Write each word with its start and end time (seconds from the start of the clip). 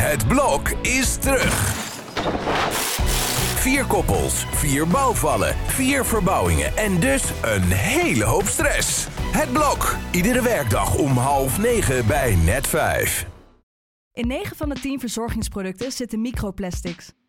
Het 0.00 0.28
blok 0.28 0.68
is 0.68 1.16
terug. 1.16 1.74
Vier 3.54 3.84
koppels, 3.84 4.46
vier 4.50 4.86
bouwvallen, 4.86 5.54
vier 5.66 6.04
verbouwingen 6.04 6.76
en 6.76 7.00
dus 7.00 7.22
een 7.42 7.62
hele 7.62 8.24
hoop 8.24 8.46
stress. 8.46 9.06
Het 9.10 9.52
blok, 9.52 9.96
iedere 10.12 10.42
werkdag 10.42 10.94
om 10.94 11.16
half 11.16 11.58
negen 11.58 12.06
bij 12.06 12.36
net 12.36 12.66
vijf. 12.66 13.26
In 14.12 14.26
9 14.26 14.56
van 14.56 14.68
de 14.68 14.74
10 14.74 15.00
verzorgingsproducten 15.00 15.92
zitten 15.92 16.20
microplastics. 16.20 17.12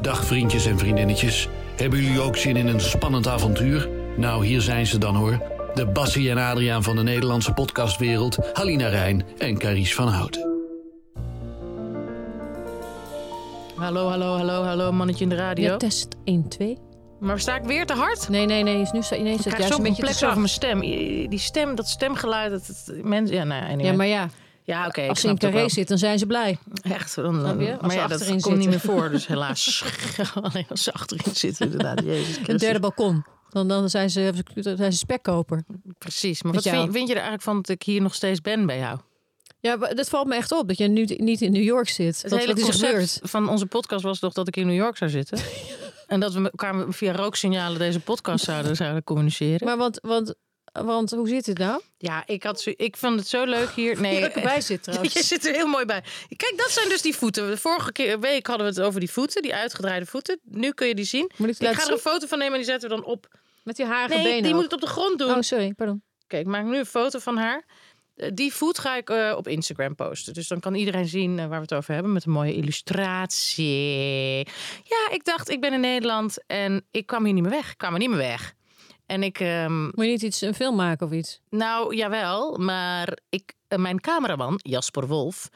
Dag 0.00 0.24
vriendjes 0.24 0.66
en 0.66 0.78
vriendinnetjes. 0.78 1.48
Hebben 1.76 2.02
jullie 2.02 2.20
ook 2.20 2.36
zin 2.36 2.56
in 2.56 2.66
een 2.66 2.80
spannend 2.80 3.26
avontuur? 3.26 3.88
Nou, 4.16 4.46
hier 4.46 4.60
zijn 4.60 4.86
ze 4.86 4.98
dan 4.98 5.16
hoor. 5.16 5.42
De 5.74 5.86
Bassie 5.86 6.30
en 6.30 6.38
Adriaan 6.38 6.82
van 6.82 6.96
de 6.96 7.02
Nederlandse 7.02 7.52
podcastwereld. 7.52 8.38
Halina 8.52 8.88
Rijn 8.88 9.24
en 9.38 9.58
Carice 9.58 9.94
van 9.94 10.08
Houten. 10.08 10.56
Hallo, 13.74 14.08
hallo, 14.08 14.36
hallo, 14.36 14.62
hallo, 14.62 14.92
mannetje 14.92 15.24
in 15.24 15.30
de 15.30 15.36
radio. 15.36 15.64
Ja, 15.64 15.76
test 15.76 16.08
1, 16.24 16.48
2. 16.48 16.78
Maar 17.20 17.40
sta 17.40 17.56
ik 17.56 17.64
weer 17.64 17.86
te 17.86 17.94
hard? 17.94 18.28
Nee, 18.28 18.46
nee, 18.46 18.62
nee. 18.62 18.80
Is 18.80 18.90
nu 18.90 19.02
sta, 19.02 19.16
nee, 19.16 19.32
Ik 19.34 19.40
krijg 19.40 19.58
juist 19.58 19.74
zo'n 19.74 19.86
een 19.86 19.94
beetje 19.94 20.02
te 20.02 20.08
complex 20.08 20.24
over 20.24 20.36
mijn 20.36 20.48
stem. 20.48 20.80
Die 21.30 21.38
stem, 21.38 21.74
dat 21.74 21.88
stemgeluid, 21.88 22.50
dat, 22.50 22.66
dat 22.66 22.96
mensen... 23.02 23.36
Ja, 23.36 23.44
nou, 23.44 23.62
anyway. 23.62 23.84
Ja, 23.84 23.92
maar 23.92 24.06
ja, 24.06 24.28
ja 24.68 24.86
oké, 24.86 25.08
als 25.08 25.20
ze 25.20 25.28
in 25.28 25.38
carré 25.38 25.68
zit, 25.68 25.88
dan 25.88 25.98
zijn 25.98 26.18
ze 26.18 26.26
blij. 26.26 26.58
Echt, 26.82 27.14
dan, 27.14 27.40
Snap 27.40 27.60
je? 27.60 27.72
Als 27.72 27.80
maar 27.80 27.94
ja, 27.96 28.06
dat 28.06 28.20
achterin 28.20 28.40
komt 28.40 28.56
niet 28.56 28.68
meer 28.68 28.80
zitten. 28.80 28.98
voor, 28.98 29.10
dus 29.10 29.26
helaas. 29.34 29.84
Alleen 30.42 30.66
als 30.68 30.82
ze 30.82 30.92
achterin 30.92 31.34
zitten, 31.34 31.64
inderdaad. 31.70 32.04
Jezus 32.04 32.38
Een 32.46 32.56
derde 32.56 32.80
balkon. 32.80 33.24
Dan, 33.48 33.68
dan 33.68 33.90
zijn, 33.90 34.10
ze, 34.10 34.32
dan 34.54 34.76
zijn 34.76 34.92
ze 34.92 34.98
spekkoper. 34.98 35.64
Precies. 35.98 36.42
Maar 36.42 36.54
Met 36.54 36.64
wat 36.64 36.72
vind, 36.72 36.92
vind 36.92 37.08
je 37.08 37.14
er 37.14 37.20
eigenlijk 37.20 37.42
van 37.42 37.56
dat 37.56 37.68
ik 37.68 37.82
hier 37.82 38.02
nog 38.02 38.14
steeds 38.14 38.40
ben 38.40 38.66
bij 38.66 38.78
jou? 38.78 38.98
Ja, 39.60 39.76
dat 39.76 40.08
valt 40.08 40.26
me 40.26 40.34
echt 40.34 40.52
op. 40.52 40.68
Dat 40.68 40.78
je 40.78 40.88
nu 40.88 41.04
niet 41.04 41.40
in 41.40 41.52
New 41.52 41.62
York 41.62 41.88
zit. 41.88 42.22
Het 42.22 42.30
Dat, 42.30 42.38
hele 42.40 42.54
wat 42.54 42.58
is 42.58 42.64
er 42.64 42.70
concept 42.70 42.90
gebeurd? 42.90 43.30
van 43.30 43.48
onze 43.48 43.66
podcast 43.66 44.02
was 44.02 44.18
toch 44.18 44.32
dat 44.32 44.48
ik 44.48 44.56
in 44.56 44.66
New 44.66 44.76
York 44.76 44.96
zou 44.96 45.10
zitten? 45.10 45.38
en 46.06 46.20
dat 46.20 46.32
we 46.32 46.42
elkaar 46.42 46.92
via 46.92 47.12
rooksignalen 47.12 47.78
deze 47.78 48.00
podcast 48.00 48.44
zouden, 48.44 48.76
zouden 48.76 49.04
communiceren. 49.04 49.66
Maar 49.66 49.76
want, 49.76 49.98
want, 50.02 50.34
want 50.84 51.10
hoe 51.10 51.28
zit 51.28 51.46
het 51.46 51.58
nou? 51.58 51.80
Ja, 51.98 52.22
ik, 52.26 52.42
had 52.42 52.60
zo, 52.60 52.72
ik 52.76 52.96
vond 52.96 53.18
het 53.18 53.28
zo 53.28 53.44
leuk 53.44 53.70
hier. 53.70 54.00
Nee, 54.00 54.22
ik 54.24 54.34
erbij 54.34 54.60
zit 54.60 54.84
Je 55.12 55.22
zit 55.22 55.46
er 55.46 55.54
heel 55.54 55.66
mooi 55.66 55.84
bij. 55.84 56.02
Kijk, 56.36 56.54
dat 56.56 56.70
zijn 56.70 56.88
dus 56.88 57.02
die 57.02 57.14
voeten. 57.16 57.50
De 57.50 57.56
vorige 57.56 57.92
keer, 57.92 58.20
week 58.20 58.46
hadden 58.46 58.66
we 58.66 58.72
het 58.72 58.82
over 58.88 59.00
die 59.00 59.10
voeten, 59.10 59.42
die 59.42 59.54
uitgedraaide 59.54 60.06
voeten. 60.06 60.40
Nu 60.44 60.72
kun 60.72 60.86
je 60.88 60.94
die 60.94 61.04
zien. 61.04 61.30
Moet 61.36 61.48
ik 61.48 61.56
ga 61.74 61.86
er 61.86 61.92
een 61.92 61.98
foto 61.98 62.26
van 62.26 62.38
nemen 62.38 62.52
en 62.54 62.60
die 62.60 62.70
zetten 62.70 62.88
we 62.88 62.94
dan 62.96 63.04
op. 63.04 63.26
Met 63.64 63.76
die 63.76 63.86
harige 63.86 64.14
Nee, 64.14 64.22
benen 64.22 64.42
die 64.42 64.50
ook. 64.50 64.54
moet 64.54 64.64
het 64.64 64.72
op 64.72 64.80
de 64.80 64.86
grond 64.86 65.18
doen. 65.18 65.30
Oh, 65.30 65.40
sorry, 65.40 65.72
pardon. 65.72 66.02
Kijk, 66.26 66.42
ik 66.46 66.48
maak 66.52 66.64
nu 66.64 66.76
een 66.78 66.86
foto 66.86 67.18
van 67.18 67.36
haar. 67.36 67.64
Eh, 68.16 68.30
Die 68.34 68.52
voet 68.52 68.78
ga 68.78 68.96
ik 68.96 69.10
eh, 69.10 69.34
op 69.36 69.48
Instagram 69.48 69.94
posten. 69.94 70.34
Dus 70.34 70.48
dan 70.48 70.60
kan 70.60 70.74
iedereen 70.74 71.06
zien 71.08 71.38
eh, 71.38 71.46
waar 71.46 71.56
we 71.56 71.62
het 71.62 71.74
over 71.74 71.94
hebben. 71.94 72.12
Met 72.12 72.24
een 72.24 72.32
mooie 72.32 72.54
illustratie. 72.54 74.46
Ja, 74.84 75.08
ik 75.10 75.24
dacht, 75.24 75.48
ik 75.48 75.60
ben 75.60 75.72
in 75.72 75.80
Nederland 75.80 76.38
en 76.46 76.86
ik 76.90 77.06
kwam 77.06 77.24
hier 77.24 77.34
niet 77.34 77.42
meer 77.42 77.52
weg. 77.52 77.70
Ik 77.70 77.78
kwam 77.78 77.92
er 77.92 77.98
niet 77.98 78.08
meer 78.08 78.18
weg. 78.18 78.54
En 79.08 79.22
ik, 79.22 79.40
ehm, 79.40 79.82
Moet 79.82 80.04
je 80.04 80.10
niet 80.10 80.22
iets, 80.22 80.40
een 80.40 80.54
film 80.54 80.76
maken 80.76 81.06
of 81.06 81.12
iets? 81.12 81.40
nou 81.50 81.96
jawel, 81.96 82.56
maar 82.58 83.18
ik, 83.28 83.52
eh, 83.68 83.78
mijn 83.78 84.00
cameraman, 84.00 84.60
Jasper 84.62 85.06
Wolf, 85.06 85.48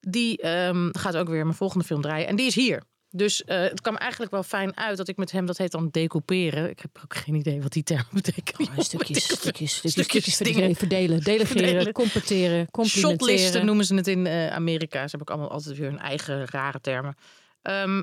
die 0.00 0.36
ehm, 0.38 0.88
gaat 0.92 1.16
ook 1.16 1.28
weer 1.28 1.44
mijn 1.44 1.56
volgende 1.56 1.84
film 1.84 2.00
draaien. 2.02 2.26
En 2.26 2.36
die 2.36 2.46
is 2.46 2.54
hier. 2.54 2.82
Dus 3.10 3.44
eh, 3.44 3.60
het 3.60 3.80
kwam 3.80 3.96
eigenlijk 3.96 4.30
wel 4.30 4.42
fijn 4.42 4.76
uit 4.76 4.96
dat 4.96 5.08
ik 5.08 5.16
met 5.16 5.30
hem, 5.32 5.46
dat 5.46 5.58
heet 5.58 5.70
dan 5.70 5.88
decouperen. 5.90 6.70
Ik 6.70 6.78
heb 6.80 7.00
ook 7.04 7.16
geen 7.16 7.34
idee 7.34 7.62
wat 7.62 7.72
die 7.72 7.82
term 7.82 8.04
betekent. 8.22 8.68
Oh, 8.68 8.78
stukjes, 8.84 9.24
stukjes, 9.24 9.76
stukjes, 9.76 9.92
Stukjes 9.92 10.36
verdelen, 10.36 10.74
verdelen, 10.76 11.20
delegeren, 11.32 11.92
completeren, 11.92 12.70
complimenteren. 12.70 13.66
noemen 13.66 13.84
ze 13.84 13.94
het 13.94 14.06
in 14.06 14.26
eh, 14.26 14.46
Amerika. 14.48 15.02
Ze 15.08 15.16
hebben 15.16 15.20
ook 15.20 15.30
allemaal 15.30 15.50
altijd 15.50 15.76
weer 15.76 15.88
hun 15.88 15.98
eigen 15.98 16.46
rare 16.46 16.80
termen. 16.80 17.16
Ehm, 17.62 18.02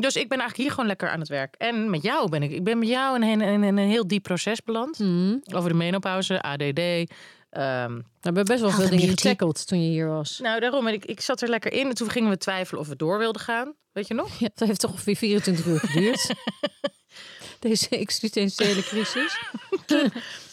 dus 0.00 0.16
ik 0.16 0.28
ben 0.28 0.38
eigenlijk 0.38 0.56
hier 0.56 0.70
gewoon 0.70 0.86
lekker 0.86 1.08
aan 1.10 1.20
het 1.20 1.28
werk. 1.28 1.54
En 1.58 1.90
met 1.90 2.02
jou 2.02 2.28
ben 2.28 2.42
ik. 2.42 2.50
Ik 2.50 2.64
ben 2.64 2.78
met 2.78 2.88
jou 2.88 3.22
in 3.22 3.40
een, 3.40 3.62
in 3.64 3.76
een 3.78 3.88
heel 3.88 4.06
diep 4.06 4.22
proces 4.22 4.62
beland. 4.62 4.96
Hmm. 4.96 5.42
Over 5.54 5.68
de 5.70 5.76
menopauze, 5.76 6.42
ADD. 6.42 6.62
ehm, 6.78 7.94
We 7.96 8.02
hebben 8.20 8.44
best 8.44 8.60
wel 8.60 8.70
veel 8.70 8.88
dingen 8.88 9.08
getackled 9.08 9.66
toen 9.66 9.82
je 9.82 9.88
hier 9.90 10.08
was. 10.08 10.38
nou, 10.38 10.60
daarom. 10.60 10.86
En 10.86 10.92
ik, 10.92 11.04
ik 11.04 11.20
zat 11.20 11.40
er 11.42 11.48
lekker 11.48 11.72
in. 11.72 11.88
En 11.88 11.94
toen 11.94 12.10
gingen 12.10 12.30
we 12.30 12.36
twijfelen 12.36 12.80
of 12.80 12.88
we 12.88 12.96
door 12.96 13.18
wilden 13.18 13.42
gaan. 13.42 13.74
Weet 13.92 14.08
je 14.08 14.14
nog? 14.14 14.38
Ja, 14.38 14.48
dat 14.54 14.68
heeft 14.68 14.80
toch 14.80 14.90
ongeveer 14.90 15.16
24 15.16 15.66
uur 15.66 15.80
geduurd. 15.80 16.30
Deze 17.60 17.88
existentiële 17.88 18.82
crisis. 18.82 19.38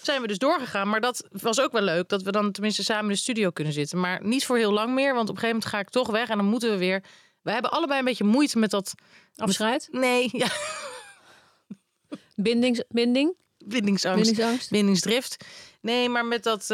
Zijn 0.02 0.22
we 0.22 0.28
dus 0.28 0.38
doorgegaan. 0.38 0.90
Maar 0.90 1.02
dat 1.02 1.28
was 1.32 1.62
ook 1.62 1.72
wel 1.72 1.82
leuk. 1.82 2.10
Dat 2.10 2.22
we 2.22 2.32
dan 2.32 2.52
tenminste 2.52 2.84
samen 2.84 3.04
in 3.04 3.10
de 3.10 3.16
studio 3.16 3.50
kunnen 3.50 3.74
zitten. 3.74 4.00
Maar 4.00 4.20
niet 4.24 4.46
voor 4.46 4.58
heel 4.58 4.72
lang 4.72 4.94
meer. 4.94 5.14
Want 5.14 5.30
op 5.30 5.36
een 5.36 5.42
gegeven 5.42 5.56
moment 5.56 5.66
ga 5.66 5.80
ik 5.80 5.90
toch 5.90 6.08
weg. 6.10 6.30
En 6.30 6.38
dan 6.38 6.46
moeten 6.46 6.70
we 6.70 6.78
weer... 6.78 7.04
We 7.42 7.52
hebben 7.52 7.72
allebei 7.72 8.00
een 8.00 8.06
beetje 8.06 8.24
moeite 8.24 8.60
met 8.60 8.70
dat... 8.70 8.94
Afscheid, 9.36 9.88
Nee, 9.92 10.30
ja, 10.44 10.48
bindings, 12.36 12.84
binding, 12.90 13.34
bindingsangst. 13.66 14.24
bindingsangst. 14.24 14.70
bindingsdrift. 14.70 15.46
Nee, 15.82 16.10
maar 16.10 16.26
met 16.26 16.44
dat, 16.44 16.62
eh, 16.62 16.68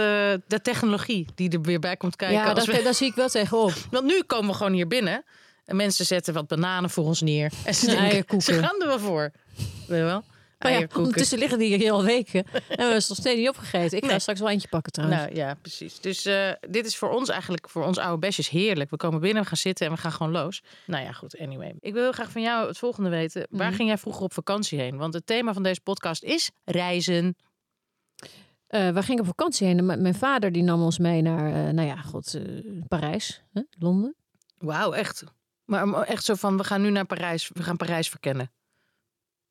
de 0.47 0.61
technologie 0.61 1.27
die 1.35 1.49
er 1.49 1.61
weer 1.61 1.79
bij 1.79 1.97
komt 1.97 2.15
kijken. 2.15 2.37
Ja, 2.37 2.53
we- 2.53 2.81
daar 2.83 2.93
zie 2.93 3.07
ik 3.07 3.15
wel 3.15 3.29
tegenop. 3.29 3.73
Want 3.91 4.05
nu 4.05 4.23
komen 4.23 4.49
we 4.51 4.55
gewoon 4.57 4.73
hier 4.73 4.87
binnen. 4.87 5.23
En 5.65 5.75
mensen 5.75 6.05
zetten 6.05 6.33
wat 6.33 6.47
bananen 6.47 6.89
voor 6.89 7.03
ons 7.05 7.21
neer. 7.21 7.51
En 7.65 7.75
ze, 7.75 7.95
En 7.95 8.09
denken, 8.09 8.41
ze 8.41 8.53
gaan 8.53 8.81
er 8.81 8.87
wel 8.87 8.99
voor. 8.99 9.31
Weet 9.87 9.97
je 9.99 10.03
wel? 10.03 10.23
Maar 10.59 10.71
ja, 10.71 10.77
Eierkoeken. 10.77 11.03
ondertussen 11.05 11.37
liggen 11.37 11.59
die 11.59 11.77
hier 11.77 11.91
al 11.91 12.03
weken. 12.03 12.43
En 12.53 12.61
we 12.67 12.75
hebben 12.75 13.01
ze 13.01 13.05
nog 13.09 13.17
steeds 13.17 13.39
niet 13.39 13.49
opgegeten. 13.49 13.97
Ik 13.97 14.03
ga 14.03 14.09
Nee. 14.09 14.19
straks 14.19 14.39
wel 14.39 14.49
eentje 14.49 14.67
pakken 14.67 14.91
trouwens. 14.91 15.21
Nou 15.21 15.35
ja, 15.35 15.53
precies. 15.61 15.99
Dus 15.99 16.25
eh, 16.25 16.51
dit 16.69 16.85
is 16.85 16.97
voor 16.97 17.09
ons 17.09 17.29
eigenlijk, 17.29 17.69
voor 17.69 17.83
ons 17.85 17.97
oude 17.97 18.17
besjes 18.19 18.49
heerlijk. 18.49 18.89
We 18.89 18.97
komen 18.97 19.19
binnen, 19.19 19.41
we 19.41 19.47
gaan 19.47 19.57
zitten 19.57 19.85
en 19.85 19.91
we 19.91 19.97
gaan 19.97 20.11
gewoon 20.11 20.31
los. 20.31 20.63
Nou 20.85 21.03
ja, 21.03 21.11
goed, 21.11 21.37
anyway. 21.39 21.73
Ik 21.79 21.93
wil 21.93 22.01
heel 22.03 22.11
graag 22.11 22.31
van 22.31 22.41
jou 22.41 22.67
het 22.67 22.77
volgende 22.77 23.09
weten. 23.09 23.47
Waar 23.49 23.67
Mhm. 23.67 23.75
ging 23.75 23.87
jij 23.87 23.97
vroeger 23.97 24.23
op 24.23 24.33
vakantie 24.33 24.79
heen? 24.79 24.97
Want 24.97 25.13
het 25.13 25.25
thema 25.25 25.53
van 25.53 25.63
deze 25.63 25.81
podcast 25.81 26.23
is 26.23 26.51
reizen. 26.65 27.35
Eh, 28.67 28.89
we 28.89 29.03
gingen 29.03 29.21
op 29.21 29.27
vakantie 29.27 29.67
heen. 29.67 29.85
M- 29.85 30.01
Mijn 30.01 30.15
vader 30.15 30.51
die 30.51 30.63
nam 30.63 30.81
ons 30.83 30.97
mee 30.99 31.21
naar, 31.21 31.67
eh, 31.67 31.73
nou 31.73 31.87
ja, 31.87 31.95
god, 32.01 32.39
Parijs, 32.87 33.43
hè? 33.53 33.61
Londen. 33.79 34.15
Wauw, 34.57 34.91
echt. 34.93 35.23
Maar 35.65 36.01
echt 36.01 36.23
zo 36.23 36.33
van, 36.35 36.57
we 36.57 36.63
gaan 36.63 36.81
nu 36.81 36.89
naar 36.89 37.05
Parijs. 37.05 37.49
We 37.53 37.63
gaan 37.63 37.77
Parijs 37.77 38.09
verkennen. 38.09 38.51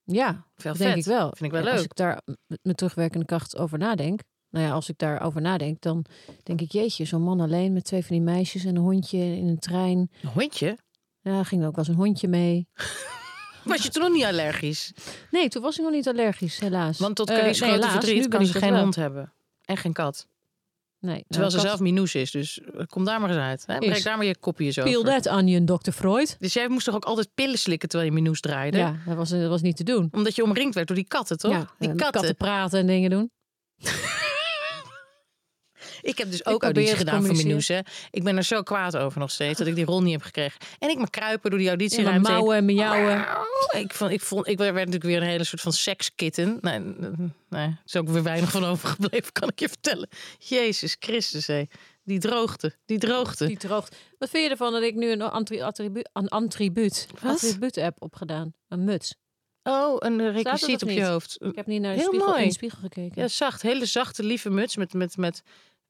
Ja, 0.04 0.46
Veel 0.56 0.74
denk 0.74 0.90
vet. 0.90 0.98
ik 0.98 1.04
wel. 1.04 1.26
Vind 1.36 1.40
ik 1.42 1.50
wel 1.50 1.62
leuk. 1.62 1.72
Als 1.72 1.82
ik 1.82 1.94
daar 1.94 2.20
met, 2.62 2.76
terugwerkende 2.76 3.26
kracht 3.26 3.56
over 3.58 3.78
nadenk. 3.78 4.20
Nou 4.50 4.66
ja, 4.66 4.72
als 4.72 4.88
ik 4.88 4.98
daarover 4.98 5.40
nadenk, 5.40 5.80
dan 5.80 6.04
denk 6.42 6.60
ik, 6.60 6.72
jeetje, 6.72 7.04
zo'n 7.04 7.22
man 7.22 7.40
alleen 7.40 7.72
met 7.72 7.84
twee 7.84 8.04
van 8.04 8.16
die 8.16 8.24
meisjes 8.24 8.64
en 8.64 8.76
een 8.76 8.82
hondje 8.82 9.18
in 9.18 9.46
een 9.48 9.58
trein. 9.58 10.10
Een 10.22 10.28
hondje? 10.28 10.78
Ja, 11.20 11.42
ging 11.42 11.60
er 11.62 11.66
ook 11.68 11.76
wel 11.76 11.84
eens 11.84 11.94
een 11.94 12.00
hondje 12.04 12.28
mee. 12.28 12.68
Was 13.64 13.82
je 13.82 13.88
toen 13.90 14.02
nog 14.02 14.12
niet 14.12 14.24
allergisch? 14.24 14.92
Nee, 15.30 15.48
toen 15.48 15.62
was 15.62 15.76
ik 15.78 15.82
nog 15.84 15.92
niet 15.92 16.08
allergisch, 16.08 16.58
helaas. 16.60 16.98
Want 16.98 17.16
tot 17.16 17.28
Eh, 17.30 17.36
Carrie's 17.36 17.60
nee, 17.60 17.68
grote 17.70 17.86
helaas, 17.86 18.04
verdriet 18.04 18.28
kan 18.28 18.46
ze 18.46 18.52
geen 18.58 18.72
wel. 18.72 18.80
hond 18.80 18.96
hebben. 18.96 19.32
En 19.64 19.76
geen 19.76 19.92
kat. 19.92 20.28
Nee, 21.04 21.24
Terwijl 21.28 21.50
nou, 21.50 21.62
ze 21.62 21.68
zelf 21.68 21.80
Minoes 21.80 22.14
is. 22.14 22.30
Dus 22.30 22.60
eh, 22.60 22.86
kom 22.86 23.04
daar 23.04 23.20
maar 23.20 23.30
eens 23.30 23.38
uit. 23.38 23.64
Hè? 23.66 23.78
Is. 23.78 24.02
daar 24.02 24.16
maar 24.16 24.26
je 24.26 24.36
kopje 24.38 24.70
zo 24.70 24.82
Peel 24.82 25.02
that 25.02 25.28
onion, 25.28 25.64
Dr. 25.64 25.90
Freud. 25.90 26.36
Dus 26.38 26.52
jij 26.52 26.68
moest 26.68 26.84
toch 26.84 26.94
ook 26.94 27.04
altijd 27.04 27.28
pillen 27.34 27.58
slikken 27.58 27.88
terwijl 27.88 28.10
je 28.10 28.16
Minoes 28.16 28.40
draaide? 28.40 28.76
Ja, 28.76 28.96
dat 29.06 29.16
was, 29.16 29.30
dat 29.30 29.48
was 29.48 29.62
niet 29.62 29.76
te 29.76 29.84
doen. 29.84 30.08
Omdat 30.12 30.34
je 30.34 30.42
omringd 30.42 30.74
werd 30.74 30.86
door 30.86 30.96
die 30.96 31.06
katten, 31.06 31.38
toch? 31.38 31.52
Ja, 31.52 31.58
die 31.78 31.88
eh, 31.88 31.96
katten. 31.96 32.12
katten 32.12 32.36
praten 32.36 32.78
en 32.78 32.86
dingen 32.86 33.10
doen. 33.10 33.30
Ik 36.04 36.18
heb 36.18 36.30
dus 36.30 36.46
ook 36.46 36.62
auditie 36.62 36.96
gedaan 36.96 37.24
voor. 37.24 37.60
Hè. 37.66 37.80
Ik 38.10 38.22
ben 38.24 38.36
er 38.36 38.42
zo 38.42 38.62
kwaad 38.62 38.96
over 38.96 39.18
nog 39.20 39.30
steeds. 39.30 39.58
Dat 39.58 39.66
ik 39.66 39.74
die 39.74 39.84
rol 39.84 40.02
niet 40.02 40.12
heb 40.12 40.22
gekregen. 40.22 40.60
En 40.78 40.88
ik 40.88 40.98
me 40.98 41.10
kruipen 41.10 41.50
door 41.50 41.58
die 41.58 41.68
auditieruimte. 41.68 42.28
heen. 42.28 42.36
mouwen 42.36 42.56
en 42.56 42.64
miauwen. 42.64 43.26
Ik, 43.70 43.94
vond, 43.94 44.10
ik, 44.10 44.20
vond, 44.20 44.48
ik 44.48 44.58
werd 44.58 44.74
natuurlijk 44.74 45.04
weer 45.04 45.16
een 45.16 45.28
hele 45.28 45.44
soort 45.44 45.60
van 45.60 45.72
sekskitten. 45.72 46.58
Nee, 46.60 46.78
nee, 46.78 47.66
er 47.66 47.82
is 47.84 47.96
ook 47.96 48.08
weer 48.08 48.22
weinig 48.22 48.50
van 48.50 48.64
overgebleven, 48.64 49.32
kan 49.32 49.48
ik 49.48 49.60
je 49.60 49.68
vertellen. 49.68 50.08
Jezus 50.38 50.96
Christus, 50.98 51.46
hé. 51.46 51.64
Die 52.02 52.18
droogte, 52.18 52.76
die 52.86 52.98
droogte. 52.98 53.46
Die 53.46 53.56
droogt. 53.56 53.96
Wat 54.18 54.30
vind 54.30 54.44
je 54.44 54.50
ervan 54.50 54.72
dat 54.72 54.82
ik 54.82 54.94
nu 54.94 55.10
een 55.10 55.22
attri- 55.22 55.62
attribuut, 55.62 56.10
een 56.12 56.28
attribuut, 56.28 57.06
attribuut 57.22 57.74
heb 57.74 57.96
opgedaan? 57.98 58.54
Een 58.68 58.84
muts. 58.84 59.14
Oh, 59.62 59.96
een 59.98 60.32
requisiet 60.32 60.82
op 60.82 60.88
je 60.88 61.04
hoofd. 61.04 61.36
Ik 61.40 61.56
heb 61.56 61.66
niet 61.66 61.80
naar 61.80 61.92
de, 61.92 61.98
Heel 61.98 62.06
spiegel, 62.08 62.28
mooi. 62.28 62.42
in 62.42 62.48
de 62.48 62.54
spiegel 62.54 62.78
gekeken. 62.78 63.22
Ja, 63.22 63.28
zacht. 63.28 63.62
Hele 63.62 63.86
zachte, 63.86 64.22
lieve 64.22 64.50
muts 64.50 64.76
met, 64.76 64.92
met, 64.92 65.16
met 65.16 65.42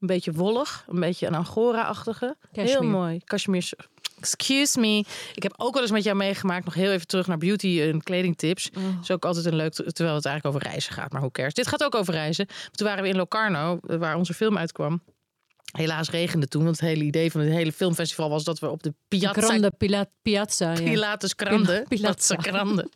Een 0.05 0.11
beetje 0.11 0.33
wollig, 0.33 0.85
een 0.89 1.01
beetje 1.01 1.27
een 1.27 1.35
angora-achtige. 1.35 2.37
Heel 2.53 2.83
mooi. 2.83 3.21
Cashmere. 3.25 3.77
Excuse 4.21 4.81
me. 4.81 5.05
Ik 5.35 5.43
heb 5.43 5.55
ook 5.56 5.73
wel 5.73 5.83
eens 5.83 5.91
met 5.91 6.05
jou 6.05 6.17
meegemaakt. 6.17 6.65
Nog 6.65 6.75
heel 6.75 6.91
even 6.91 7.06
terug 7.06 7.27
naar 7.27 7.39
beauty 7.39 7.81
en 7.81 8.03
kledingtips. 8.03 8.71
Oh. 8.77 8.83
Dat 8.83 9.03
is 9.03 9.11
ook 9.11 9.25
altijd 9.25 9.45
een 9.45 9.55
leuk, 9.55 9.73
terwijl 9.73 10.15
het 10.15 10.27
eigenlijk 10.27 10.56
over 10.56 10.69
reizen 10.69 10.93
gaat. 10.93 11.12
Maar 11.12 11.21
hoe 11.21 11.31
cares. 11.31 11.55
Dit 11.55 11.67
gaat 11.67 11.85
ook 11.85 11.95
over 11.95 12.15
reizen. 12.15 12.47
Toen 12.71 12.87
waren 12.87 13.03
we 13.03 13.09
in 13.09 13.17
Locarno, 13.17 13.79
waar 13.81 14.17
onze 14.17 14.35
film 14.35 14.59
uitkwam. 14.59 15.03
Helaas 15.79 16.11
regende 16.11 16.49
toen, 16.49 16.65
want 16.65 16.81
het 16.81 16.88
hele 16.88 17.05
idee 17.05 17.31
van 17.31 17.41
het 17.41 17.50
hele 17.50 17.73
filmfestival 17.73 18.29
was 18.29 18.44
dat 18.44 18.59
we 18.59 18.71
op 18.71 18.82
de 18.82 18.94
Piazza 19.09 19.43
Grande 19.43 19.71
Pila- 19.71 20.11
Piazza. 20.23 20.73
Ja. 20.73 20.82
Pilatus 20.82 21.32
Grande, 21.37 21.85
Piazza 21.88 22.37
Grande, 22.37 22.88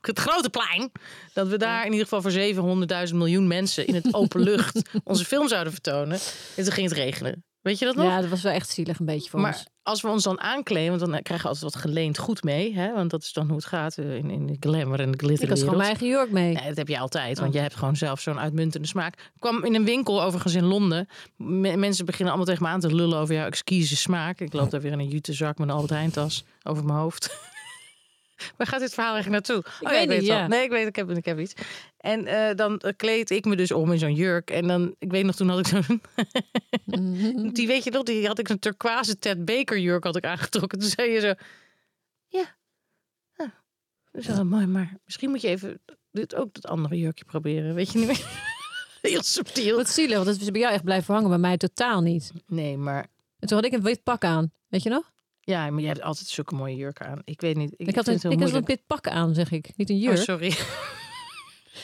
het 0.00 0.18
grote 0.18 0.50
plein, 0.50 0.92
dat 1.32 1.48
we 1.48 1.56
daar 1.56 1.84
in 1.86 1.92
ieder 1.92 2.06
geval 2.08 2.22
voor 2.22 3.06
700.000 3.08 3.14
miljoen 3.14 3.46
mensen 3.46 3.86
in 3.86 3.94
het 3.94 4.14
open 4.14 4.40
lucht 4.50 4.82
onze 5.04 5.24
film 5.24 5.48
zouden 5.48 5.72
vertonen. 5.72 6.18
En 6.56 6.64
toen 6.64 6.72
ging 6.72 6.88
het 6.88 6.98
regenen. 6.98 7.44
Weet 7.66 7.78
je 7.78 7.84
dat 7.84 7.94
nog? 7.96 8.04
ja, 8.06 8.20
dat 8.20 8.30
was 8.30 8.42
wel 8.42 8.52
echt 8.52 8.68
zielig 8.68 8.98
een 8.98 9.06
beetje 9.06 9.30
voor 9.30 9.40
maar 9.40 9.52
ons. 9.52 9.66
als 9.82 10.00
we 10.02 10.08
ons 10.08 10.22
dan 10.22 10.40
aankleden, 10.40 10.98
want 10.98 11.00
dan 11.12 11.22
krijgen 11.22 11.46
we 11.48 11.52
altijd 11.54 11.72
wat 11.72 11.82
geleend 11.82 12.18
goed 12.18 12.42
mee, 12.42 12.74
hè? 12.74 12.92
want 12.92 13.10
dat 13.10 13.22
is 13.22 13.32
dan 13.32 13.46
hoe 13.46 13.56
het 13.56 13.64
gaat 13.66 13.98
eh, 13.98 14.14
in, 14.16 14.30
in 14.30 14.46
de 14.46 14.56
glamour 14.60 15.00
en 15.00 15.10
de 15.10 15.18
glitter. 15.18 15.42
Ik 15.44 15.48
had 15.50 15.58
gewoon 15.58 15.76
mijn 15.76 15.88
eigen 15.88 16.06
jurk 16.06 16.30
mee. 16.30 16.52
Nee, 16.52 16.68
dat 16.68 16.76
heb 16.76 16.88
je 16.88 16.98
altijd, 16.98 17.36
Oh. 17.36 17.42
want 17.42 17.54
je 17.54 17.60
hebt 17.60 17.74
gewoon 17.74 17.96
zelf 17.96 18.20
zo'n 18.20 18.38
uitmuntende 18.40 18.86
smaak. 18.88 19.14
Ik 19.14 19.30
kwam 19.38 19.64
in 19.64 19.74
een 19.74 19.84
winkel, 19.84 20.22
overigens 20.22 20.54
in 20.54 20.64
Londen. 20.64 21.08
Me- 21.36 21.76
mensen 21.76 22.04
beginnen 22.04 22.28
allemaal 22.34 22.52
tegen 22.54 22.66
me 22.66 22.72
aan 22.74 22.80
te 22.80 22.94
lullen 22.94 23.18
over 23.18 23.34
jouw 23.34 23.46
exquise 23.46 23.96
smaak. 23.96 24.40
Ik 24.40 24.52
loop 24.52 24.70
daar 24.70 24.80
weer 24.80 24.92
in 24.92 24.98
een 24.98 25.08
jute 25.08 25.32
zak 25.32 25.58
met 25.58 25.68
een 25.68 25.74
Albert 25.74 25.90
Heijn 25.92 26.10
tas 26.10 26.44
over 26.62 26.84
mijn 26.84 26.98
hoofd. 26.98 27.30
Waar 28.56 28.66
gaat 28.66 28.80
dit 28.80 28.94
verhaal 28.94 29.14
eigenlijk 29.14 29.46
naartoe? 29.46 29.64
Oh, 29.80 29.90
weet 29.90 30.02
ik 30.02 30.08
niet, 30.08 30.16
het 30.16 30.26
ja. 30.26 30.46
Nee, 30.46 30.64
ik 30.64 30.70
weet, 30.70 30.86
ik 30.86 30.96
heb, 30.96 31.10
ik 31.10 31.24
heb 31.24 31.38
iets. 31.38 31.54
En 31.96 32.26
eh, 32.26 32.54
dan 32.56 32.78
eh, 32.78 32.92
kleed 32.96 33.30
ik 33.30 33.44
me 33.44 33.56
dus 33.56 33.72
om 33.72 33.92
in 33.92 33.98
zo'n 33.98 34.14
jurk. 34.14 34.50
En 34.50 34.66
dan, 34.66 34.94
ik 34.98 35.10
weet 35.10 35.24
nog, 35.24 35.34
toen 35.34 35.48
had 35.48 35.58
ik 35.58 35.66
zo'n... 35.66 36.00
die 37.52 37.66
weet 37.66 37.84
je 37.84 37.90
nog, 37.90 38.02
die 38.02 38.26
had 38.26 38.38
ik 38.38 38.48
een 38.48 38.58
turquoise 38.58 39.18
Ted 39.18 39.44
Baker 39.44 39.78
jurk 39.78 40.04
had 40.04 40.16
ik 40.16 40.24
aangetrokken. 40.24 40.78
Toen 40.78 40.88
zei 40.88 41.10
je 41.10 41.20
zo... 41.20 41.34
Ja, 42.26 42.56
ah, 43.36 43.50
dat 44.12 44.22
is 44.22 44.26
wel 44.26 44.44
mooi, 44.44 44.66
maar 44.66 44.96
misschien 45.04 45.30
moet 45.30 45.40
je 45.40 45.48
even 45.48 45.80
dit 46.10 46.34
ook 46.34 46.54
dat 46.54 46.66
andere 46.66 46.98
jurkje 46.98 47.24
proberen. 47.24 47.74
Weet 47.74 47.92
je 47.92 47.98
niet 47.98 48.06
meer? 48.06 48.26
Heel 49.02 49.22
subtiel. 49.22 49.76
Wat 49.76 49.88
zielig, 49.88 50.14
want 50.14 50.26
dat 50.26 50.40
is 50.40 50.50
bij 50.50 50.60
jou 50.60 50.72
echt 50.72 50.84
blijven 50.84 51.14
hangen. 51.14 51.28
Bij 51.28 51.38
mij 51.38 51.56
totaal 51.56 52.00
niet. 52.00 52.32
Nee, 52.46 52.76
maar... 52.76 53.06
En 53.38 53.48
toen 53.48 53.56
had 53.56 53.66
ik 53.66 53.72
een 53.72 53.82
wit 53.82 54.02
pak 54.02 54.24
aan. 54.24 54.52
Weet 54.68 54.82
je 54.82 54.88
nog? 54.88 55.12
Ja, 55.46 55.70
maar 55.70 55.80
jij 55.80 55.88
hebt 55.90 56.02
altijd 56.02 56.26
zulke 56.28 56.54
mooie 56.54 56.76
jurken 56.76 57.06
aan. 57.06 57.20
Ik 57.24 57.40
weet 57.40 57.56
niet. 57.56 57.74
Ik, 57.76 57.86
Ik, 57.86 57.94
had, 57.94 58.06
een, 58.06 58.14
ik 58.30 58.40
had 58.40 58.52
een 58.52 58.64
wit 58.64 58.86
pak 58.86 59.08
aan, 59.08 59.34
zeg 59.34 59.50
ik. 59.50 59.68
Niet 59.76 59.90
een 59.90 59.96
Oh, 59.96 60.02
jurk. 60.02 60.16
sorry. 60.16 60.54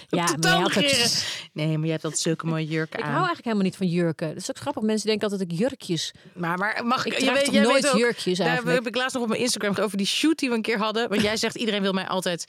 ja, 0.08 0.24
totaal 0.24 0.60
maar 0.60 0.72
negeren. 0.80 1.10
Nee, 1.52 1.66
maar 1.72 1.82
jij 1.82 1.90
hebt 1.92 2.04
altijd 2.04 2.22
zulke 2.22 2.46
mooie 2.46 2.66
jurken 2.66 2.98
Ik 2.98 3.04
aan. 3.04 3.10
hou 3.10 3.16
eigenlijk 3.26 3.44
helemaal 3.44 3.64
niet 3.66 3.76
van 3.76 3.86
jurken. 3.86 4.28
Dat 4.28 4.36
is 4.36 4.50
ook 4.50 4.58
grappig. 4.58 4.82
Mensen 4.82 5.06
denken 5.08 5.28
altijd 5.28 5.48
dat 5.48 5.58
ik 5.58 5.64
jurkjes... 5.64 6.12
Maar, 6.34 6.58
maar 6.58 6.86
mag 6.86 7.06
ik... 7.06 7.12
Ik 7.12 7.18
je 7.18 7.32
weet, 7.32 7.44
toch 7.44 7.54
jij 7.54 7.62
nooit 7.62 7.82
weet 7.82 7.92
ook, 7.92 7.98
jurkjes 7.98 8.38
Daar 8.38 8.46
eigenlijk? 8.46 8.76
heb 8.78 8.86
ik 8.86 8.96
laatst 8.96 9.14
nog 9.14 9.22
op 9.22 9.28
mijn 9.28 9.40
Instagram 9.40 9.76
over 9.76 9.96
die 9.96 10.06
shoot 10.06 10.38
die 10.38 10.48
we 10.48 10.54
een 10.54 10.62
keer 10.62 10.78
hadden. 10.78 11.08
Want 11.08 11.22
jij 11.22 11.36
zegt 11.36 11.56
iedereen 11.56 11.82
wil 11.82 11.92
mij 11.92 12.06
altijd... 12.08 12.44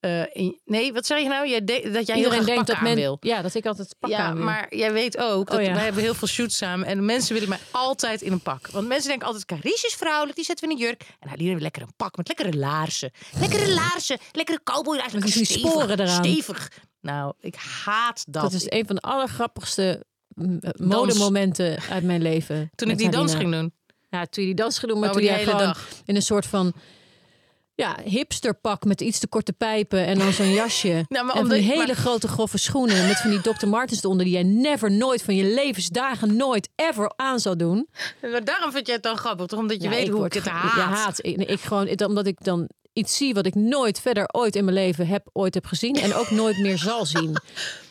eh, 0.00 0.22
in- 0.32 0.60
nee, 0.64 0.92
wat 0.92 1.06
zeg 1.06 1.18
je 1.22 1.28
nou? 1.28 1.48
Jij 1.48 1.64
de- 1.64 1.90
dat 1.92 2.06
jij 2.06 2.16
heel 2.16 2.24
Iedereen 2.24 2.46
denkt 2.46 2.66
dat 2.66 2.80
men... 2.80 2.94
wil. 2.94 3.16
Ja, 3.20 3.42
dat 3.42 3.54
ik 3.54 3.66
altijd 3.66 3.94
pak 3.98 4.10
Ja, 4.10 4.18
aan 4.18 4.34
wil. 4.34 4.44
maar 4.44 4.74
jij 4.76 4.92
weet 4.92 5.18
ook 5.18 5.46
dat 5.50 5.58
Oh 5.58 5.64
ja. 5.64 5.74
wij 5.74 5.84
hebben 5.84 6.02
heel 6.02 6.14
veel 6.14 6.28
shoots 6.28 6.56
samen. 6.56 6.86
En 6.86 7.04
mensen 7.04 7.32
willen 7.34 7.48
mij 7.48 7.58
altijd 7.70 8.22
in 8.22 8.32
een 8.32 8.40
pak. 8.42 8.66
Want 8.70 8.88
mensen 8.88 9.08
denken 9.08 9.26
altijd, 9.26 9.44
Carice 9.44 9.86
is 9.86 9.94
vrouwelijk, 9.94 10.36
die 10.36 10.44
zetten 10.44 10.68
we 10.68 10.74
in 10.74 10.80
een 10.80 10.86
jurk. 10.86 11.02
En 11.20 11.28
Aline 11.30 11.50
wil 11.52 11.60
lekker 11.62 11.82
een 11.82 11.92
pak 11.96 12.16
met 12.16 12.28
lekkere 12.28 12.56
laarzen. 12.56 13.10
Lekkere 13.40 13.72
laarzen, 13.74 14.18
lekkere 14.32 14.60
cowboy. 14.64 14.96
Met 15.12 15.22
die 15.22 15.44
stevig, 15.44 15.58
sporen 15.70 16.00
eraan. 16.00 16.24
Stevig. 16.24 16.70
Nou, 17.00 17.32
ik 17.40 17.54
haat 17.84 18.24
dat. 18.28 18.42
Dat 18.42 18.52
is 18.52 18.70
een 18.70 18.86
van 18.86 18.94
de 18.94 19.00
allergrappigste 19.02 20.04
modemomenten 20.76 21.78
uit 21.90 22.04
mijn 22.04 22.22
leven. 22.22 22.70
Toen 22.74 22.90
ik 22.90 22.98
die 22.98 23.08
dans 23.10 23.34
ging 23.34 23.52
doen. 23.52 23.72
Ja, 24.10 24.26
toen 24.26 24.44
je 24.44 24.54
die 24.54 24.62
dans 24.64 24.78
ging 24.78 24.90
doen, 24.90 25.00
maar 25.00 25.08
Oh, 25.08 25.14
toen 25.14 25.22
die 25.24 25.30
jij 25.32 25.40
hele 25.40 25.50
gewoon 25.50 25.66
dag. 25.66 25.88
in 26.04 26.16
een 26.16 26.22
soort 26.22 26.46
van 26.46 26.72
ja, 27.78 27.96
hipsterpak 28.04 28.84
met 28.84 29.00
iets 29.00 29.18
te 29.18 29.26
korte 29.26 29.52
pijpen 29.52 30.06
en 30.06 30.18
dan 30.18 30.32
zo'n 30.32 30.52
jasje. 30.52 31.04
Nou, 31.08 31.24
maar 31.26 31.34
en 31.34 31.40
van 31.40 31.50
die 31.50 31.62
hele 31.62 31.86
maar- 31.86 31.94
grote 31.96 32.28
grove 32.28 32.58
schoenen 32.58 33.06
met 33.06 33.16
van 33.20 33.30
die 33.30 33.40
Dr. 33.40 33.66
Martens 33.66 34.02
eronder 34.02 34.24
die 34.24 34.34
jij 34.34 34.42
never, 34.42 34.90
nooit 34.90 35.22
van 35.22 35.36
je 35.36 35.44
levensdagen 35.44 36.36
nooit 36.36 36.68
ever 36.76 37.12
aan 37.16 37.40
zou 37.40 37.56
doen. 37.56 37.88
Maar 38.22 38.44
daarom 38.44 38.72
vind 38.72 38.86
jij 38.86 38.94
het 38.94 39.04
dan 39.04 39.16
grappig, 39.16 39.46
toch? 39.46 39.58
Omdat 39.58 39.76
je 39.76 39.82
Ja, 39.82 39.94
weet 39.94 40.08
hoe 40.08 40.16
word 40.18 40.34
ik 40.34 40.42
het 40.42 40.52
haat. 40.52 40.76
Ja, 40.76 40.88
haat. 40.88 41.18
Ik, 41.24 41.36
ik 41.36 41.60
gewoon, 41.60 42.00
omdat 42.06 42.26
ik 42.26 42.44
dan 42.44 42.68
iets 42.92 43.16
zie 43.16 43.34
wat 43.34 43.46
ik 43.46 43.54
nooit 43.54 44.00
verder 44.00 44.24
ooit 44.32 44.56
in 44.56 44.64
mijn 44.64 44.76
leven 44.76 45.06
heb, 45.06 45.28
ooit 45.32 45.54
heb 45.54 45.66
gezien 45.66 45.94
en 45.94 46.14
ook 46.14 46.30
nooit 46.30 46.58
meer 46.58 46.78
zal 46.78 47.06
zien. 47.06 47.36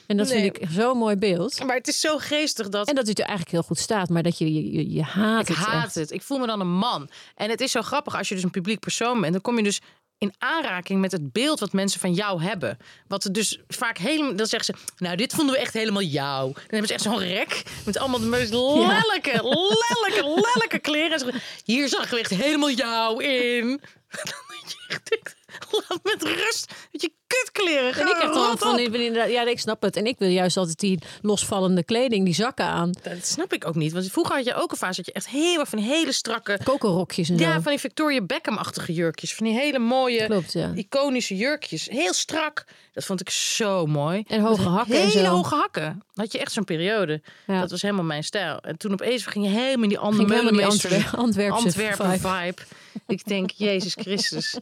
En 0.07 0.17
dat 0.17 0.27
Nee. 0.27 0.41
vind 0.41 0.57
ik 0.57 0.67
zo'n 0.69 0.97
mooi 0.97 1.15
beeld. 1.15 1.63
Maar 1.63 1.75
het 1.75 1.87
is 1.87 1.99
zo 1.99 2.17
geestig 2.17 2.69
dat... 2.69 2.87
En 2.87 2.95
dat 2.95 3.07
het 3.07 3.19
er 3.19 3.25
eigenlijk 3.25 3.51
heel 3.55 3.63
goed 3.67 3.79
staat, 3.79 4.09
maar 4.09 4.23
dat 4.23 4.37
je, 4.37 4.53
je, 4.53 4.71
je, 4.71 4.91
je 4.91 5.01
haat 5.03 5.41
Ik 5.41 5.55
het 5.55 5.65
haat 5.65 5.83
echt. 5.85 5.95
het. 5.95 6.11
Ik 6.11 6.21
voel 6.21 6.37
me 6.37 6.47
dan 6.47 6.59
een 6.59 6.73
man. 6.77 7.09
En 7.35 7.49
het 7.49 7.61
is 7.61 7.71
zo 7.71 7.81
grappig 7.81 8.15
als 8.17 8.27
je 8.29 8.35
dus 8.35 8.43
een 8.43 8.51
publiek 8.51 8.79
persoon 8.79 9.21
bent. 9.21 9.33
Dan 9.33 9.41
kom 9.41 9.57
je 9.57 9.63
dus 9.63 9.81
in 10.17 10.33
aanraking 10.37 11.01
met 11.01 11.11
het 11.11 11.31
beeld 11.31 11.59
wat 11.59 11.73
mensen 11.73 11.99
van 11.99 12.13
jou 12.13 12.41
hebben. 12.43 12.77
Wat 13.07 13.23
er 13.23 13.33
dus 13.33 13.59
vaak 13.67 13.97
helemaal... 13.97 14.35
Dan 14.35 14.45
zeggen 14.47 14.75
ze, 14.75 14.81
nou 15.03 15.15
dit 15.15 15.33
vonden 15.33 15.55
we 15.55 15.61
echt 15.61 15.73
helemaal 15.73 16.01
jou. 16.01 16.53
Dan 16.53 16.63
hebben 16.67 16.87
ze 16.87 16.93
echt 16.93 17.03
zo'n 17.03 17.19
rek 17.19 17.63
met 17.85 17.97
allemaal 17.97 18.19
de 18.19 18.25
meest 18.25 18.51
lelijke, 18.53 19.31
lelijke, 19.43 20.23
lelijke 20.53 20.79
kleren. 20.79 21.11
En 21.11 21.19
ze 21.19 21.25
zeggen, 21.25 21.41
hier 21.63 21.87
zag 21.89 22.09
we 22.09 22.19
echt 22.19 22.29
helemaal 22.31 22.71
jou 22.71 23.23
in. 23.23 23.67
Dat 24.09 24.71
je 24.71 24.85
echt 24.87 25.35
laat 25.89 25.99
met 26.03 26.23
rust. 26.23 26.73
Met 26.91 27.01
je 27.01 27.11
kutkleren. 27.27 27.93
En 28.01 28.07
ik 28.07 28.15
Ga 28.15 28.33
dan 28.33 28.57
van, 28.57 29.29
ja, 29.31 29.47
ik 29.47 29.59
snap 29.59 29.81
het. 29.81 29.95
En 29.95 30.05
ik 30.05 30.15
wil 30.17 30.29
juist 30.29 30.57
altijd 30.57 30.79
die 30.79 30.99
losvallende 31.21 31.83
kleding, 31.83 32.25
die 32.25 32.33
zakken 32.33 32.65
aan. 32.65 32.91
Dat 33.03 33.25
snap 33.25 33.53
ik 33.53 33.67
ook 33.67 33.75
niet. 33.75 33.91
Want 33.91 34.11
vroeger 34.11 34.35
had 34.35 34.45
je 34.45 34.53
ook 34.55 34.71
een 34.71 34.77
fase 34.77 34.95
dat 34.95 35.05
je 35.05 35.11
echt 35.11 35.27
helemaal 35.29 35.65
van 35.65 35.79
hele 35.79 36.11
strakke... 36.11 36.59
Kokerrokjes 36.63 37.29
en 37.29 37.37
Ja, 37.37 37.53
zo. 37.53 37.61
van 37.61 37.71
die 37.71 37.79
Victoria 37.79 38.21
Beckham-achtige 38.21 38.93
jurkjes. 38.93 39.33
Van 39.35 39.45
die 39.45 39.55
hele 39.55 39.79
mooie, 39.79 40.25
Klopt, 40.25 40.53
ja. 40.53 40.71
iconische 40.75 41.35
jurkjes. 41.35 41.87
Heel 41.89 42.13
strak. 42.13 42.65
Dat 42.93 43.03
vond 43.05 43.21
ik 43.21 43.29
zo 43.29 43.85
mooi. 43.85 44.23
En 44.27 44.41
hoge 44.41 44.67
hakken 44.69 44.95
en 44.95 45.07
Hele 45.07 45.25
zo. 45.25 45.25
hoge 45.25 45.55
hakken. 45.55 46.03
Had 46.13 46.31
je 46.31 46.39
echt 46.39 46.51
zo'n 46.51 46.63
periode. 46.63 47.21
Ja. 47.47 47.59
Dat 47.61 47.71
was 47.71 47.81
helemaal 47.81 48.03
mijn 48.03 48.23
stijl. 48.23 48.59
En 48.59 48.77
toen 48.77 48.91
opeens 48.91 49.25
ging 49.25 49.45
je 49.45 49.51
helemaal 49.51 49.83
in 49.83 49.89
die 49.89 49.99
andere 49.99 50.65
Antwer- 50.65 51.09
Antwerpse 51.15 51.63
Antwerpen 51.65 52.11
vibe. 52.19 52.27
vibe. 52.27 52.61
Ik 53.07 53.25
denk, 53.25 53.51
Jezus 53.67 53.93
Christus. 53.93 54.55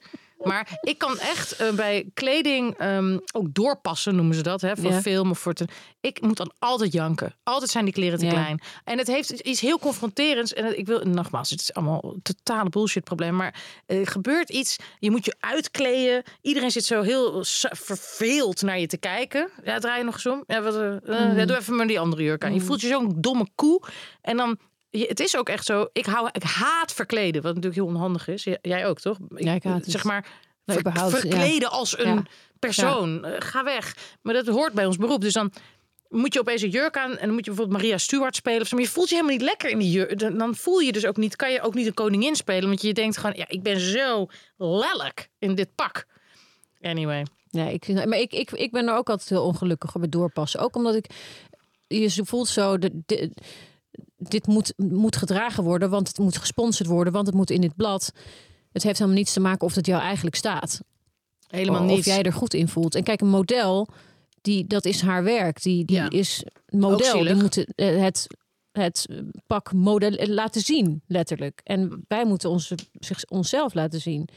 Maar 0.46 0.78
ik 0.82 0.98
kan 0.98 1.20
echt 1.20 1.56
eh, 1.56 1.72
bij 1.74 2.10
kleding 2.14 2.78
ehm, 2.78 3.18
ook 3.34 3.54
doorpassen, 3.54 4.16
noemen 4.16 4.36
ze 4.36 4.42
dat, 4.42 4.62
hè, 4.62 4.76
voor 4.78 4.92
Ja. 4.92 5.02
film 5.02 5.30
of 5.30 5.40
voor 5.40 5.54
te. 5.54 5.66
Ik 6.02 6.22
moet 6.22 6.38
dan 6.38 6.52
altijd 6.60 6.92
janken. 6.94 7.36
Altijd 7.44 7.72
zijn 7.72 7.86
die 7.86 7.94
kleren 7.94 8.20
te 8.20 8.26
Ja. 8.26 8.32
klein. 8.32 8.60
En 8.84 8.98
het 8.98 9.08
heeft 9.08 9.30
iets 9.30 9.62
heel 9.62 9.80
confronterends. 9.80 10.54
En 10.54 10.66
het- 10.66 10.78
ik 10.78 10.86
wil, 10.86 11.00
nogmaals, 11.04 11.50
het 11.50 11.60
is 11.62 11.74
allemaal 11.74 12.16
totale 12.24 12.70
bullshit 12.70 13.04
probleem. 13.04 13.36
Maar 13.36 13.64
er 13.86 14.08
gebeurt 14.08 14.50
iets. 14.50 14.76
Je 15.00 15.12
moet 15.12 15.26
je 15.26 15.36
uitkleden. 15.40 16.24
Iedereen 16.42 16.72
zit 16.72 16.86
zo 16.86 17.02
heel 17.02 17.44
verveeld 17.72 18.62
naar 18.62 18.80
je 18.80 18.88
te 18.88 18.98
kijken. 18.98 19.50
Ja, 19.64 19.80
draai 19.80 19.98
je 19.98 20.04
nog 20.06 20.14
eens 20.14 20.26
om. 20.26 20.44
Ja, 20.48 20.62
wat, 20.62 20.74
ja, 21.06 21.46
doe 21.46 21.58
even 21.58 21.76
maar 21.76 21.88
die 21.88 22.00
andere 22.00 22.24
jurk 22.24 22.44
aan. 22.44 22.54
Je 22.54 22.62
voelt 22.62 22.82
je 22.82 22.88
zo'n 22.88 23.14
domme 23.18 23.48
koe. 23.56 23.82
En 24.22 24.38
dan. 24.38 24.58
Het 25.00 25.20
is 25.20 25.38
ook 25.38 25.50
echt 25.50 25.66
zo. 25.66 25.88
Ik, 25.94 26.06
hou, 26.06 26.30
ik 26.32 26.44
haat 26.44 26.94
verkleden, 26.94 27.42
wat 27.42 27.56
natuurlijk 27.56 27.82
heel 27.82 27.94
onhandig 27.96 28.28
is. 28.28 28.48
Jij 28.62 28.88
ook, 28.88 29.00
toch? 29.00 29.18
Ja, 29.36 29.54
ik 29.54 29.64
haat 29.64 29.82
het. 29.82 29.92
Zeg 29.92 30.04
maar, 30.04 30.28
ja. 30.66 31.10
verkleden 31.10 31.70
als 31.72 31.98
een 32.00 32.14
Ja. 32.16 32.24
persoon. 32.60 33.26
Eh, 33.26 33.36
ga 33.40 33.64
weg. 33.64 33.96
Maar 34.22 34.34
dat 34.34 34.48
hoort 34.48 34.74
bij 34.74 34.86
ons 34.86 34.98
beroep. 34.98 35.22
Dus 35.22 35.34
dan 35.34 35.52
moet 36.10 36.34
je 36.34 36.40
opeens 36.40 36.62
een 36.62 36.70
jurk 36.70 36.98
aan 36.98 37.12
en 37.18 37.26
dan 37.26 37.34
moet 37.36 37.46
je 37.46 37.52
bijvoorbeeld 37.52 37.82
Maria 37.82 37.98
Stuart 37.98 38.36
spelen 38.36 38.62
of 38.62 38.68
zo. 38.68 38.76
Maar 38.76 38.86
je 38.86 38.92
voelt 38.92 39.10
je 39.10 39.16
helemaal 39.16 39.38
niet 39.38 39.46
lekker 39.46 39.70
in 39.70 39.78
die 39.80 39.92
jurk. 39.92 40.20
Dan 40.20 40.38
dan 40.38 40.56
voel 40.56 40.80
je 40.80 40.92
dus 40.92 41.06
ook 41.06 41.18
niet, 41.18 41.36
kan 41.36 41.52
je 41.52 41.62
ook 41.62 41.74
niet 41.74 41.88
een 41.88 41.94
koningin 41.94 42.36
spelen, 42.36 42.68
want 42.68 42.82
je 42.82 42.94
denkt 42.94 43.18
gewoon, 43.18 43.36
ja, 43.36 43.46
ik 43.48 43.64
ben 43.64 43.80
zo 43.80 44.28
lelijk 44.58 45.30
in 45.40 45.56
dit 45.56 45.76
pak. 45.76 46.06
Anyway. 46.82 47.26
Nee, 47.50 47.74
ik, 47.74 48.06
maar 48.06 48.18
ik, 48.20 48.34
ik, 48.34 48.52
ik 48.52 48.72
ben 48.72 48.88
er 48.88 48.96
ook 48.96 49.10
altijd 49.10 49.30
heel 49.30 49.44
ongelukkig 49.44 49.96
met 49.96 50.12
doorpassen. 50.12 50.60
Ook 50.60 50.76
omdat 50.76 50.96
ik... 50.96 51.06
Je 51.88 52.26
voelt 52.26 52.48
zo... 52.48 52.78
De, 52.78 53.02
de- 53.06 53.32
dit 54.18 54.48
moet, 54.48 54.74
moet 54.78 55.16
gedragen 55.16 55.64
worden, 55.64 55.90
want 55.90 56.08
het 56.08 56.18
moet 56.18 56.38
gesponsord 56.38 56.90
worden, 56.90 57.14
want 57.14 57.26
het 57.28 57.36
moet 57.36 57.50
in 57.50 57.62
dit 57.62 57.76
blad. 57.76 58.12
Het 58.72 58.84
heeft 58.84 58.98
helemaal 58.98 59.20
niets 59.20 59.34
te 59.34 59.40
maken 59.40 59.68
of 59.68 59.76
het 59.76 59.86
jou 59.86 60.02
eigenlijk 60.02 60.36
staat. 60.36 60.82
Helemaal 61.48 61.84
of 61.84 61.96
niet. 61.96 62.06
jij 62.06 62.22
er 62.24 62.34
goed 62.34 62.54
in 62.54 62.68
voelt. 62.68 62.96
En 62.96 63.04
kijk, 63.04 63.22
een 63.22 63.28
model, 63.28 63.88
die, 64.42 64.68
dat 64.68 64.86
is 64.86 65.02
haar 65.02 65.24
werk. 65.24 65.62
Die, 65.62 65.86
die 65.86 65.96
Ja. 65.96 66.10
is 66.10 66.44
model. 66.70 67.24
Die 67.24 67.36
moet 67.36 67.66
eh, 67.76 68.02
het, 68.02 68.28
het 68.72 69.08
pak 69.48 69.74
model 69.74 70.12
eh, 70.12 70.28
laten 70.28 70.62
zien, 70.62 71.02
letterlijk. 71.08 71.62
En 71.64 72.04
wij 72.08 72.26
moeten 72.26 72.50
ons, 72.50 72.74
zich, 73.00 73.26
onszelf 73.26 73.74
laten 73.74 74.02
zien. 74.02 74.28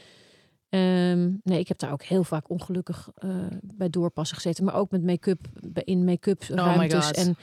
Ehm, 0.69 1.31
nee, 1.43 1.59
ik 1.59 1.67
heb 1.67 1.79
daar 1.79 1.91
ook 1.91 2.03
heel 2.03 2.23
vaak 2.23 2.49
ongelukkig 2.49 3.09
eh, 3.15 3.29
bij 3.61 3.89
doorpassen 3.89 4.35
gezeten. 4.35 4.63
Maar 4.63 4.75
ook 4.75 4.91
met 4.91 5.03
make-up, 5.03 5.39
in 5.83 6.03
make-up 6.03 6.41
Oh 6.51 6.55
my 6.77 6.87
ruimtes. 6.87 7.05
God. 7.05 7.15
En 7.17 7.37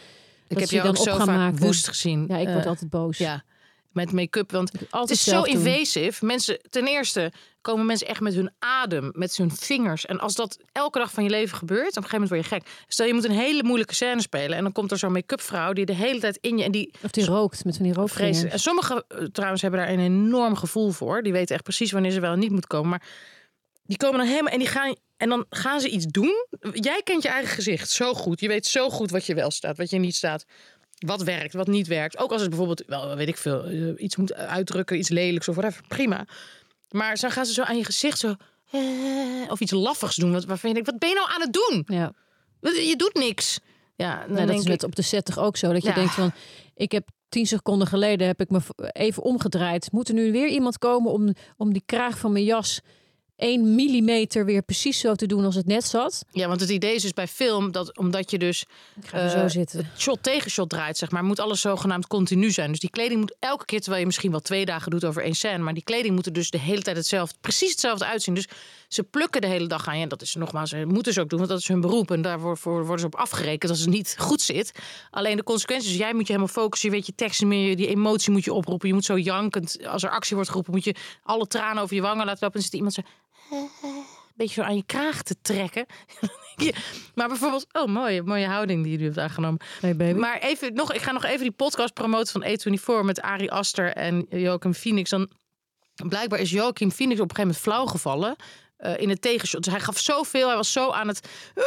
ik 0.48 0.58
heb 0.58 0.68
je 0.68 0.76
dan 0.82 0.88
ook 0.88 0.96
zo 0.96 1.16
vaak 1.16 1.26
maken. 1.26 1.58
woest 1.58 1.88
gezien. 1.88 2.24
ja, 2.28 2.36
ik 2.36 2.48
word 2.48 2.62
Eh, 2.62 2.66
altijd 2.66 2.90
boos. 2.90 3.18
Ja. 3.18 3.44
met 3.92 4.12
make-up. 4.12 4.50
Want 4.52 4.72
het 4.72 4.90
Altijd 4.90 5.18
is 5.18 5.24
zo 5.24 5.42
invasive. 5.42 6.26
Mensen, 6.26 6.58
ten 6.70 6.86
eerste 6.86 7.32
komen 7.60 7.86
mensen 7.86 8.06
echt 8.06 8.20
met 8.20 8.34
hun 8.34 8.50
adem, 8.58 9.10
met 9.12 9.36
hun 9.36 9.50
vingers. 9.50 10.06
En 10.06 10.18
als 10.18 10.34
dat 10.34 10.58
elke 10.72 10.98
dag 10.98 11.10
van 11.10 11.24
je 11.24 11.30
leven 11.30 11.56
gebeurt, 11.56 11.96
op 11.96 11.96
een 11.96 12.08
gegeven 12.08 12.20
moment 12.20 12.48
word 12.48 12.64
je 12.64 12.70
gek. 12.70 12.84
Stel 12.88 13.06
je 13.06 13.14
moet 13.14 13.24
een 13.24 13.30
hele 13.30 13.62
moeilijke 13.62 13.94
scène 13.94 14.20
spelen 14.20 14.56
en 14.56 14.62
dan 14.62 14.72
komt 14.72 14.90
er 14.90 14.98
zo'n 14.98 15.12
make-up 15.12 15.40
vrouw 15.40 15.72
die 15.72 15.86
de 15.86 15.94
hele 15.94 16.20
tijd 16.20 16.38
in 16.40 16.58
je 16.58 16.64
en 16.64 16.72
die 16.72 16.94
Of 17.02 17.10
die 17.10 17.24
rookt 17.24 17.64
met 17.64 17.76
van 17.76 17.84
die. 17.84 18.48
En 18.50 18.58
sommigen 18.58 19.04
eh, 19.08 19.24
trouwens 19.24 19.62
hebben 19.62 19.80
daar 19.80 19.88
een 19.88 20.00
enorm 20.00 20.56
gevoel 20.56 20.90
voor. 20.90 21.22
Die 21.22 21.32
weten 21.32 21.54
echt 21.54 21.64
precies 21.64 21.92
wanneer 21.92 22.10
ze 22.10 22.20
wel 22.20 22.32
en 22.32 22.38
niet 22.38 22.50
moet 22.50 22.66
komen. 22.66 22.90
Maar 22.90 23.02
die 23.86 23.96
komen 23.96 24.18
dan 24.18 24.26
helemaal 24.28 24.52
en 24.52 24.58
die 24.58 24.68
gaan 24.68 24.94
en 25.16 25.28
dan 25.28 25.46
gaan 25.50 25.80
ze 25.80 25.88
iets 25.88 26.06
doen. 26.06 26.46
Jij 26.72 27.00
kent 27.04 27.22
je 27.22 27.28
eigen 27.28 27.54
gezicht 27.54 27.90
zo 27.90 28.14
goed. 28.14 28.40
Je 28.40 28.48
weet 28.48 28.66
zo 28.66 28.90
goed 28.90 29.10
wat 29.10 29.26
je 29.26 29.34
wel 29.34 29.50
staat, 29.50 29.76
wat 29.76 29.90
je 29.90 29.98
niet 29.98 30.14
staat. 30.14 30.44
Wat 30.98 31.22
werkt, 31.22 31.52
wat 31.52 31.66
niet 31.66 31.86
werkt. 31.86 32.18
Ook 32.18 32.30
als 32.32 32.40
het 32.40 32.48
bijvoorbeeld, 32.50 32.82
wel 32.86 33.16
weet 33.16 33.28
ik 33.28 33.36
veel, 33.36 33.64
eh, 33.64 33.92
iets 33.96 34.16
moet 34.16 34.34
uitdrukken, 34.34 34.98
iets 34.98 35.08
lelijks 35.08 35.48
of 35.48 35.54
whatever. 35.54 35.82
Prima. 35.88 36.26
Maar 36.90 37.16
dan 37.20 37.30
gaan 37.30 37.46
ze 37.46 37.52
zo 37.52 37.62
aan 37.62 37.76
je 37.76 37.84
gezicht 37.84 38.18
zo. 38.18 38.34
eh, 38.70 38.80
of 39.48 39.60
iets 39.60 39.72
laffigs 39.72 40.16
doen. 40.16 40.32
Wat, 40.32 40.44
waarvan 40.44 40.68
je 40.68 40.74
denkt, 40.74 40.90
wat 40.90 41.00
ben 41.00 41.08
je 41.08 41.14
nou 41.14 41.28
aan 41.30 41.40
het 41.40 41.52
doen? 41.52 41.84
Ja. 41.86 42.12
Je 42.60 42.94
doet 42.96 43.14
niks. 43.14 43.58
Ja, 43.96 44.18
dan 44.26 44.28
dat 44.36 44.46
denk 44.46 44.58
is 44.58 44.64
ik, 44.64 44.68
net 44.70 44.82
op 44.84 44.96
de 44.96 45.02
set 45.02 45.24
toch 45.24 45.38
ook 45.38 45.56
zo. 45.56 45.72
Dat 45.72 45.82
je 45.82 45.88
Ja. 45.88 45.94
denkt 45.94 46.14
van, 46.14 46.32
ik 46.74 46.92
heb 46.92 47.08
tien 47.28 47.46
seconden 47.46 47.86
geleden 47.88 48.26
heb 48.26 48.40
ik 48.40 48.50
me 48.50 48.60
even 48.92 49.22
omgedraaid. 49.22 49.92
Moet 49.92 50.08
er 50.08 50.14
nu 50.14 50.32
weer 50.32 50.48
iemand 50.48 50.78
komen 50.78 51.12
om, 51.12 51.34
om 51.56 51.72
die 51.72 51.82
kraag 51.86 52.18
van 52.18 52.32
mijn 52.32 52.44
jas 52.44 52.80
één 53.36 53.74
millimeter 53.74 54.44
weer 54.44 54.62
precies 54.62 54.98
zo 55.00 55.14
te 55.14 55.26
doen 55.26 55.44
als 55.44 55.54
het 55.54 55.66
net 55.66 55.84
zat? 55.84 56.24
Ja, 56.30 56.48
want 56.48 56.60
het 56.60 56.70
idee 56.70 56.94
is 56.94 57.02
dus 57.02 57.12
bij 57.12 57.26
film 57.28 57.72
dat 57.72 57.96
omdat 57.98 58.30
je 58.30 58.38
dus 58.38 58.64
ga 59.04 59.18
er 59.18 59.24
Eh, 59.34 59.40
zo 59.40 59.48
zitten. 59.48 59.90
shot 59.98 60.22
tegen 60.22 60.50
shot 60.50 60.68
draait, 60.70 60.96
zeg 60.96 61.10
maar, 61.10 61.24
moet 61.24 61.40
alles 61.40 61.60
zogenaamd 61.60 62.06
continu 62.06 62.50
zijn. 62.50 62.70
Dus 62.70 62.80
die 62.80 62.90
kleding 62.90 63.20
moet 63.20 63.36
elke 63.38 63.64
keer, 63.64 63.78
terwijl 63.80 64.00
je 64.00 64.06
misschien 64.06 64.30
wel 64.30 64.40
twee 64.40 64.64
dagen 64.64 64.90
doet 64.90 65.04
over 65.04 65.22
één 65.22 65.34
scène, 65.34 65.58
maar 65.58 65.74
die 65.74 65.82
kleding 65.84 66.14
moet 66.14 66.26
er 66.26 66.32
dus 66.32 66.50
de 66.50 66.58
hele 66.58 66.82
tijd 66.82 66.96
hetzelfde, 66.96 67.36
precies 67.40 67.70
hetzelfde 67.70 68.06
uitzien. 68.06 68.34
Dus 68.34 68.48
ze 68.88 69.02
plukken 69.02 69.40
de 69.40 69.46
hele 69.46 69.66
dag 69.66 69.88
aan 69.88 69.96
je. 69.96 70.02
En 70.02 70.08
dat 70.08 70.22
is 70.22 70.34
nogmaals, 70.34 70.70
ze 70.70 70.84
moeten 70.86 71.12
ze 71.12 71.20
ook 71.20 71.28
doen, 71.28 71.38
want 71.38 71.50
dat 71.50 71.60
is 71.60 71.68
hun 71.68 71.80
beroep. 71.80 72.10
En 72.10 72.22
daarvoor 72.22 72.56
voor 72.58 72.78
worden 72.80 72.98
ze 73.00 73.06
op 73.06 73.14
afgerekend 73.14 73.70
als 73.70 73.80
het 73.80 73.88
niet 73.88 74.14
goed 74.18 74.40
zit. 74.40 74.72
Alleen 75.10 75.36
de 75.36 75.42
consequenties, 75.42 75.88
dus 75.88 75.98
jij 75.98 76.12
moet 76.12 76.26
je 76.26 76.32
helemaal 76.32 76.54
focussen. 76.54 76.88
Je 76.88 76.94
weet 76.94 77.06
je 77.06 77.14
tekst 77.14 77.40
niet 77.40 77.48
meer, 77.48 77.76
die 77.76 77.88
emotie 77.88 78.32
moet 78.32 78.44
je 78.44 78.52
oproepen. 78.52 78.88
Je 78.88 78.94
moet 78.94 79.04
zo 79.04 79.18
jankend, 79.18 79.86
als 79.86 80.02
er 80.02 80.10
actie 80.10 80.34
wordt 80.34 80.50
geroepen, 80.50 80.72
moet 80.72 80.84
je 80.84 80.94
alle 81.22 81.46
tranen 81.46 81.82
over 81.82 81.94
je 81.94 82.02
wangen 82.02 82.26
laten 82.26 82.38
lopen. 82.42 82.56
En 82.58 82.64
zit 82.64 82.74
iemand 82.74 82.94
zo 82.94 83.02
beetje 84.36 84.54
zo 84.54 84.68
aan 84.68 84.76
je 84.76 84.86
kraag 84.86 85.22
te 85.22 85.36
trekken. 85.42 85.86
Maar 87.14 87.28
bijvoorbeeld, 87.28 87.66
oh 87.72 87.86
mooie, 87.86 88.22
mooie 88.22 88.46
houding 88.46 88.82
die 88.82 88.90
jullie 88.90 89.06
hebt 89.06 89.18
aangenomen. 89.18 89.60
Hey 89.80 89.96
baby. 89.96 90.18
Maar 90.18 90.38
even 90.38 90.74
nog, 90.74 90.92
ik 90.92 91.00
ga 91.00 91.12
nog 91.12 91.24
even 91.24 91.42
die 91.42 91.50
podcast 91.50 91.94
promoten 91.94 92.32
van 92.32 92.44
A24 92.44 93.04
met 93.04 93.20
Ari 93.20 93.48
Aster 93.48 93.92
en 93.92 94.26
Joachim 94.30 94.74
Phoenix. 94.74 95.10
Dan 95.10 95.30
blijkbaar 96.08 96.38
is 96.38 96.50
Joachim 96.50 96.90
Phoenix 96.90 97.20
op 97.20 97.30
een 97.30 97.36
gegeven 97.36 97.56
moment 97.56 97.58
flauw 97.58 97.86
gevallen. 97.86 98.36
Eh, 98.76 98.98
in 98.98 99.08
het 99.08 99.22
tegenshot. 99.22 99.64
Dus 99.64 99.72
hij 99.72 99.82
gaf 99.82 99.98
zoveel. 99.98 100.46
Hij 100.46 100.56
was 100.56 100.72
zo 100.72 100.90
aan 100.90 101.08
het 101.08 101.28
eh, 101.54 101.64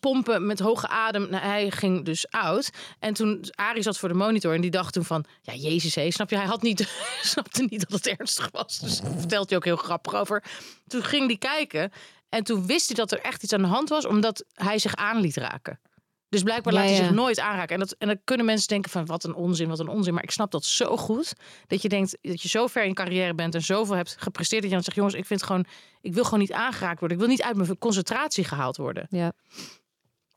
pompen 0.00 0.46
met 0.46 0.58
hoge 0.58 0.88
adem. 0.88 1.30
Nou, 1.30 1.44
hij 1.44 1.70
ging 1.70 2.04
dus 2.04 2.30
oud. 2.30 2.70
En 2.98 3.14
toen 3.14 3.44
Arie 3.54 3.82
zat 3.82 3.98
voor 3.98 4.08
de 4.08 4.14
monitor 4.14 4.54
en 4.54 4.60
die 4.60 4.70
dacht 4.70 4.92
toen 4.92 5.04
van... 5.04 5.24
Ja, 5.42 5.54
jezus, 5.54 5.94
hé, 5.94 6.10
snap 6.10 6.30
je? 6.30 6.36
Hij 6.36 6.46
had 6.46 6.62
niet, 6.62 6.88
snapte 7.22 7.66
niet 7.68 7.88
dat 7.88 8.02
het 8.02 8.18
ernstig 8.18 8.48
was. 8.52 8.78
Dus 8.78 9.00
daar 9.00 9.18
vertelt 9.18 9.48
hij 9.48 9.58
ook 9.58 9.64
heel 9.64 9.76
grappig 9.76 10.14
over. 10.14 10.42
Toen 10.86 11.04
ging 11.04 11.26
hij 11.26 11.36
kijken. 11.36 11.92
En 12.28 12.44
toen 12.44 12.66
wist 12.66 12.86
hij 12.86 12.96
dat 12.96 13.12
er 13.12 13.20
echt 13.20 13.42
iets 13.42 13.52
aan 13.52 13.62
de 13.62 13.68
hand 13.68 13.88
was. 13.88 14.06
Omdat 14.06 14.44
hij 14.54 14.78
zich 14.78 14.94
aan 14.94 15.20
liet 15.20 15.36
raken. 15.36 15.80
Dus 16.36 16.44
blijkbaar 16.44 16.72
laat 16.72 16.84
hij 16.84 16.92
ja. 16.92 17.02
zich 17.04 17.10
nooit 17.10 17.40
aanraken. 17.40 17.74
En, 17.74 17.80
dat, 17.80 17.94
en 17.98 18.06
dan 18.06 18.20
kunnen 18.24 18.46
mensen 18.46 18.68
denken 18.68 18.90
van 18.90 19.06
wat 19.06 19.24
een 19.24 19.34
onzin, 19.34 19.68
wat 19.68 19.78
een 19.78 19.88
onzin. 19.88 20.14
Maar 20.14 20.22
ik 20.22 20.30
snap 20.30 20.50
dat 20.50 20.64
zo 20.64 20.96
goed. 20.96 21.32
Dat 21.66 21.82
je 21.82 21.88
denkt 21.88 22.18
dat 22.20 22.42
je 22.42 22.48
zo 22.48 22.66
ver 22.66 22.82
in 22.82 22.88
je 22.88 22.94
carrière 22.94 23.34
bent 23.34 23.54
en 23.54 23.62
zoveel 23.62 23.96
hebt 23.96 24.16
gepresteerd. 24.18 24.60
Dat 24.62 24.70
je 24.70 24.76
dan 24.76 24.84
zegt, 24.84 24.96
jongens, 24.96 25.14
ik 25.14 25.26
vind 25.26 25.42
gewoon, 25.42 25.64
ik 26.00 26.14
wil 26.14 26.24
gewoon 26.24 26.38
niet 26.38 26.52
aangeraakt 26.52 27.00
worden. 27.00 27.18
Ik 27.18 27.24
wil 27.24 27.32
niet 27.32 27.42
uit 27.42 27.56
mijn 27.56 27.78
concentratie 27.78 28.44
gehaald 28.44 28.76
worden. 28.76 29.06
Ja. 29.10 29.32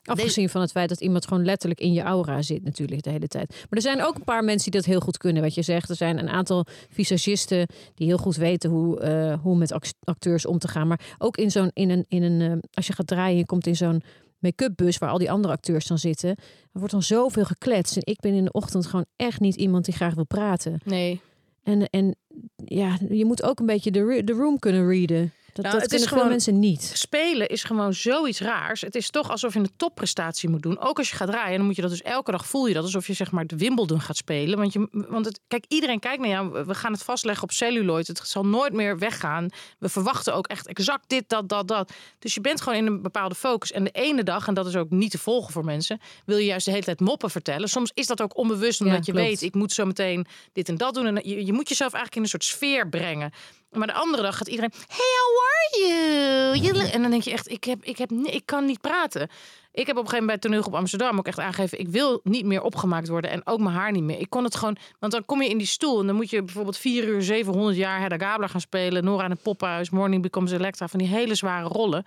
Afgezien 0.04 0.50
van 0.50 0.62
het 0.62 0.72
feit 0.72 0.90
dat 0.90 1.02
iemand 1.02 1.28
gewoon 1.28 1.46
letterlijk 1.46 1.80
in 1.80 1.94
je 1.94 2.02
aura 2.02 2.42
zit 2.42 2.64
natuurlijk 2.64 3.04
de 3.04 3.10
hele 3.10 3.28
tijd. 3.28 3.50
Maar 3.50 3.68
er 3.70 3.82
zijn 3.82 4.04
ook 4.04 4.16
een 4.16 4.24
paar 4.24 4.44
mensen 4.44 4.72
die 4.72 4.82
dat 4.82 4.90
heel 4.90 5.00
goed 5.00 5.18
kunnen, 5.18 5.42
wat 5.44 5.56
je 5.56 5.62
zegt. 5.62 5.90
Er 5.90 5.96
zijn 5.96 6.18
een 6.18 6.30
aantal 6.30 6.66
visagisten 6.90 7.68
die 7.96 8.08
heel 8.08 8.18
goed 8.18 8.36
weten 8.36 8.70
hoe, 8.70 9.00
eh, 9.00 9.40
hoe 9.42 9.58
met 9.58 9.72
act- 9.72 9.96
acteurs 10.04 10.46
om 10.46 10.60
te 10.60 10.68
gaan. 10.68 10.88
Maar 10.88 11.16
ook 11.18 11.38
in 11.38 11.52
zo'n, 11.52 11.72
in 11.74 11.90
een, 11.90 12.06
in 12.08 12.24
een, 12.24 12.42
eh, 12.42 12.58
als 12.74 12.88
je 12.88 12.94
gaat 12.94 13.08
draaien, 13.08 13.38
je 13.38 13.46
komt 13.46 13.68
in 13.68 13.76
zo'n 13.76 14.02
make-up 14.40 14.76
bus 14.76 14.98
waar 14.98 15.10
al 15.10 15.18
die 15.18 15.32
andere 15.32 15.54
acteurs 15.54 15.88
dan 15.88 15.98
zitten. 15.98 16.30
Er 16.30 16.36
wordt 16.80 16.92
dan 16.92 17.04
zoveel 17.04 17.46
gekletst. 17.46 17.96
En 17.96 18.02
ik 18.06 18.20
ben 18.20 18.34
in 18.34 18.44
de 18.44 18.52
ochtend 18.52 18.86
gewoon 18.86 19.06
echt 19.16 19.40
niet 19.40 19.56
iemand 19.56 19.86
die 19.86 19.94
graag 19.94 20.14
wil 20.14 20.26
praten. 20.26 20.80
Nee. 20.84 21.22
En, 21.64 21.90
en 21.90 22.16
ja, 22.56 22.98
je 23.10 23.26
moet 23.26 23.44
ook 23.44 23.60
een 23.60 23.66
beetje 23.66 23.92
de, 23.92 24.22
de 24.24 24.34
room 24.34 24.60
kunnen 24.60 24.88
readen. 24.88 25.34
Dat, 25.54 25.66
Nou, 25.66 25.80
dat 25.80 25.92
het 25.92 26.00
is 26.00 26.06
gewoon- 26.06 26.28
mensen 26.28 26.60
niet. 26.60 26.92
Spelen 26.94 27.48
is 27.48 27.64
gewoon 27.64 27.94
zoiets 27.94 28.40
raars. 28.40 28.82
Het 28.82 28.96
is 28.96 29.10
toch 29.10 29.30
alsof 29.30 29.54
je 29.54 29.60
een 29.60 29.72
topprestatie 29.78 30.50
moet 30.50 30.62
doen. 30.62 30.80
Ook 30.80 30.98
als 30.98 31.10
je 31.10 31.16
gaat 31.16 31.28
draaien, 31.28 31.58
dan 31.58 31.66
moet 31.66 31.76
je 31.76 31.82
dat 31.82 31.92
dus 31.92 32.02
elke 32.02 32.32
dag 32.32 32.48
voel 32.48 32.68
je 32.68 32.74
dat. 32.74 32.84
Alsof 32.84 33.08
je 33.08 33.14
zeg 33.14 33.32
maar 33.32 33.48
de 33.48 33.58
Wimbledon 33.58 34.02
gaat 34.02 34.18
spelen. 34.18 34.58
Want, 34.58 34.74
je, 34.74 34.88
want 34.92 35.26
het, 35.26 35.40
kijk, 35.48 35.66
iedereen 35.68 36.00
kijkt 36.00 36.20
naar 36.20 36.30
jou. 36.30 36.66
We 36.66 36.76
gaan 36.76 36.92
het 36.92 37.04
vastleggen 37.04 37.44
op 37.44 37.52
celluloid. 37.52 38.08
Het 38.08 38.22
zal 38.24 38.46
nooit 38.46 38.74
meer 38.74 38.98
weggaan. 39.00 39.48
We 39.80 39.90
verwachten 39.90 40.34
ook 40.34 40.48
echt 40.48 40.68
exact 40.68 41.04
dit, 41.10 41.30
dat, 41.30 41.50
dat, 41.50 41.68
dat. 41.68 41.92
Dus 42.20 42.34
je 42.34 42.42
bent 42.42 42.62
gewoon 42.62 42.78
in 42.78 42.86
een 42.86 43.02
bepaalde 43.02 43.36
focus. 43.36 43.72
En 43.72 43.84
de 43.84 43.92
ene 43.92 44.24
dag, 44.24 44.48
en 44.48 44.54
dat 44.54 44.66
is 44.68 44.76
ook 44.76 44.90
niet 44.90 45.12
te 45.12 45.18
volgen 45.18 45.54
voor 45.54 45.66
mensen... 45.66 46.00
wil 46.26 46.38
je 46.38 46.46
juist 46.46 46.66
de 46.66 46.72
hele 46.72 46.84
tijd 46.84 47.00
moppen 47.00 47.30
vertellen. 47.30 47.70
Soms 47.70 47.92
is 47.94 48.08
dat 48.08 48.22
ook 48.22 48.38
onbewust, 48.38 48.82
omdat 48.82 49.06
je 49.06 49.12
klopt. 49.12 49.28
weet... 49.28 49.42
ik 49.42 49.54
moet 49.54 49.72
zo 49.72 49.86
meteen 49.86 50.26
dit 50.54 50.70
en 50.70 50.78
dat 50.78 50.94
doen. 50.94 51.06
En 51.06 51.30
je, 51.30 51.46
je 51.46 51.54
moet 51.54 51.70
jezelf 51.70 51.94
eigenlijk 51.94 52.16
in 52.16 52.22
een 52.22 52.30
soort 52.30 52.44
sfeer 52.44 52.90
brengen. 52.90 53.32
Maar 53.72 53.88
de 53.88 53.94
andere 53.94 54.24
dag 54.24 54.38
gaat 54.38 54.48
iedereen... 54.48 54.72
Hey, 54.88 54.98
how 55.20 55.38
are 55.40 55.88
you? 55.88 56.58
You 56.58 56.74
look-" 56.78 56.94
En 56.94 57.02
dan 57.02 57.12
denk 57.12 57.24
je 57.24 57.32
echt, 57.32 57.50
ik, 57.50 57.64
heb, 57.64 57.84
ik, 57.84 57.98
heb, 57.98 58.12
ik 58.12 58.46
kan 58.46 58.66
niet 58.66 58.82
praten. 58.82 59.30
Ik 59.72 59.88
heb 59.88 59.98
op 59.98 60.04
een 60.04 60.10
gegeven 60.10 60.26
moment 60.26 60.50
bij 60.50 60.74
op 60.74 60.76
Amsterdam 60.80 61.18
ook 61.18 61.28
echt 61.28 61.40
aangegeven... 61.40 61.80
ik 61.80 61.88
wil 61.88 62.20
niet 62.24 62.46
meer 62.46 62.62
opgemaakt 62.62 63.08
worden 63.08 63.30
en 63.32 63.42
ook 63.48 63.60
mijn 63.60 63.76
haar 63.76 63.92
niet 63.92 64.04
meer. 64.04 64.20
Ik 64.20 64.30
kon 64.30 64.44
het 64.44 64.56
gewoon... 64.56 64.78
Want 65.00 65.12
dan 65.12 65.26
kom 65.26 65.42
je 65.42 65.50
in 65.50 65.58
die 65.58 65.68
stoel 65.68 66.00
en 66.00 66.08
dan 66.08 66.16
moet 66.16 66.30
je 66.30 66.44
bijvoorbeeld 66.44 66.78
4 66.78 67.04
uur 67.08 67.22
700 67.22 67.78
jaar... 67.78 68.00
Hedda 68.02 68.18
Gabler 68.18 68.50
gaan 68.50 68.62
spelen, 68.62 69.04
Nora 69.04 69.24
in 69.24 69.32
het 69.32 69.42
Poppenhuis... 69.42 69.90
Morning 69.90 70.22
Becomes 70.22 70.52
Electra, 70.52 70.88
van 70.88 71.00
die 71.00 71.08
hele 71.08 71.36
zware 71.36 71.68
rollen. 71.68 72.04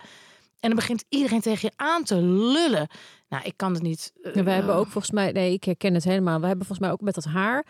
En 0.59 0.69
dan 0.69 0.75
begint 0.75 1.03
iedereen 1.09 1.41
tegen 1.41 1.69
je 1.71 1.83
aan 1.83 2.03
te 2.03 2.15
lullen. 2.21 2.87
Nou, 3.29 3.43
ik 3.43 3.53
kan 3.55 3.73
het 3.73 3.81
niet. 3.81 4.13
eh, 4.21 4.35
Ja, 4.35 4.43
wij 4.43 4.53
hebben 4.53 4.75
ook 4.75 4.87
volgens 4.87 5.11
mij, 5.11 5.31
nee, 5.31 5.53
ik 5.53 5.63
herken 5.63 5.93
het 5.93 6.03
helemaal. 6.03 6.39
We 6.39 6.47
hebben 6.47 6.65
volgens 6.65 6.87
mij 6.87 6.91
ook 6.91 7.01
met 7.01 7.15
dat 7.15 7.23
haar. 7.25 7.65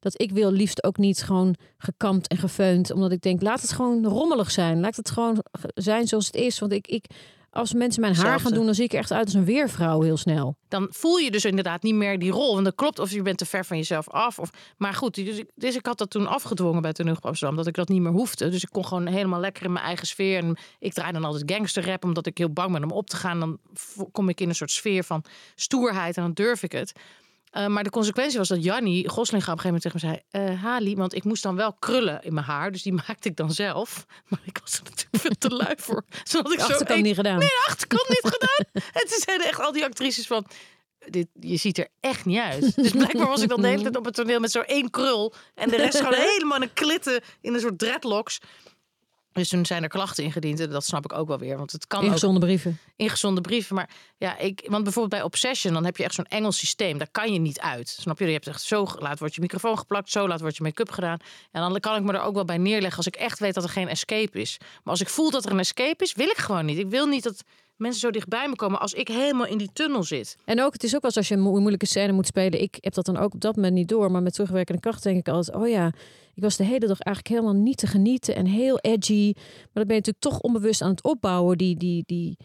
Dat 0.00 0.20
ik 0.20 0.30
wil 0.30 0.50
liefst 0.50 0.84
ook 0.84 0.96
niet 0.96 1.22
gewoon 1.22 1.54
gekamd 1.78 2.28
en 2.28 2.36
gefeund. 2.36 2.90
Omdat 2.92 3.12
ik 3.12 3.20
denk, 3.20 3.42
laat 3.42 3.60
het 3.60 3.72
gewoon 3.72 4.04
rommelig 4.06 4.50
zijn. 4.50 4.80
Laat 4.80 4.96
het 4.96 5.10
gewoon 5.10 5.44
ge- 5.52 5.70
zijn 5.74 6.06
zoals 6.06 6.26
het 6.26 6.34
is. 6.36 6.58
Want 6.58 6.72
ik, 6.72 6.86
ik 6.86 7.04
als 7.50 7.72
mensen 7.74 8.00
mijn 8.00 8.14
haar 8.14 8.40
gaan 8.40 8.52
doen, 8.52 8.64
dan 8.64 8.74
zie 8.74 8.84
ik 8.84 8.92
er 8.92 8.98
echt 8.98 9.12
uit 9.12 9.24
als 9.24 9.34
een 9.34 9.44
weervrouw 9.44 10.00
heel 10.00 10.16
snel. 10.16 10.56
dan 10.68 10.86
voel 10.90 11.16
je 11.16 11.30
dus 11.30 11.44
inderdaad 11.44 11.82
niet 11.82 11.94
meer 11.94 12.18
die 12.18 12.30
rol. 12.30 12.52
Want 12.52 12.64
dat 12.64 12.74
klopt, 12.74 12.98
of 12.98 13.10
je 13.10 13.22
bent 13.22 13.38
te 13.38 13.46
ver 13.46 13.64
van 13.64 13.76
jezelf 13.76 14.08
af. 14.08 14.38
Of, 14.38 14.50
maar 14.76 14.94
goed, 14.94 15.14
dus 15.14 15.36
ik, 15.38 15.50
dus 15.54 15.76
ik 15.76 15.86
had 15.86 15.98
dat 15.98 16.10
toen 16.10 16.26
afgedwongen 16.26 16.82
bij 16.82 16.92
Toneel 16.92 17.16
Amsterdam. 17.20 17.56
Dat 17.56 17.66
ik 17.66 17.74
dat 17.74 17.88
niet 17.88 18.00
meer 18.02 18.12
hoefde. 18.12 18.48
Dus 18.48 18.62
ik 18.62 18.68
kon 18.70 18.84
gewoon 18.86 19.06
helemaal 19.06 19.40
lekker 19.40 19.64
in 19.64 19.72
mijn 19.72 19.84
eigen 19.84 20.06
sfeer. 20.06 20.38
En 20.38 20.56
ik 20.78 20.92
draai 20.92 21.12
dan 21.12 21.24
altijd 21.24 21.52
gangsterrap, 21.52 22.04
omdat 22.04 22.26
ik 22.26 22.38
heel 22.38 22.52
bang 22.52 22.72
ben 22.72 22.82
om 22.84 22.90
op 22.90 23.10
te 23.10 23.16
gaan. 23.16 23.40
Dan 23.40 23.58
kom 24.12 24.28
ik 24.28 24.40
in 24.40 24.48
een 24.48 24.54
soort 24.54 24.70
sfeer 24.70 25.04
van 25.04 25.24
stoerheid 25.54 26.16
en 26.16 26.22
dan 26.22 26.32
durf 26.32 26.62
ik 26.62 26.72
het. 26.72 26.92
Eh, 27.50 27.66
maar 27.66 27.84
de 27.84 27.90
consequentie 27.90 28.38
was 28.38 28.48
dat 28.48 28.64
Jannie 28.64 29.08
Goslinga 29.08 29.52
op 29.52 29.58
een 29.58 29.64
gegeven 29.64 29.90
moment 29.92 30.02
tegen 30.02 30.20
me 30.30 30.32
zei... 30.32 30.54
eh, 30.54 30.62
Hali, 30.62 30.96
want 30.96 31.14
ik 31.14 31.24
moest 31.24 31.42
dan 31.42 31.56
wel 31.56 31.72
krullen 31.72 32.22
in 32.22 32.34
mijn 32.34 32.46
haar. 32.46 32.72
Dus 32.72 32.82
die 32.82 32.92
maakte 33.06 33.28
ik 33.28 33.36
dan 33.36 33.52
zelf. 33.52 34.06
Maar 34.28 34.40
ik 34.44 34.58
was 34.62 34.74
er 34.74 34.82
natuurlijk 34.84 35.16
veel 35.16 35.34
te 35.38 35.56
lui 35.56 35.74
voor. 35.76 36.04
Zodat 36.24 36.52
ik 36.52 36.58
De 36.58 36.84
zo 36.88 36.96
niet 36.96 37.14
gedaan. 37.14 37.38
Nee, 37.38 37.48
de 37.48 37.64
achterkant 37.68 38.08
niet 38.08 38.34
gedaan. 38.34 38.82
En 39.02 39.08
toen 39.08 39.20
zeiden 39.24 39.46
echt 39.46 39.60
al 39.60 39.72
die 39.72 39.84
actrices 39.84 40.26
van... 40.26 40.46
Dit, 40.98 41.28
je 41.40 41.56
ziet 41.56 41.78
er 41.78 41.88
echt 42.00 42.24
niet 42.24 42.38
uit. 42.38 42.74
Dus 42.74 42.90
blijkbaar 42.90 43.26
was 43.26 43.42
ik 43.42 43.48
dan 43.48 43.60
de 43.60 43.68
hele 43.68 43.82
tijd 43.82 43.96
op 43.96 44.04
het 44.04 44.14
toneel 44.14 44.40
met 44.40 44.50
zo 44.50 44.60
één 44.60 44.90
krul. 44.90 45.34
En 45.54 45.68
de 45.68 45.76
rest 45.76 45.96
gewoon 45.98 46.14
helemaal 46.32 46.62
een 46.62 46.72
klitten 46.72 47.20
in 47.40 47.54
een 47.54 47.60
soort 47.60 47.78
dreadlocks. 47.78 48.40
Dus 49.38 49.48
toen 49.48 49.66
zijn 49.66 49.82
er 49.82 49.88
klachten 49.88 50.24
ingediend. 50.24 50.60
En 50.60 50.70
dat 50.70 50.84
snap 50.84 51.04
ik 51.04 51.12
ook 51.12 51.28
wel 51.28 51.38
weer. 51.38 51.56
Want 51.56 51.72
het 51.72 51.86
kan 51.86 51.98
ook 51.98 52.04
Ingezonde 52.04 52.40
brieven. 52.40 52.78
ingezonde 52.96 53.40
brieven. 53.40 53.74
Maar 53.74 53.90
ja, 54.16 54.38
ik, 54.38 54.66
want 54.66 54.82
bijvoorbeeld 54.82 55.14
bij 55.14 55.22
Obsession, 55.22 55.72
dan 55.72 55.84
heb 55.84 55.96
je 55.96 56.04
echt 56.04 56.14
zo'n 56.14 56.24
Engels 56.24 56.58
systeem. 56.58 56.98
Daar 56.98 57.10
kan 57.10 57.32
je 57.32 57.38
niet 57.38 57.60
uit. 57.60 57.88
Snap 57.88 58.18
je? 58.18 58.26
Je 58.26 58.32
hebt 58.32 58.46
echt 58.46 58.62
zo 58.62 58.86
laat 58.98 59.18
wordt 59.18 59.34
je 59.34 59.40
microfoon 59.40 59.78
geplakt, 59.78 60.10
zo 60.10 60.28
laat 60.28 60.40
wordt 60.40 60.56
je 60.56 60.62
make-up 60.62 60.90
gedaan. 60.90 61.18
En 61.50 61.60
dan 61.60 61.80
kan 61.80 61.96
ik 61.96 62.02
me 62.02 62.12
er 62.12 62.20
ook 62.20 62.34
wel 62.34 62.44
bij 62.44 62.58
neerleggen 62.58 62.96
als 62.96 63.06
ik 63.06 63.16
echt 63.16 63.38
weet 63.38 63.54
dat 63.54 63.64
er 63.64 63.70
geen 63.70 63.88
escape 63.88 64.40
is. 64.40 64.56
Maar 64.58 64.92
als 64.92 65.00
ik 65.00 65.08
voel 65.08 65.30
dat 65.30 65.44
er 65.44 65.50
een 65.50 65.58
escape 65.58 66.04
is, 66.04 66.14
wil 66.14 66.28
ik 66.28 66.38
gewoon 66.38 66.64
niet. 66.64 66.78
Ik 66.78 66.88
wil 66.90 67.06
niet 67.06 67.22
dat 67.22 67.42
mensen 67.78 68.00
zo 68.00 68.10
dichtbij 68.10 68.48
me 68.48 68.56
komen 68.56 68.80
als 68.80 68.92
ik 68.92 69.08
helemaal 69.08 69.46
in 69.46 69.58
die 69.58 69.70
tunnel 69.72 70.02
zit. 70.02 70.36
En 70.44 70.62
ook, 70.62 70.72
het 70.72 70.84
is 70.84 70.96
ook 70.96 71.04
eens 71.04 71.16
als 71.16 71.28
je 71.28 71.34
een 71.34 71.40
mo- 71.40 71.58
moeilijke 71.58 71.86
scène 71.86 72.12
moet 72.12 72.26
spelen. 72.26 72.60
Ik 72.62 72.76
heb 72.80 72.94
dat 72.94 73.04
dan 73.04 73.16
ook 73.16 73.34
op 73.34 73.40
dat 73.40 73.56
moment 73.56 73.74
niet 73.74 73.88
door. 73.88 74.10
Maar 74.10 74.22
met 74.22 74.32
terugwerkende 74.32 74.80
kracht 74.80 75.02
denk 75.02 75.18
ik 75.18 75.28
altijd, 75.28 75.56
oh 75.56 75.68
ja, 75.68 75.86
ik 76.34 76.42
was 76.42 76.56
de 76.56 76.64
hele 76.64 76.86
dag 76.86 77.00
eigenlijk 77.00 77.28
helemaal 77.28 77.62
niet 77.62 77.78
te 77.78 77.86
genieten 77.86 78.34
en 78.34 78.46
heel 78.46 78.78
edgy. 78.78 79.32
Maar 79.34 79.72
dat 79.72 79.86
ben 79.86 79.96
je 79.96 80.02
natuurlijk 80.06 80.20
toch 80.20 80.40
onbewust 80.40 80.82
aan 80.82 80.90
het 80.90 81.02
opbouwen, 81.02 81.58
die, 81.58 81.76
die, 81.76 82.02
die, 82.06 82.36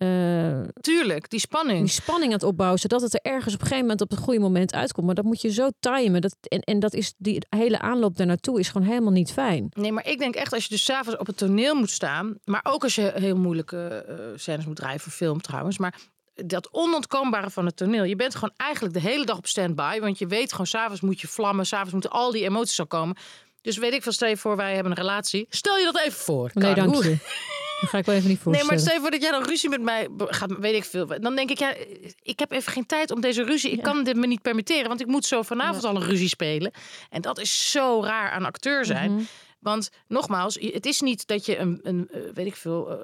eh, 0.00 0.60
Tuurlijk, 0.80 1.30
die 1.30 1.40
spanning. 1.40 1.78
die 1.78 1.88
spanning 1.88 2.26
aan 2.26 2.38
het 2.38 2.42
opbouwen, 2.42 2.78
zodat 2.78 3.00
het 3.00 3.14
er 3.14 3.20
ergens 3.22 3.54
op 3.54 3.60
een 3.60 3.66
gegeven 3.66 3.86
moment 3.86 4.00
op 4.00 4.10
het 4.10 4.18
goede 4.18 4.40
moment 4.40 4.74
uitkomt. 4.74 5.06
Maar 5.06 5.14
dat 5.14 5.24
moet 5.24 5.40
je 5.40 5.52
zo 5.52 5.68
timen. 5.80 6.20
Dat, 6.20 6.36
en, 6.40 6.60
en 6.60 6.78
dat 6.78 6.94
is 6.94 7.14
die 7.18 7.42
hele 7.48 7.78
aanloop 7.78 8.16
daar 8.16 8.26
naartoe 8.26 8.58
is 8.58 8.68
gewoon 8.68 8.86
helemaal 8.86 9.12
niet 9.12 9.32
fijn. 9.32 9.68
Nee, 9.72 9.92
maar 9.92 10.06
ik 10.06 10.18
denk 10.18 10.34
echt 10.34 10.52
als 10.52 10.62
je 10.62 10.68
dus 10.68 10.84
s'avonds 10.84 11.18
op 11.18 11.26
het 11.26 11.36
toneel 11.36 11.74
moet 11.74 11.90
staan. 11.90 12.38
Maar 12.44 12.60
ook 12.62 12.82
als 12.82 12.94
je 12.94 13.12
heel 13.14 13.36
moeilijke 13.36 14.04
eh, 14.08 14.16
scènes 14.36 14.66
moet 14.66 14.76
draaien 14.76 15.00
voor 15.00 15.12
film 15.12 15.40
trouwens. 15.40 15.78
Maar 15.78 15.94
dat 16.34 16.68
onontkoombare 16.72 17.50
van 17.50 17.66
het 17.66 17.76
toneel. 17.76 18.04
Je 18.04 18.16
bent 18.16 18.34
gewoon 18.34 18.54
eigenlijk 18.56 18.94
de 18.94 19.00
hele 19.00 19.24
dag 19.24 19.36
op 19.36 19.46
standby. 19.46 19.98
Want 20.00 20.18
je 20.18 20.26
weet 20.26 20.50
gewoon, 20.50 20.66
s'avonds 20.66 21.00
moet 21.00 21.20
je 21.20 21.28
vlammen. 21.28 21.66
S'avonds 21.66 21.92
moeten 21.92 22.10
al 22.10 22.30
die 22.30 22.44
emoties 22.44 22.80
al 22.80 22.86
komen. 22.86 23.16
Dus 23.62 23.76
weet 23.76 23.92
ik 23.92 24.02
van, 24.02 24.12
stel 24.12 24.28
je 24.28 24.36
voor, 24.36 24.56
wij 24.56 24.74
hebben 24.74 24.92
een 24.92 24.98
relatie. 24.98 25.46
Stel 25.48 25.76
je 25.76 25.84
dat 25.84 25.98
even 25.98 26.20
voor. 26.20 26.50
Nee, 26.54 26.74
dank 26.74 27.02
je. 27.02 27.16
Dat 27.80 27.90
ga 27.90 27.98
ik 27.98 28.04
wel 28.04 28.14
even 28.14 28.28
niet 28.28 28.36
Nee, 28.36 28.44
voorstellen. 28.44 28.66
maar 28.66 28.78
stel 28.82 28.94
je 28.94 29.00
voor 29.00 29.10
dat 29.10 29.22
jij 29.22 29.30
dan 29.30 29.44
ruzie 29.44 29.68
met 29.68 29.82
mij 29.82 30.08
gaat, 30.16 30.58
weet 30.58 30.74
ik 30.74 30.84
veel. 30.84 31.06
Dan 31.06 31.36
denk 31.36 31.50
ik, 31.50 31.58
ja, 31.58 31.74
ik 32.22 32.38
heb 32.38 32.50
even 32.52 32.72
geen 32.72 32.86
tijd 32.86 33.10
om 33.10 33.20
deze 33.20 33.44
ruzie. 33.44 33.70
Ik 33.70 33.82
kan 33.82 34.04
dit 34.04 34.16
me 34.16 34.26
niet 34.26 34.42
permitteren, 34.42 34.88
want 34.88 35.00
ik 35.00 35.06
moet 35.06 35.24
zo 35.24 35.42
vanavond 35.42 35.84
al 35.84 35.96
een 35.96 36.04
ruzie 36.04 36.28
spelen. 36.28 36.72
En 37.10 37.20
dat 37.20 37.38
is 37.38 37.70
zo 37.70 38.02
raar 38.04 38.30
aan 38.30 38.44
acteur 38.44 38.84
zijn. 38.84 39.12
Mhm. 39.12 39.22
Want 39.60 39.90
nogmaals, 40.08 40.58
het 40.60 40.86
is 40.86 41.00
niet 41.00 41.26
dat 41.26 41.46
je 41.46 41.58
een, 41.58 41.80
een 41.82 42.08
eh, 42.12 42.20
weet 42.34 42.46
ik 42.46 42.56
veel, 42.56 42.90
eh 42.90 42.96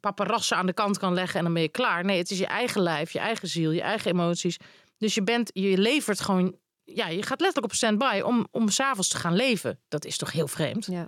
paparassen 0.00 0.56
aan 0.56 0.66
de 0.66 0.72
kant 0.72 0.98
kan 0.98 1.14
leggen 1.14 1.38
en 1.38 1.44
dan 1.44 1.52
ben 1.52 1.62
je 1.62 1.68
klaar. 1.68 2.04
Nee, 2.04 2.18
het 2.18 2.30
is 2.30 2.38
je 2.38 2.46
eigen 2.46 2.80
lijf, 2.82 3.10
je 3.10 3.18
eigen 3.18 3.48
ziel, 3.48 3.70
je 3.70 3.82
eigen 3.82 4.10
emoties. 4.10 4.56
Dus 4.98 5.14
je 5.14 5.22
bent, 5.22 5.50
je 5.52 5.78
levert 5.78 6.20
gewoon, 6.20 6.56
ja, 6.84 7.08
je 7.08 7.22
gaat 7.22 7.40
letterlijk 7.40 7.72
op 7.72 7.74
standby 7.78 8.20
om, 8.24 8.46
om 8.50 8.68
s'avonds 8.68 9.08
te 9.08 9.16
gaan 9.16 9.34
leven. 9.34 9.80
Dat 9.88 10.04
is 10.04 10.16
toch 10.16 10.32
heel 10.32 10.48
vreemd? 10.48 10.86
Ja. 10.86 11.06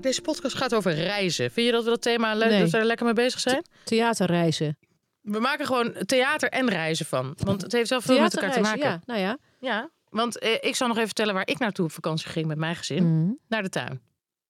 Deze 0.00 0.20
podcast 0.20 0.56
gaat 0.56 0.74
over 0.74 0.94
reizen. 0.94 1.50
Vind 1.50 1.66
je 1.66 1.72
dat 1.72 1.84
we 1.84 1.90
dat 1.90 2.02
thema 2.02 2.34
le- 2.34 2.46
Nee. 2.48 2.60
dat 2.60 2.70
we 2.70 2.78
er 2.78 2.84
lekker 2.84 3.04
mee 3.06 3.14
bezig 3.14 3.40
zijn? 3.40 3.64
Theaterreizen. 3.84 4.78
We 5.20 5.38
maken 5.40 5.66
gewoon 5.66 5.94
theater 6.06 6.48
en 6.48 6.68
reizen 6.68 7.06
van. 7.06 7.36
Want 7.44 7.62
het 7.62 7.72
heeft 7.72 7.90
wel 7.90 8.00
veel 8.00 8.20
met 8.20 8.34
elkaar 8.36 8.52
te 8.52 8.60
maken. 8.60 8.80
Ja, 8.80 8.88
ja. 8.90 9.00
Nou 9.06 9.20
ja. 9.60 9.90
want 10.08 10.38
eh, 10.38 10.52
ik 10.60 10.76
zal 10.76 10.86
nog 10.86 10.96
even 10.96 11.08
vertellen 11.08 11.34
waar 11.34 11.46
ik 11.48 11.58
naartoe 11.58 11.84
op 11.84 11.92
vakantie 11.92 12.28
ging 12.28 12.46
met 12.46 12.58
mijn 12.58 12.76
gezin. 12.76 13.22
Mhm. 13.22 13.32
Naar 13.48 13.62
de 13.62 13.68
tuin. 13.68 14.00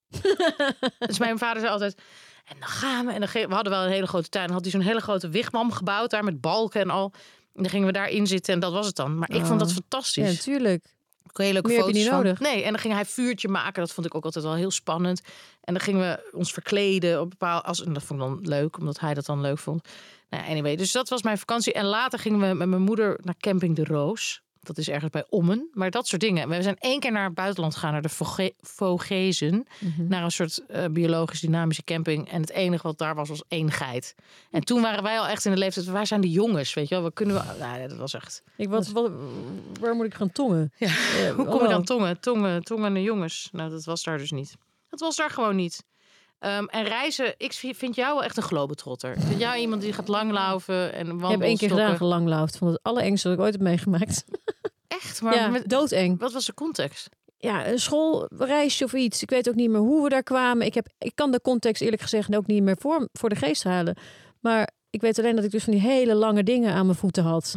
dus 0.98 1.18
mijn 1.18 1.38
vader 1.38 1.60
zei 1.60 1.72
altijd... 1.72 1.94
En 2.44 2.56
dan 2.58 2.68
gaan 2.68 3.06
we. 3.06 3.12
En 3.12 3.20
dan 3.20 3.28
we 3.32 3.54
hadden 3.54 3.72
wel 3.72 3.84
een 3.84 3.90
hele 3.90 4.06
grote 4.06 4.28
tuin. 4.28 4.44
Dan 4.46 4.54
had 4.54 4.62
hij 4.64 4.72
zo'n 4.72 4.80
hele 4.80 5.00
grote 5.00 5.28
wigwam 5.28 5.72
gebouwd 5.72 6.10
daar 6.10 6.24
met 6.24 6.40
balken 6.40 6.80
en 6.80 6.90
al. 6.90 7.12
En 7.54 7.62
dan 7.62 7.70
gingen 7.70 7.86
we 7.86 7.92
daarin 7.92 8.26
zitten 8.26 8.54
en 8.54 8.60
dat 8.60 8.72
was 8.72 8.86
het 8.86 8.96
dan. 8.96 9.18
Maar 9.18 9.30
ik 9.30 9.44
vond 9.44 9.58
dat 9.60 9.68
Oh. 9.68 9.74
fantastisch. 9.74 10.24
Ja, 10.26 10.32
natuurlijk. 10.32 10.84
Hele 11.38 11.52
leuke 11.52 11.68
Meer 11.68 11.76
heb 11.76 11.86
je 11.86 11.92
foto's 11.92 12.02
niet 12.02 12.14
van. 12.14 12.24
nodig. 12.24 12.40
Nee, 12.40 12.62
en 12.62 12.70
dan 12.70 12.80
ging 12.80 12.94
hij 12.94 13.04
vuurtje 13.04 13.48
maken. 13.48 13.82
Dat 13.82 13.92
vond 13.92 14.06
ik 14.06 14.14
ook 14.14 14.24
altijd 14.24 14.44
wel 14.44 14.54
heel 14.54 14.70
spannend. 14.70 15.20
En 15.60 15.74
dan 15.74 15.82
gingen 15.82 16.00
we 16.00 16.36
ons 16.36 16.52
verkleden 16.52 17.20
op 17.20 17.30
bepaal 17.30 17.62
als 17.62 17.84
en 17.84 17.92
dat 17.92 18.02
vond 18.02 18.20
ik 18.20 18.26
dan 18.26 18.38
leuk, 18.42 18.78
omdat 18.78 19.00
hij 19.00 19.14
dat 19.14 19.26
dan 19.26 19.40
leuk 19.40 19.58
vond. 19.58 19.88
Nou, 20.30 20.44
anyway, 20.48 20.76
dus 20.76 20.92
dat 20.92 21.08
was 21.08 21.22
mijn 21.22 21.38
vakantie. 21.38 21.72
En 21.72 21.84
later 21.84 22.18
gingen 22.18 22.40
we 22.48 22.54
met 22.54 22.68
mijn 22.68 22.82
moeder 22.82 23.18
naar 23.22 23.36
camping 23.38 23.76
De 23.76 23.84
Roos. 23.84 24.42
Dat 24.62 24.78
is 24.78 24.88
ergens 24.88 25.10
bij 25.10 25.24
Ommen. 25.28 25.68
Maar 25.72 25.90
dat 25.90 26.06
soort 26.06 26.20
dingen. 26.20 26.48
We 26.48 26.62
zijn 26.62 26.76
één 26.78 27.00
keer 27.00 27.12
naar 27.12 27.24
het 27.24 27.34
buitenland 27.34 27.74
gegaan, 27.74 27.92
naar 27.92 28.02
de 28.02 28.08
Voge- 28.08 28.52
Vogezen. 28.60 29.66
Mhm. 29.78 30.06
Naar 30.08 30.22
een 30.24 30.30
soort 30.30 30.66
eh, 30.66 30.84
biologisch 30.90 31.40
dynamische 31.40 31.84
camping. 31.84 32.28
En 32.30 32.40
het 32.40 32.50
enige 32.50 32.82
wat 32.82 32.98
daar 32.98 33.14
was, 33.14 33.28
was 33.28 33.42
één 33.48 33.70
geit. 33.70 34.14
En 34.50 34.60
toen 34.64 34.82
waren 34.82 35.02
wij 35.02 35.18
al 35.18 35.26
echt 35.26 35.44
in 35.44 35.50
de 35.52 35.58
leeftijd. 35.58 35.86
Waar 35.86 36.06
zijn 36.06 36.20
de 36.20 36.30
jongens? 36.30 36.74
Weet 36.74 36.88
je 36.88 36.94
wel, 36.94 37.04
we 37.04 37.12
kunnen 37.12 37.36
we. 37.36 37.42
Nou, 37.58 37.88
dat 37.88 37.96
was 37.98 38.14
echt. 38.14 38.42
Ik, 38.56 38.68
wat, 38.68 38.88
wat, 38.88 39.12
waar 39.80 39.94
moet 39.94 40.06
ik 40.06 40.14
gaan 40.14 40.32
tongen? 40.32 40.72
Ja. 40.76 40.86
Eh, 40.86 41.30
Hoe 41.36 41.46
kom 41.46 41.64
ik 41.64 41.70
aan 41.70 41.84
tongen? 41.84 42.20
Tongen, 42.20 42.62
tongen 42.62 42.96
en 42.96 43.02
jongens. 43.02 43.48
Nou, 43.52 43.70
dat 43.70 43.84
was 43.84 44.02
daar 44.02 44.18
dus 44.18 44.30
niet. 44.30 44.54
Dat 44.88 45.00
was 45.00 45.16
daar 45.16 45.30
gewoon 45.30 45.56
niet. 45.56 45.84
Ehm, 46.40 46.64
en 46.64 46.84
reizen, 46.84 47.34
ik 47.36 47.52
vind 47.52 47.94
jou 47.94 48.14
wel 48.14 48.24
echt 48.24 48.36
een 48.36 48.42
globetrotter. 48.42 49.12
Ik 49.16 49.22
vind 49.22 49.40
jou 49.40 49.58
iemand 49.58 49.82
die 49.82 49.92
gaat 49.92 50.08
langlaufen 50.08 50.92
en 50.92 51.00
Ik 51.00 51.06
heb 51.06 51.20
wandelen. 51.20 51.46
één 51.46 51.56
keer 51.56 51.68
gedaan 51.68 51.96
gelanglaufd. 51.96 52.56
Van 52.56 52.68
het 52.68 52.78
allerengste 52.82 53.28
dat 53.28 53.36
ik 53.36 53.42
ooit 53.42 53.52
heb 53.52 53.62
meegemaakt. 53.62 54.24
Echt? 54.88 55.22
Maar 55.22 55.34
ja, 55.34 55.48
met, 55.48 55.68
doodeng. 55.68 56.18
wat 56.20 56.32
was 56.32 56.46
de 56.46 56.54
context? 56.54 57.08
Ja, 57.36 57.66
een 57.66 57.78
schoolreisje 57.78 58.84
of 58.84 58.92
iets. 58.92 59.22
Ik 59.22 59.30
weet 59.30 59.48
ook 59.48 59.54
niet 59.54 59.70
meer 59.70 59.80
hoe 59.80 60.02
we 60.02 60.08
daar 60.08 60.22
kwamen. 60.22 60.66
Ik, 60.66 60.74
heb, 60.74 60.86
ik 60.98 61.12
kan 61.14 61.30
de 61.30 61.40
context 61.40 61.82
eerlijk 61.82 62.02
gezegd 62.02 62.36
ook 62.36 62.46
niet 62.46 62.62
meer 62.62 62.76
voor, 62.78 63.08
voor 63.12 63.28
de 63.28 63.36
geest 63.36 63.64
halen. 63.64 63.96
Maar 64.40 64.70
ik 64.90 65.00
weet 65.00 65.18
alleen 65.18 65.36
dat 65.36 65.44
ik 65.44 65.50
dus 65.50 65.64
van 65.64 65.72
die 65.72 65.82
hele 65.82 66.14
lange 66.14 66.42
dingen 66.42 66.72
aan 66.72 66.86
mijn 66.86 66.98
voeten 66.98 67.24
had. 67.24 67.54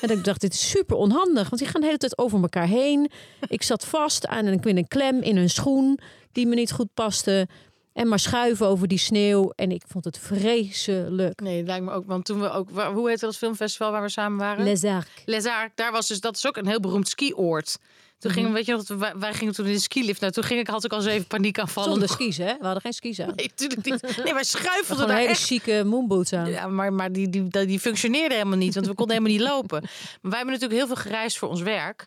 En 0.00 0.08
dat 0.08 0.16
ik 0.16 0.24
dacht, 0.24 0.40
dit 0.40 0.52
is 0.52 0.68
super 0.70 0.96
onhandig. 0.96 1.48
Want 1.48 1.62
die 1.62 1.70
gaan 1.70 1.80
de 1.80 1.86
hele 1.86 1.98
tijd 1.98 2.18
over 2.18 2.42
elkaar 2.42 2.66
heen. 2.66 3.10
Ik 3.48 3.62
zat 3.62 3.84
vast 3.84 4.26
aan 4.26 4.46
een, 4.46 4.76
een 4.76 4.88
klem 4.88 5.20
in 5.22 5.36
een 5.36 5.50
schoen 5.50 5.98
die 6.32 6.46
me 6.46 6.54
niet 6.54 6.72
goed 6.72 6.94
paste. 6.94 7.48
En 7.96 8.08
maar 8.08 8.18
schuiven 8.18 8.66
over 8.66 8.88
die 8.88 8.98
sneeuw. 8.98 9.52
En 9.54 9.70
ik 9.70 9.82
vond 9.88 10.04
het 10.04 10.18
vreselijk. 10.18 11.40
Nee, 11.40 11.62
lijkt 11.62 11.84
me 11.84 11.90
ook. 11.92 12.06
Want 12.06 12.24
toen 12.24 12.40
we 12.40 12.50
ook... 12.50 12.68
Hoe 12.94 13.08
heette 13.08 13.24
dat 13.24 13.36
filmfestival 13.36 13.90
waar 13.90 14.02
we 14.02 14.08
samen 14.08 14.38
waren? 14.38 14.64
Les 14.64 14.84
Arcs. 14.84 15.22
Les 15.24 15.46
Arcs. 15.46 15.72
Daar 15.74 15.92
was 15.92 16.08
dus... 16.08 16.20
Dat 16.20 16.36
is 16.36 16.46
ook 16.46 16.56
een 16.56 16.66
heel 16.66 16.80
beroemd 16.80 17.08
skioord. 17.08 17.78
Toen 18.18 18.30
gingen 18.30 18.48
we, 18.48 18.54
weet 18.54 18.66
je 18.66 18.72
nog, 18.72 18.88
wij, 18.88 19.12
wij 19.16 19.34
gingen 19.34 19.54
toen 19.54 19.66
in 19.66 19.72
de 19.72 19.80
skilift. 19.80 20.20
Nou, 20.20 20.32
toen 20.32 20.44
ging 20.44 20.60
ik, 20.60 20.66
had 20.66 20.84
ik 20.84 20.92
al 20.92 20.98
eens 20.98 21.06
even 21.06 21.26
paniek 21.26 21.58
aanvallen. 21.58 21.90
Zonder 21.90 22.08
skis, 22.18 22.36
hè? 22.36 22.56
We 22.58 22.64
hadden 22.64 22.82
geen 22.82 22.92
skis 22.92 23.20
aan. 23.20 23.32
Nee, 23.36 23.46
natuurlijk 23.56 23.84
niet. 23.84 24.24
Nee, 24.24 24.34
wij 24.34 24.44
schuifelden 24.44 25.08
daar 25.08 25.16
hele 25.16 25.28
echt 25.28 25.42
chique 25.42 25.84
moonboots 25.84 26.32
aan. 26.32 26.50
Ja, 26.50 26.66
maar, 26.66 26.92
maar 26.92 27.12
die, 27.12 27.30
die, 27.30 27.48
die, 27.48 27.66
die 27.66 27.80
functioneerde 27.80 28.34
helemaal 28.34 28.58
niet, 28.58 28.74
want 28.74 28.86
we 28.86 28.94
konden 28.94 29.16
helemaal 29.16 29.38
niet 29.38 29.48
lopen. 29.48 29.80
Maar 29.80 29.90
wij 30.20 30.36
hebben 30.36 30.52
natuurlijk 30.52 30.80
heel 30.80 30.86
veel 30.86 31.02
gereisd 31.02 31.38
voor 31.38 31.48
ons 31.48 31.60
werk. 31.60 32.06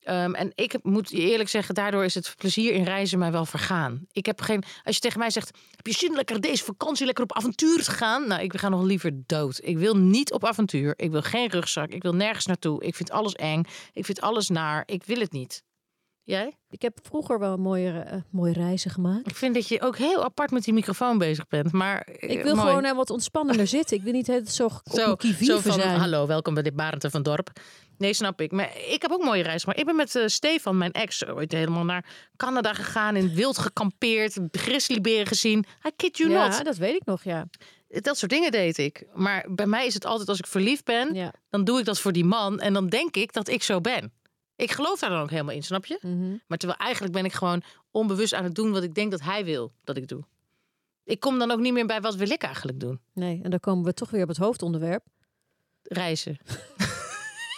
Ehm, 0.00 0.34
en 0.34 0.52
ik 0.54 0.78
moet 0.82 1.10
je 1.10 1.20
eerlijk 1.20 1.48
zeggen, 1.48 1.74
daardoor 1.74 2.04
is 2.04 2.14
het 2.14 2.34
plezier 2.36 2.72
in 2.72 2.84
reizen 2.84 3.18
mij 3.18 3.32
wel 3.32 3.46
vergaan. 3.46 4.06
Ik 4.12 4.26
heb 4.26 4.40
geen. 4.40 4.62
Als 4.84 4.94
je 4.94 5.00
tegen 5.00 5.18
mij 5.18 5.30
zegt: 5.30 5.50
heb 5.76 5.86
je 5.86 5.92
zin 5.92 6.14
lekker 6.14 6.40
deze 6.40 6.64
vakantie 6.64 7.06
lekker 7.06 7.24
op 7.24 7.36
avontuur 7.36 7.82
te 7.82 7.90
gaan? 7.90 8.28
Nou, 8.28 8.42
ik 8.42 8.56
ga 8.56 8.68
nog 8.68 8.82
liever 8.82 9.12
dood. 9.26 9.60
Ik 9.62 9.78
wil 9.78 9.96
niet 9.96 10.32
op 10.32 10.44
avontuur. 10.44 10.94
Ik 10.96 11.10
wil 11.10 11.22
geen 11.22 11.48
rugzak. 11.48 11.90
Ik 11.90 12.02
wil 12.02 12.14
nergens 12.14 12.46
naartoe. 12.46 12.84
Ik 12.84 12.94
vind 12.94 13.10
alles 13.10 13.34
eng. 13.34 13.64
Ik 13.92 14.04
vind 14.04 14.20
alles 14.20 14.48
naar. 14.48 14.82
Ik 14.86 15.04
wil 15.04 15.18
het 15.20 15.32
niet. 15.32 15.62
Jij? 16.24 16.56
Ik 16.70 16.82
heb 16.82 16.98
vroeger 17.02 17.38
wel 17.38 17.56
mooie, 17.56 17.98
eh, 18.00 18.18
mooie 18.30 18.52
reizen 18.52 18.90
gemaakt. 18.90 19.26
Ik 19.26 19.36
vind 19.36 19.54
dat 19.54 19.68
je 19.68 19.80
ook 19.80 19.96
heel 19.96 20.24
apart 20.24 20.50
met 20.50 20.64
die 20.64 20.74
microfoon 20.74 21.18
bezig 21.18 21.46
bent. 21.48 21.72
Maar 21.72 22.00
eh, 22.00 22.30
Ik 22.30 22.42
wil 22.42 22.54
mooi. 22.54 22.68
gewoon 22.68 22.84
eh, 22.84 22.92
wat 22.96 23.10
ontspannender 23.10 23.66
zitten. 23.76 23.96
Ik 23.96 24.02
wil 24.02 24.12
niet 24.12 24.26
het 24.26 24.50
zo 24.50 24.64
op 24.64 24.80
Zo, 24.92 25.14
qui 25.16 25.44
zo 25.44 25.58
van, 25.58 25.72
zijn. 25.72 25.98
hallo, 25.98 26.26
welkom 26.26 26.54
bij 26.54 26.62
dit 26.62 26.76
Barenten 26.76 27.10
van 27.10 27.22
Dorp. 27.22 27.50
Nee, 27.98 28.14
snap 28.14 28.40
ik. 28.40 28.50
Maar 28.52 28.70
ik 28.88 29.02
heb 29.02 29.10
ook 29.10 29.24
mooie 29.24 29.42
reizen. 29.42 29.68
Maar 29.68 29.78
ik 29.78 29.84
ben 29.84 29.96
met 29.96 30.22
Stefan, 30.26 30.78
mijn 30.78 30.92
ex, 30.92 31.26
ooit 31.26 31.52
helemaal 31.52 31.84
naar 31.84 32.04
Canada 32.36 32.74
gegaan. 32.74 33.16
In 33.16 33.22
het 33.22 33.34
wild 33.34 33.58
gekampeerd, 33.58 34.38
grizzlyberen 34.50 35.26
gezien. 35.26 35.64
I 35.86 35.90
kid 35.96 36.16
you 36.16 36.30
ja, 36.30 36.48
not. 36.48 36.64
dat 36.64 36.76
weet 36.76 36.94
ik 36.94 37.04
nog, 37.04 37.24
ja. 37.24 37.46
Dat 37.88 38.18
soort 38.18 38.30
dingen 38.30 38.50
deed 38.50 38.78
ik. 38.78 39.04
Maar 39.14 39.46
bij 39.50 39.66
mij 39.66 39.86
is 39.86 39.94
het 39.94 40.04
altijd 40.04 40.28
als 40.28 40.38
ik 40.38 40.46
verliefd 40.46 40.84
ben, 40.84 41.14
ja. 41.14 41.32
dan 41.50 41.64
doe 41.64 41.78
ik 41.78 41.84
dat 41.84 42.00
voor 42.00 42.12
die 42.12 42.24
man. 42.24 42.60
En 42.60 42.72
dan 42.72 42.88
denk 42.88 43.16
ik 43.16 43.32
dat 43.32 43.48
ik 43.48 43.62
zo 43.62 43.80
ben. 43.80 44.12
Ik 44.60 44.70
geloof 44.70 44.98
daar 45.00 45.10
dan 45.10 45.20
ook 45.20 45.30
helemaal 45.30 45.54
in, 45.54 45.62
snap 45.62 45.86
je? 45.86 45.98
Mhm. 46.02 46.36
Maar 46.46 46.58
terwijl 46.58 46.80
eigenlijk 46.80 47.12
ben 47.12 47.24
ik 47.24 47.32
gewoon 47.32 47.62
onbewust 47.90 48.32
aan 48.32 48.44
het 48.44 48.54
doen 48.54 48.72
wat 48.72 48.82
ik 48.82 48.94
denk 48.94 49.10
dat 49.10 49.20
hij 49.20 49.44
wil 49.44 49.72
dat 49.84 49.96
ik 49.96 50.08
doe. 50.08 50.24
Ik 51.04 51.20
kom 51.20 51.38
dan 51.38 51.50
ook 51.50 51.58
niet 51.58 51.72
meer 51.72 51.86
bij 51.86 52.00
wat 52.00 52.14
wil 52.14 52.30
ik 52.30 52.42
eigenlijk 52.42 52.80
doen. 52.80 53.00
Nee, 53.12 53.40
en 53.42 53.50
dan 53.50 53.60
komen 53.60 53.84
we 53.84 53.94
toch 53.94 54.10
weer 54.10 54.22
op 54.22 54.28
het 54.28 54.36
hoofdonderwerp. 54.36 55.04
Reizen. 55.82 56.38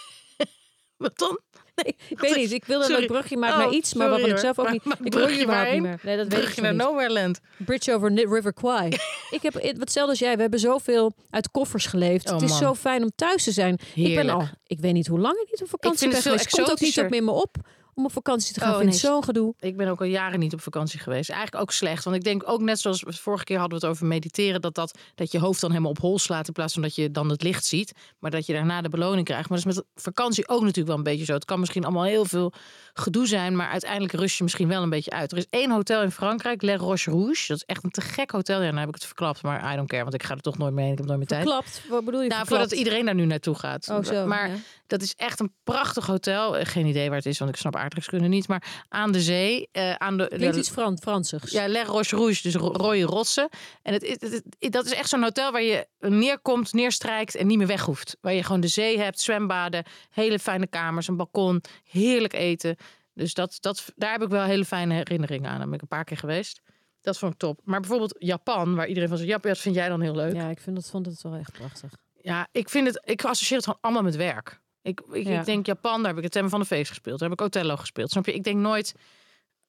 wat 0.97 1.17
dan? 1.17 1.39
Nee, 1.83 1.95
ik 2.09 2.19
weet 2.19 2.35
niet. 2.35 2.51
Ik 2.51 2.65
wilde 2.65 2.97
een 2.97 3.05
brugje 3.07 3.37
maken 3.37 3.57
Oh, 3.57 3.63
naar 3.65 3.73
iets, 3.73 3.93
maar 3.93 4.07
sorry 4.07 4.21
waarvan 4.21 4.37
ik 4.37 4.43
zelf 4.43 4.59
ook 4.59 4.63
Maar- 4.65 4.73
niet... 4.73 4.83
maar 4.85 4.97
ik 5.03 5.09
brugje 5.09 5.29
weet 5.35 5.43
überhaupt 5.43 5.71
niet 5.71 5.81
meer. 5.81 5.99
Nee, 6.03 6.17
dat 6.17 6.27
weet 6.27 6.39
Terug 6.39 6.57
ik 6.57 6.63
naar. 6.63 6.75
Nowhereland. 6.75 7.39
Bridge 7.57 7.93
over 7.93 8.13
River 8.13 8.53
Kwai. 8.53 8.87
ik 9.37 9.41
heb 9.41 9.53
het- 9.53 9.79
hetzelfde 9.79 10.11
als 10.11 10.19
jij. 10.19 10.35
We 10.35 10.41
hebben 10.41 10.59
zoveel 10.59 11.13
uit 11.29 11.51
koffers 11.51 11.85
geleefd. 11.85 12.27
Oh, 12.27 12.33
het 12.33 12.41
is 12.41 12.49
man. 12.49 12.59
zo 12.59 12.73
fijn 12.73 13.03
om 13.03 13.11
thuis 13.15 13.43
te 13.43 13.51
zijn. 13.51 13.79
Ik 13.95 14.15
ben 14.15 14.29
al, 14.29 14.47
ik 14.67 14.79
weet 14.79 14.93
niet 14.93 15.07
hoe 15.07 15.19
lang 15.19 15.35
ik 15.35 15.47
niet 15.51 15.61
op 15.61 15.69
vakantie 15.69 15.99
vind 15.99 16.11
ben 16.11 16.21
geweest. 16.21 16.43
Het 16.45 16.53
komt 16.53 16.71
ook 16.71 16.79
niet 16.79 16.99
op 16.99 17.09
meer 17.09 17.23
me 17.23 17.31
op 17.31 17.55
om 17.93 18.05
op 18.05 18.11
vakantie 18.11 18.53
te 18.53 18.59
gaan. 18.59 18.69
Oh, 18.69 18.75
Ik 18.75 18.81
vind 18.81 18.91
nee. 18.93 19.01
het 19.01 19.11
zo'n 19.11 19.23
gedoe. 19.23 19.53
Ik 19.59 19.77
ben 19.77 19.87
ook 19.87 19.99
al 19.99 20.05
jaren 20.05 20.39
niet 20.39 20.53
op 20.53 20.61
vakantie 20.61 20.99
geweest. 20.99 21.29
Eigenlijk 21.29 21.61
ook 21.63 21.71
slecht. 21.71 22.03
Want 22.03 22.15
ik 22.15 22.23
denk 22.23 22.43
ook 22.45 22.61
net 22.61 22.79
zoals 22.79 23.03
we 23.03 23.13
vorige 23.13 23.43
keer 23.43 23.59
hadden 23.59 23.79
we 23.79 23.85
het 23.85 23.93
over 23.95 24.07
mediteren. 24.07 24.61
Dat, 24.61 24.75
dat, 24.75 24.97
dat 25.15 25.31
je 25.31 25.39
hoofd 25.39 25.61
dan 25.61 25.69
helemaal 25.69 25.91
op 25.91 25.99
hol 25.99 26.19
slaat. 26.19 26.47
In 26.47 26.53
plaats 26.53 26.73
van 26.73 26.81
dat 26.81 26.95
je 26.95 27.11
dan 27.11 27.29
het 27.29 27.43
licht 27.43 27.65
ziet. 27.65 27.93
Maar 28.19 28.31
dat 28.31 28.45
je 28.45 28.53
daarna 28.53 28.81
de 28.81 28.89
beloning 28.89 29.25
krijgt. 29.25 29.49
Maar 29.49 29.57
dat 29.57 29.67
is 29.67 29.75
met 29.75 29.85
vakantie 29.95 30.47
ook 30.47 30.59
natuurlijk 30.61 30.87
wel 30.87 30.97
een 30.97 31.03
beetje 31.03 31.25
zo. 31.25 31.33
Het 31.33 31.45
kan 31.45 31.59
misschien 31.59 31.83
allemaal 31.83 32.03
heel 32.03 32.25
veel 32.25 32.53
gedoe 32.93 33.27
zijn. 33.27 33.55
Maar 33.55 33.69
uiteindelijk 33.69 34.13
rust 34.13 34.37
je 34.37 34.43
misschien 34.43 34.67
wel 34.67 34.81
een 34.83 34.89
beetje 34.89 35.11
uit. 35.11 35.31
Er 35.31 35.37
is 35.37 35.47
één 35.49 35.71
hotel 35.71 36.01
in 36.01 36.11
Frankrijk. 36.11 36.61
Le 36.61 36.75
Roche 36.75 37.11
Rouge. 37.11 37.43
Dat 37.47 37.57
is 37.57 37.63
echt 37.65 37.83
een 37.83 37.91
te 37.91 38.01
gek 38.01 38.31
hotel. 38.31 38.61
Ja, 38.61 38.69
dan 38.69 38.77
heb 38.77 38.87
ik 38.87 38.93
het 38.95 39.05
verklapt. 39.05 39.41
Maar 39.43 39.73
I 39.73 39.75
don't 39.75 39.89
care. 39.89 40.01
Want 40.03 40.13
ik 40.13 40.23
ga 40.23 40.33
er 40.33 40.41
toch 40.41 40.57
nooit 40.57 40.73
mee. 40.73 40.91
Ik 40.91 40.97
heb 40.97 41.05
nooit 41.07 41.17
meer 41.17 41.27
tijd. 41.27 41.43
Klapt. 41.45 41.81
Wat 41.89 42.05
bedoel 42.05 42.21
je? 42.21 42.27
Nou, 42.27 42.39
verklapt? 42.39 42.61
voordat 42.61 42.71
iedereen 42.79 43.05
daar 43.05 43.15
nu 43.15 43.25
naartoe 43.25 43.55
gaat. 43.55 43.89
Oh, 43.89 44.03
zo, 44.03 44.25
maar 44.25 44.49
ja. 44.49 44.55
dat 44.87 45.01
is 45.01 45.13
echt 45.15 45.39
een 45.39 45.53
prachtig 45.63 46.05
hotel. 46.05 46.57
Eh, 46.57 46.65
Geen 46.65 46.85
idee 46.85 47.07
waar 47.07 47.17
het 47.17 47.25
is, 47.25 47.39
want 47.39 47.51
ik 47.51 47.57
snap 47.57 47.75
aardrijkskunde 47.83 48.27
niet. 48.27 48.47
Maar 48.47 48.83
aan 48.89 49.11
de 49.11 49.21
zee, 49.21 49.69
eh, 49.71 49.93
aan 49.93 50.17
de, 50.17 50.27
Klinkt 50.27 50.53
de- 50.53 50.59
iets 50.59 50.69
Fran 50.69 50.97
Fransigs. 51.01 51.51
ja, 51.51 51.67
Le 51.67 51.83
Roche 51.83 52.15
Rouge, 52.15 52.41
dus 52.41 52.55
ro- 52.55 52.71
rode 52.71 53.01
rotsen. 53.01 53.49
En 53.81 53.93
het- 53.93 54.17
het- 54.59 54.71
dat 54.71 54.85
is 54.85 54.93
echt 54.93 55.09
zo'n 55.09 55.23
hotel 55.23 55.51
waar 55.51 55.61
je 55.63 55.87
neerkomt, 55.99 56.73
neerstrijkt 56.73 57.35
en 57.35 57.47
niet 57.47 57.57
meer 57.57 57.67
weg 57.67 57.81
hoeft. 57.85 58.17
Waar 58.21 58.33
je 58.33 58.43
gewoon 58.43 58.61
de 58.61 58.67
zee 58.67 58.99
hebt, 58.99 59.19
zwembaden, 59.19 59.83
hele 60.09 60.39
fijne 60.39 60.67
kamers, 60.67 61.07
een 61.07 61.17
balkon, 61.17 61.61
heerlijk 61.89 62.33
eten. 62.33 62.75
Dus 63.13 63.33
dat, 63.33 63.57
dat, 63.59 63.85
daar 63.95 64.11
heb 64.11 64.21
ik 64.21 64.29
wel 64.29 64.43
hele 64.43 64.65
fijne 64.65 64.93
herinneringen 64.93 65.49
aan. 65.49 65.57
Daar 65.57 65.65
ben 65.65 65.75
ik 65.75 65.81
een 65.81 65.87
paar 65.87 66.03
keer 66.03 66.17
geweest. 66.17 66.61
Dat 67.01 67.17
vond 67.17 67.33
ik 67.33 67.39
top. 67.39 67.59
Maar 67.63 67.79
bijvoorbeeld 67.79 68.15
Japan, 68.19 68.75
waar 68.75 68.87
iedereen 68.87 69.09
van 69.09 69.17
zegt, 69.17 69.29
Japan, 69.29 69.51
dat 69.51 69.59
vind 69.59 69.75
jij 69.75 69.89
dan 69.89 70.01
heel 70.01 70.15
leuk. 70.15 70.33
Ja, 70.35 70.49
ik 70.49 70.59
vind 70.59 70.75
dat, 70.75 70.89
vond 70.89 71.05
het 71.05 71.21
wel 71.21 71.35
echt 71.35 71.51
prachtig. 71.51 71.91
Ja, 72.21 72.47
ik 72.51 72.69
vind 72.69 72.87
het, 72.87 73.01
ik 73.05 73.23
associeer 73.25 73.57
het 73.57 73.65
gewoon 73.65 73.79
allemaal 73.81 74.03
met 74.03 74.15
werk. 74.15 74.61
Ik, 74.83 75.01
ik, 75.11 75.27
Ja. 75.27 75.39
ik 75.39 75.45
denk 75.45 75.65
Japan, 75.65 75.97
daar 75.97 76.07
heb 76.07 76.17
ik 76.17 76.23
het 76.23 76.31
thema 76.31 76.47
van 76.49 76.59
de 76.59 76.65
feest 76.65 76.89
gespeeld. 76.89 77.19
Daar 77.19 77.29
heb 77.29 77.39
ik 77.39 77.45
Othello 77.45 77.75
gespeeld. 77.75 78.11
Snap 78.11 78.25
je? 78.25 78.33
Ik 78.33 78.43
denk 78.43 78.57
nooit, 78.57 78.93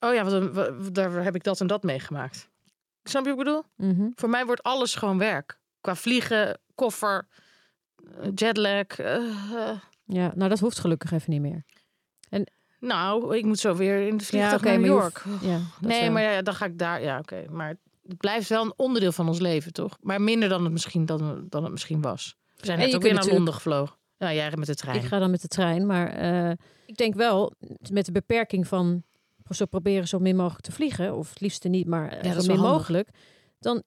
oh 0.00 0.14
ja, 0.14 0.24
wat, 0.24 0.94
daar 0.94 1.10
heb 1.24 1.34
ik 1.34 1.42
dat 1.44 1.60
en 1.60 1.66
dat 1.66 1.82
meegemaakt. 1.82 2.48
Snap 3.02 3.24
je 3.24 3.30
wat 3.30 3.38
ik 3.38 3.44
bedoel? 3.44 3.62
Mhm. 3.76 4.08
Voor 4.14 4.28
mij 4.28 4.46
wordt 4.46 4.62
alles 4.62 4.94
gewoon 4.94 5.18
werk. 5.18 5.58
Qua 5.80 5.94
vliegen, 5.96 6.58
koffer, 6.74 7.26
eh, 8.20 8.28
jetlag. 8.34 8.86
eh, 8.98 9.14
eh. 9.14 9.78
Ja, 10.04 10.32
nou 10.34 10.48
dat 10.48 10.58
hoeft 10.58 10.78
gelukkig 10.78 11.12
even 11.12 11.30
niet 11.30 11.40
meer. 11.40 11.64
nou, 12.80 13.36
ik 13.36 13.44
moet 13.44 13.58
zo 13.58 13.74
weer 13.74 14.06
in 14.06 14.16
de 14.16 14.24
vliegtuig 14.24 14.62
naar 14.62 14.76
New 14.78 14.86
York. 14.86 15.18
hoeft- 15.18 15.44
Ja, 15.44 15.58
Nee, 15.80 16.00
wel. 16.02 16.10
maar 16.10 16.22
ja, 16.22 16.42
dan 16.42 16.54
ga 16.54 16.64
ik 16.64 16.78
daar. 16.78 17.02
Ja, 17.02 17.18
oké. 17.18 17.44
Maar 17.50 17.68
het 18.08 18.16
blijft 18.18 18.48
wel 18.48 18.62
een 18.64 18.72
onderdeel 18.76 19.12
van 19.12 19.28
ons 19.28 19.38
leven, 19.40 19.72
toch? 19.72 19.96
Maar 20.00 20.20
minder 20.20 20.48
dan 20.48 20.62
het 20.64 20.72
misschien, 20.72 21.06
dan, 21.06 21.46
dan 21.48 21.62
het 21.62 21.72
misschien 21.72 22.00
was. 22.00 22.36
We 22.56 22.66
zijn 22.66 22.78
En 22.78 22.84
net 22.86 22.94
ook 22.94 23.02
weer 23.02 23.14
naar 23.14 23.26
Londen 23.26 23.54
gevlogen. 23.54 23.96
Ja, 24.16 24.32
jij 24.32 24.52
met 24.56 24.66
de 24.66 24.74
trein. 24.74 24.96
Ik 24.96 25.04
ga 25.04 25.18
dan 25.18 25.30
met 25.30 25.40
de 25.40 25.48
trein, 25.48 25.86
maar 25.86 26.08
eh, 26.08 26.50
ik 26.86 26.96
denk 26.96 27.14
wel 27.14 27.52
met 27.90 28.06
de 28.06 28.12
beperking 28.12 28.66
van 28.66 29.02
zo 29.50 29.66
proberen 29.66 30.08
zo 30.08 30.18
min 30.18 30.36
mogelijk 30.36 30.64
te 30.64 30.72
vliegen, 30.72 31.16
of 31.16 31.28
het 31.28 31.40
liefste 31.40 31.68
niet, 31.68 31.86
maar 31.86 32.08
eh, 32.08 32.32
dat 32.32 32.44
zo 32.44 32.52
min 32.52 32.58
handig. 32.60 32.76
mogelijk. 32.76 33.08
Dan 33.58 33.82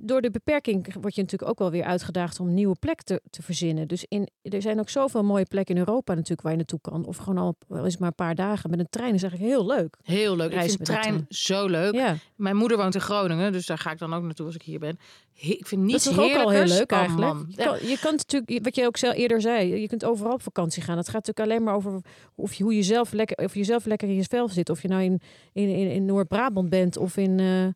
door 0.00 0.20
de 0.20 0.30
beperking 0.30 0.94
word 1.00 1.14
je 1.14 1.20
natuurlijk 1.22 1.50
ook 1.50 1.58
wel 1.58 1.70
weer 1.70 1.84
uitgedaagd 1.84 2.40
om 2.40 2.54
nieuwe 2.54 2.76
plekken 2.80 3.04
te, 3.04 3.20
te 3.30 3.42
verzinnen. 3.42 3.88
Dus 3.88 4.04
in, 4.08 4.28
er 4.42 4.62
zijn 4.62 4.78
ook 4.80 4.88
zoveel 4.88 5.22
mooie 5.24 5.44
plekken 5.44 5.74
in 5.74 5.80
Europa 5.80 6.14
natuurlijk 6.14 6.40
waar 6.42 6.50
je 6.50 6.56
naartoe 6.56 6.80
kan. 6.80 7.04
Of 7.06 7.16
gewoon 7.16 7.38
al 7.38 7.56
wel 7.68 7.84
eens 7.84 7.96
maar 7.96 8.08
een 8.08 8.14
paar 8.14 8.34
dagen 8.34 8.70
met 8.70 8.78
een 8.78 8.88
trein 8.90 9.14
is 9.14 9.22
eigenlijk 9.22 9.52
heel 9.52 9.66
leuk. 9.66 9.96
Heel 10.02 10.36
leuk. 10.36 10.52
Ik 10.52 10.60
vind 10.60 10.78
de 10.78 10.84
trein 10.84 11.26
zo 11.28 11.66
leuk. 11.66 11.94
Ja, 11.94 12.16
Mijn 12.36 12.56
moeder 12.56 12.76
woont 12.76 12.94
in 12.94 13.00
Groningen, 13.00 13.52
dus 13.52 13.66
daar 13.66 13.78
ga 13.78 13.90
ik 13.90 13.98
dan 13.98 14.14
ook 14.14 14.22
naartoe 14.22 14.46
als 14.46 14.54
ik 14.54 14.62
hier 14.62 14.78
ben. 14.78 14.98
He- 15.34 15.48
ik 15.50 15.66
vind 15.66 15.82
niets 15.82 16.04
dat 16.04 16.12
is 16.12 16.18
ook 16.18 16.34
al 16.34 16.50
heel 16.50 16.64
leuk 16.64 16.92
Oh, 16.92 16.98
eigenlijk. 16.98 17.34
je, 17.48 17.56
kan, 17.56 17.88
je 17.88 17.98
kan 17.98 18.12
natuurlijk, 18.14 18.64
wat 18.64 18.74
je 18.74 18.86
ook 18.86 18.96
zelf 18.96 19.14
eerder 19.14 19.40
zei, 19.40 19.80
je 19.80 19.88
kunt 19.88 20.04
overal 20.04 20.32
op 20.32 20.42
vakantie 20.42 20.82
gaan. 20.82 20.96
Het 20.96 21.08
gaat 21.08 21.26
natuurlijk 21.26 21.48
alleen 21.50 21.62
maar 21.62 21.74
over 21.74 22.00
of 22.34 22.54
je, 22.54 22.62
hoe 22.62 22.74
je 22.74 22.82
zelf 22.82 23.12
lekker, 23.12 23.44
of 23.44 23.54
je 23.54 23.64
zelf 23.64 23.84
lekker 23.84 24.08
in 24.08 24.14
je 24.14 24.24
vel 24.24 24.48
zit. 24.48 24.70
Of 24.70 24.82
je 24.82 24.88
nou 24.88 25.02
in, 25.02 25.20
in, 25.52 25.68
in, 25.68 25.90
in 25.90 26.04
Noord-Brabant 26.04 26.68
bent 26.70 26.96
of 26.96 27.16
in 27.16 27.38
eh 27.40 27.66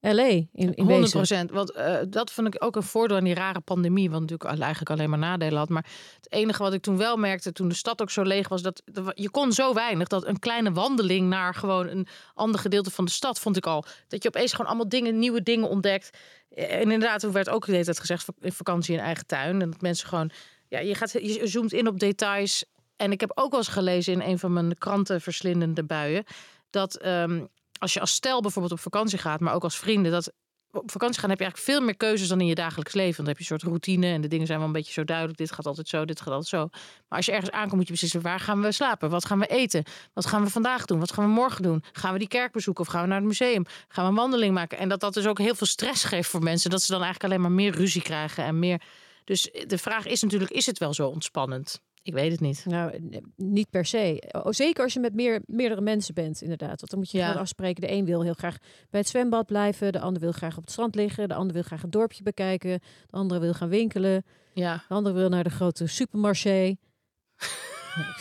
LA. 0.00 0.22
In, 0.22 0.48
in 0.52 0.72
100 0.74 0.88
wezen. 1.00 1.10
procent. 1.10 1.50
Want 1.50 1.70
eh, 1.70 1.96
dat 2.08 2.32
vond 2.32 2.54
ik 2.54 2.64
ook 2.64 2.76
een 2.76 2.82
voordeel 2.82 3.16
aan 3.16 3.24
die 3.24 3.34
rare 3.34 3.60
pandemie. 3.60 4.10
Wat 4.10 4.20
natuurlijk 4.20 4.50
eigenlijk 4.50 4.90
alleen 4.90 5.10
maar 5.10 5.18
nadelen 5.18 5.58
had. 5.58 5.68
Maar 5.68 5.86
het 6.16 6.32
enige 6.32 6.62
wat 6.62 6.72
ik 6.72 6.82
toen 6.82 6.96
wel 6.96 7.16
merkte, 7.16 7.52
toen 7.52 7.68
de 7.68 7.74
stad 7.74 8.02
ook 8.02 8.10
zo 8.10 8.22
leeg 8.22 8.48
was, 8.48 8.62
dat 8.62 8.82
je 9.14 9.30
kon 9.30 9.52
zo 9.52 9.74
weinig 9.74 10.08
dat 10.08 10.26
een 10.26 10.38
kleine 10.38 10.72
wandeling 10.72 11.28
naar 11.28 11.54
gewoon 11.54 11.88
een 11.88 12.06
ander 12.34 12.60
gedeelte 12.60 12.90
van 12.90 13.04
de 13.04 13.10
stad, 13.10 13.38
vond 13.40 13.56
ik 13.56 13.66
al. 13.66 13.84
Dat 14.08 14.22
je 14.22 14.28
opeens 14.28 14.50
gewoon 14.50 14.66
allemaal 14.66 14.88
dingen, 14.88 15.18
nieuwe 15.18 15.42
dingen 15.42 15.68
ontdekt. 15.68 16.18
Eh, 16.50 16.74
En 16.74 16.80
inderdaad, 16.80 17.22
er 17.22 17.32
werd 17.32 17.48
ook 17.48 17.66
de 17.66 17.72
hele 17.72 17.94
gezegd 17.94 18.26
in 18.40 18.52
vakantie 18.52 18.94
in 18.94 19.00
eigen 19.00 19.26
tuin. 19.26 19.62
En 19.62 19.70
dat 19.70 19.80
mensen 19.80 20.08
gewoon, 20.08 20.30
ja, 20.68 20.78
je, 20.78 20.94
gaat, 20.94 21.12
je 21.12 21.46
zoomt 21.46 21.72
in 21.72 21.86
op 21.88 21.98
details. 21.98 22.64
En 22.96 23.12
ik 23.12 23.20
heb 23.20 23.32
ook 23.34 23.50
wel 23.50 23.60
eens 23.60 23.68
gelezen 23.68 24.12
in 24.12 24.20
een 24.20 24.38
van 24.38 24.52
mijn 24.52 24.78
krantenverslindende 24.78 25.84
buien. 25.84 26.24
Dat 26.70 26.96
ehm, 26.96 27.44
als 27.80 27.92
je 27.92 28.00
als 28.00 28.12
stel 28.12 28.40
bijvoorbeeld 28.40 28.72
op 28.72 28.80
vakantie 28.80 29.18
gaat, 29.18 29.40
maar 29.40 29.54
ook 29.54 29.64
als 29.64 29.78
vrienden, 29.78 30.12
dat 30.12 30.32
op 30.72 30.90
vakantie 30.90 31.20
gaan 31.20 31.30
heb 31.30 31.38
je 31.38 31.44
eigenlijk 31.44 31.72
veel 31.72 31.86
meer 31.86 31.96
keuzes 31.96 32.28
dan 32.28 32.40
in 32.40 32.46
je 32.46 32.54
dagelijks 32.54 32.94
leven. 32.94 33.16
Want 33.16 33.16
dan 33.16 33.26
heb 33.26 33.36
je 33.36 33.42
een 33.42 33.58
soort 33.58 33.70
routine 33.70 34.06
en 34.06 34.20
de 34.20 34.28
dingen 34.28 34.46
zijn 34.46 34.58
wel 34.58 34.66
een 34.66 34.72
beetje 34.72 34.92
zo 34.92 35.04
duidelijk. 35.04 35.38
Dit 35.38 35.52
gaat 35.52 35.66
altijd 35.66 35.88
zo, 35.88 36.04
dit 36.04 36.18
gaat 36.18 36.28
altijd 36.28 36.48
zo. 36.48 36.68
Maar 37.08 37.18
als 37.18 37.26
je 37.26 37.32
ergens 37.32 37.50
aankomt, 37.50 37.74
moet 37.74 37.86
je 37.86 37.92
beslissen 37.92 38.20
waar 38.20 38.40
gaan 38.40 38.60
we 38.62 38.72
slapen? 38.72 39.10
Wat 39.10 39.24
gaan 39.24 39.38
we 39.38 39.46
eten? 39.46 39.84
Wat 40.12 40.26
gaan 40.26 40.44
we 40.44 40.50
vandaag 40.50 40.84
doen? 40.84 40.98
Wat 40.98 41.12
gaan 41.12 41.24
we 41.24 41.30
morgen 41.30 41.62
doen? 41.62 41.84
Gaan 41.92 42.12
we 42.12 42.18
die 42.18 42.28
kerk 42.28 42.52
bezoeken 42.52 42.84
of 42.84 42.90
gaan 42.90 43.02
we 43.02 43.08
naar 43.08 43.18
het 43.18 43.26
museum? 43.26 43.64
Gaan 43.88 44.04
we 44.04 44.10
een 44.10 44.16
wandeling 44.16 44.54
maken? 44.54 44.78
En 44.78 44.88
dat 44.88 45.00
dat 45.00 45.14
dus 45.14 45.26
ook 45.26 45.38
heel 45.38 45.54
veel 45.54 45.66
stress 45.66 46.04
geeft 46.04 46.28
voor 46.28 46.42
mensen. 46.42 46.70
Dat 46.70 46.82
ze 46.82 46.92
dan 46.92 47.02
eigenlijk 47.02 47.32
alleen 47.32 47.42
maar 47.42 47.56
meer 47.56 47.72
ruzie 47.72 48.02
krijgen 48.02 48.44
en 48.44 48.58
meer. 48.58 48.82
Dus 49.24 49.50
de 49.66 49.78
vraag 49.78 50.06
is 50.06 50.22
natuurlijk, 50.22 50.50
is 50.50 50.66
het 50.66 50.78
wel 50.78 50.94
zo 50.94 51.08
ontspannend? 51.08 51.80
Ik 52.02 52.12
weet 52.12 52.30
het 52.30 52.40
niet. 52.40 52.64
Nou, 52.68 53.10
niet 53.36 53.70
per 53.70 53.84
se. 53.86 54.22
Oh, 54.32 54.46
zeker 54.52 54.84
als 54.84 54.92
je 54.92 55.00
met 55.00 55.14
meer, 55.14 55.42
meerdere 55.46 55.80
mensen 55.80 56.14
bent, 56.14 56.42
inderdaad. 56.42 56.78
Want 56.80 56.90
dan 56.90 56.98
moet 56.98 57.10
je 57.10 57.18
Ja. 57.18 57.26
gewoon 57.26 57.40
afspreken. 57.42 57.80
De 57.80 57.90
een 57.92 58.04
wil 58.04 58.22
heel 58.22 58.34
graag 58.34 58.56
bij 58.90 59.00
het 59.00 59.08
zwembad 59.08 59.46
blijven. 59.46 59.92
De 59.92 60.00
ander 60.00 60.22
wil 60.22 60.32
graag 60.32 60.56
op 60.56 60.62
het 60.62 60.70
strand 60.72 60.94
liggen. 60.94 61.28
De 61.28 61.34
ander 61.34 61.52
wil 61.54 61.62
graag 61.62 61.82
een 61.82 61.90
dorpje 61.90 62.22
bekijken. 62.22 62.80
De 63.06 63.16
andere 63.16 63.40
wil 63.40 63.52
gaan 63.54 63.68
winkelen. 63.68 64.24
Ja. 64.54 64.84
De 64.88 64.94
andere 64.94 65.14
wil 65.14 65.28
naar 65.28 65.44
de 65.44 65.50
grote 65.50 65.86
supermarché. 65.86 66.76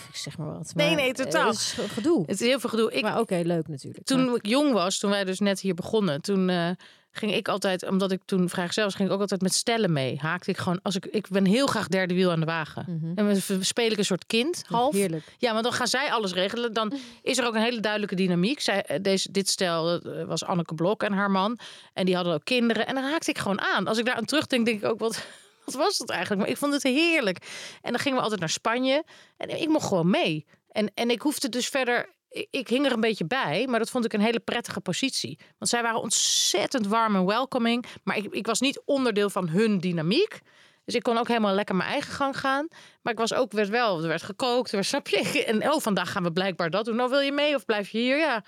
Ik 0.10 0.15
zeg 0.15 0.38
maar 0.38 0.52
wat. 0.54 0.72
Nee, 0.76 0.88
maar, 0.88 0.96
nee, 0.96 1.08
eh, 1.08 1.13
totaal. 1.13 1.48
Het 1.48 1.56
is 1.56 1.72
gedoe. 1.74 2.22
Het 2.22 2.42
is 2.42 2.48
heel 2.48 2.60
veel 2.60 2.70
gedoe. 2.70 2.92
Ik, 2.92 3.02
maar 3.02 3.20
oké, 3.20 3.42
leuk 3.44 3.68
natuurlijk. 3.68 4.06
toen 4.06 4.26
Maar- 4.26 4.36
ik 4.36 4.46
jong 4.46 4.74
was, 4.74 4.98
toen 5.00 5.10
wij 5.10 5.24
dus 5.24 5.39
net 5.39 5.60
hier 5.60 5.74
begonnen, 5.74 6.22
toen 6.22 6.50
eh, 6.50 6.70
ging 7.12 7.34
ik 7.34 7.48
altijd, 7.48 7.88
omdat 7.88 8.12
ik 8.12 8.22
toen 8.26 8.50
vrijgezel 8.50 8.84
was, 8.84 8.95
ging 8.95 9.08
ik 9.08 9.13
ook 9.13 9.22
altijd 9.22 9.41
met 9.41 9.54
stellen 9.54 9.93
mee. 9.93 10.17
Haakte 10.17 10.50
ik 10.50 10.58
gewoon, 10.58 10.80
als 10.82 10.95
ik, 10.95 11.06
ik 11.06 11.28
ben 11.28 11.45
heel 11.45 11.67
graag 11.67 11.88
derde 11.88 12.13
wiel 12.13 12.32
aan 12.32 12.39
de 12.39 12.45
wagen. 12.45 12.86
Mhm. 12.88 13.12
En 13.15 13.41
dan 13.48 13.63
speel 13.63 13.91
ik 13.91 13.98
een 13.98 14.06
soort 14.06 14.26
kind, 14.26 14.63
half. 14.67 14.93
Heerlijk. 14.93 15.24
Ja, 15.38 15.54
maar 15.54 15.63
dan 15.63 15.74
gaan 15.74 15.88
zij 15.88 16.12
alles 16.12 16.34
regelen. 16.34 16.74
Dan 16.74 16.93
is 17.22 17.38
er 17.38 17.45
ook 17.45 17.56
een 17.56 17.62
hele 17.62 17.80
duidelijke 17.80 18.15
dynamiek. 18.15 18.60
Zij, 18.60 18.84
eh, 18.84 19.00
deze, 19.02 19.32
dit 19.32 19.50
stel 19.50 20.02
eh, 20.02 20.24
was 20.24 20.43
Anneke 20.43 20.74
Blok 20.74 21.04
en 21.04 21.13
haar 21.13 21.32
man. 21.32 21.60
En 21.93 22.06
die 22.06 22.15
hadden 22.15 22.34
ook 22.34 22.43
kinderen. 22.43 22.88
En 22.88 22.95
dan 22.95 23.04
haakte 23.04 23.30
ik 23.30 23.38
gewoon 23.38 23.62
aan. 23.62 23.88
Als 23.88 23.98
ik 23.98 24.06
daar 24.06 24.15
aan 24.15 24.26
terugdenk, 24.26 24.65
denk 24.65 24.84
ik 24.84 24.89
ook, 24.89 25.00
wat, 25.00 25.26
wat 25.65 25.74
was 25.76 25.98
dat 25.98 26.10
eigenlijk? 26.10 26.41
Maar 26.41 26.50
ik 26.50 26.58
vond 26.58 26.74
het 26.74 26.84
heerlijk. 26.84 27.38
En 27.82 27.91
dan 27.91 28.00
gingen 28.00 28.17
we 28.17 28.24
altijd 28.24 28.39
naar 28.39 28.50
Spanje. 28.50 29.04
En 29.38 29.62
ik 29.62 29.67
mocht 29.67 29.88
gewoon 29.88 30.10
mee. 30.10 30.45
En, 30.72 30.91
en 30.93 31.10
ik 31.10 31.22
hoefde 31.22 31.50
dus 31.50 31.67
verder... 31.67 32.17
Ik, 32.30 32.68
hing 32.68 32.86
er 32.86 32.92
een 32.92 33.00
beetje 33.00 33.26
bij, 33.26 33.68
maar 33.68 33.80
dat 33.80 33.89
vond 33.89 34.06
ik 34.06 34.13
een 34.13 34.22
hele 34.22 34.39
prettige 34.39 34.80
positie. 34.80 35.39
Want 35.58 35.72
zij 35.72 35.82
waren 35.82 36.02
ontzettend 36.02 36.88
warm 36.88 37.15
en 37.15 37.26
welcoming. 37.26 37.86
Maar 38.04 38.18
ik, 38.18 38.26
ik 38.34 38.46
was 38.46 38.60
niet 38.60 38.82
onderdeel 38.86 39.30
van 39.30 39.50
hun 39.50 39.80
dynamiek. 39.80 40.39
Dus 40.86 40.96
ik 40.96 41.04
kon 41.04 41.18
ook 41.18 41.28
helemaal 41.28 41.54
lekker 41.54 41.76
mijn 41.76 41.89
eigen 41.89 42.13
gang 42.13 42.39
gaan. 42.39 42.68
Maar 43.02 43.13
ik 43.13 43.20
was 43.20 43.34
ook, 43.34 43.52
werd 43.52 43.70
wel, 43.70 44.02
er 44.02 44.08
werd 44.08 44.24
gekookt, 44.24 44.70
er 44.70 44.76
werd, 44.76 44.88
snap 44.88 45.08
je? 45.08 45.46
En 45.46 45.72
oh, 45.72 45.80
vandaag 45.80 46.12
gaan 46.12 46.24
we 46.24 46.32
blijkbaar 46.32 46.70
dat 46.70 46.86
doen. 46.86 46.96
Nou, 46.96 47.10
wil 47.10 47.20
je 47.20 47.32
mee 47.32 47.56
of 47.56 47.65
blijf 47.65 47.89
je 47.89 47.98
hier? 47.98 48.18
Ja. 48.18 48.44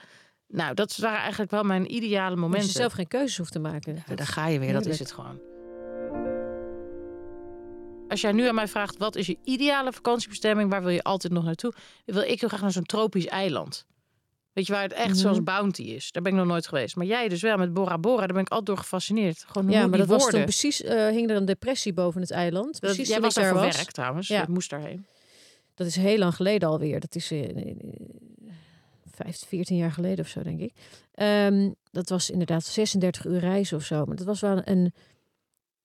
Nou, 0.48 0.74
dat 0.74 0.98
waren 0.98 1.20
eigenlijk 1.20 1.52
wel 1.52 1.64
mijn 1.64 1.94
ideale 1.94 2.36
momenten. 2.36 2.68
je 2.68 2.74
zelf 2.74 2.94
geen 2.94 3.08
keuzes 3.08 3.38
hoeft 3.38 3.52
te 3.52 3.60
maken. 3.60 4.04
Ja, 4.08 4.16
daar 4.16 4.28
ga 4.28 4.48
je 4.48 4.60
weer, 4.60 4.74
dat 4.74 4.86
is 4.86 5.00
het 5.00 5.12
gewoon. 5.12 5.51
Als 8.12 8.22
jij 8.22 8.32
nu 8.32 8.48
aan 8.48 8.56
mij 8.56 8.68
vraagt, 8.68 8.98
wat 8.98 9.16
is 9.16 9.28
je 9.28 9.38
ideale 9.44 9.92
vakantiebestemming? 9.94 10.70
Waar 10.70 10.82
wil 10.82 10.90
je 10.92 11.04
altijd 11.04 11.34
nog 11.34 11.44
naartoe? 11.44 11.74
Dan 12.06 12.16
wil 12.16 12.24
ik 12.24 12.40
heel 12.40 12.50
graag 12.50 12.62
naar 12.62 12.72
zo'n 12.72 12.84
tropisch 12.84 13.26
eiland. 13.26 13.86
Weet 14.54 14.66
je 14.68 14.74
waar 14.74 14.84
het 14.84 14.94
echt 14.94 15.08
Mhm. 15.10 15.18
zoals 15.18 15.44
Bounty 15.44 15.82
is? 15.82 16.12
Daar 16.12 16.24
ben 16.24 16.32
ik 16.32 16.38
nog 16.38 16.48
nooit 16.48 16.68
geweest. 16.68 16.96
Maar 16.96 17.06
jij 17.06 17.28
dus 17.30 17.42
wel 17.42 17.58
met 17.58 17.74
Bora 17.74 17.98
Bora. 17.98 18.18
Daar 18.20 18.28
ben 18.28 18.42
ik 18.42 18.50
altijd 18.50 18.68
door 18.68 18.78
gefascineerd. 18.78 19.44
Gewoon 19.48 19.70
Ja, 19.72 19.88
maar 19.88 19.98
dat 19.98 20.08
was 20.08 20.18
woorden. 20.22 20.40
toen 20.40 20.50
precies, 20.50 20.82
eh, 20.84 21.08
hing 21.08 21.30
er 21.30 21.36
een 21.36 21.46
depressie 21.46 21.94
boven 21.94 22.22
het 22.22 22.32
eiland. 22.32 22.72
Dat, 22.72 22.80
Precies 22.80 23.08
jij 23.10 23.22
was 23.22 23.34
daar 23.34 23.50
voor 23.52 23.60
was. 23.62 23.76
werk 23.76 23.92
trouwens. 23.92 24.28
Ja. 24.28 24.46
Moest 24.50 24.70
daarheen. 24.70 25.06
Dat 25.76 25.88
is 25.88 25.96
heel 25.96 26.18
lang 26.18 26.36
geleden 26.36 26.70
alweer. 26.70 27.00
Dat 27.00 27.16
is 27.16 27.32
eh, 27.32 27.50
eh, 27.50 27.76
15, 29.12 29.48
14 29.48 29.78
jaar 29.78 29.92
geleden 29.92 30.26
of 30.26 30.32
zo, 30.32 30.44
denk 30.44 30.60
ik. 30.60 30.74
Ehm, 31.14 31.70
dat 31.92 32.10
was 32.10 32.30
inderdaad 32.30 32.64
36 32.66 33.26
uur 33.26 33.40
reizen 33.40 33.78
of 33.78 33.84
zo. 33.84 34.06
Maar 34.06 34.16
dat 34.16 34.26
was 34.26 34.40
wel 34.42 34.62
een 34.66 34.94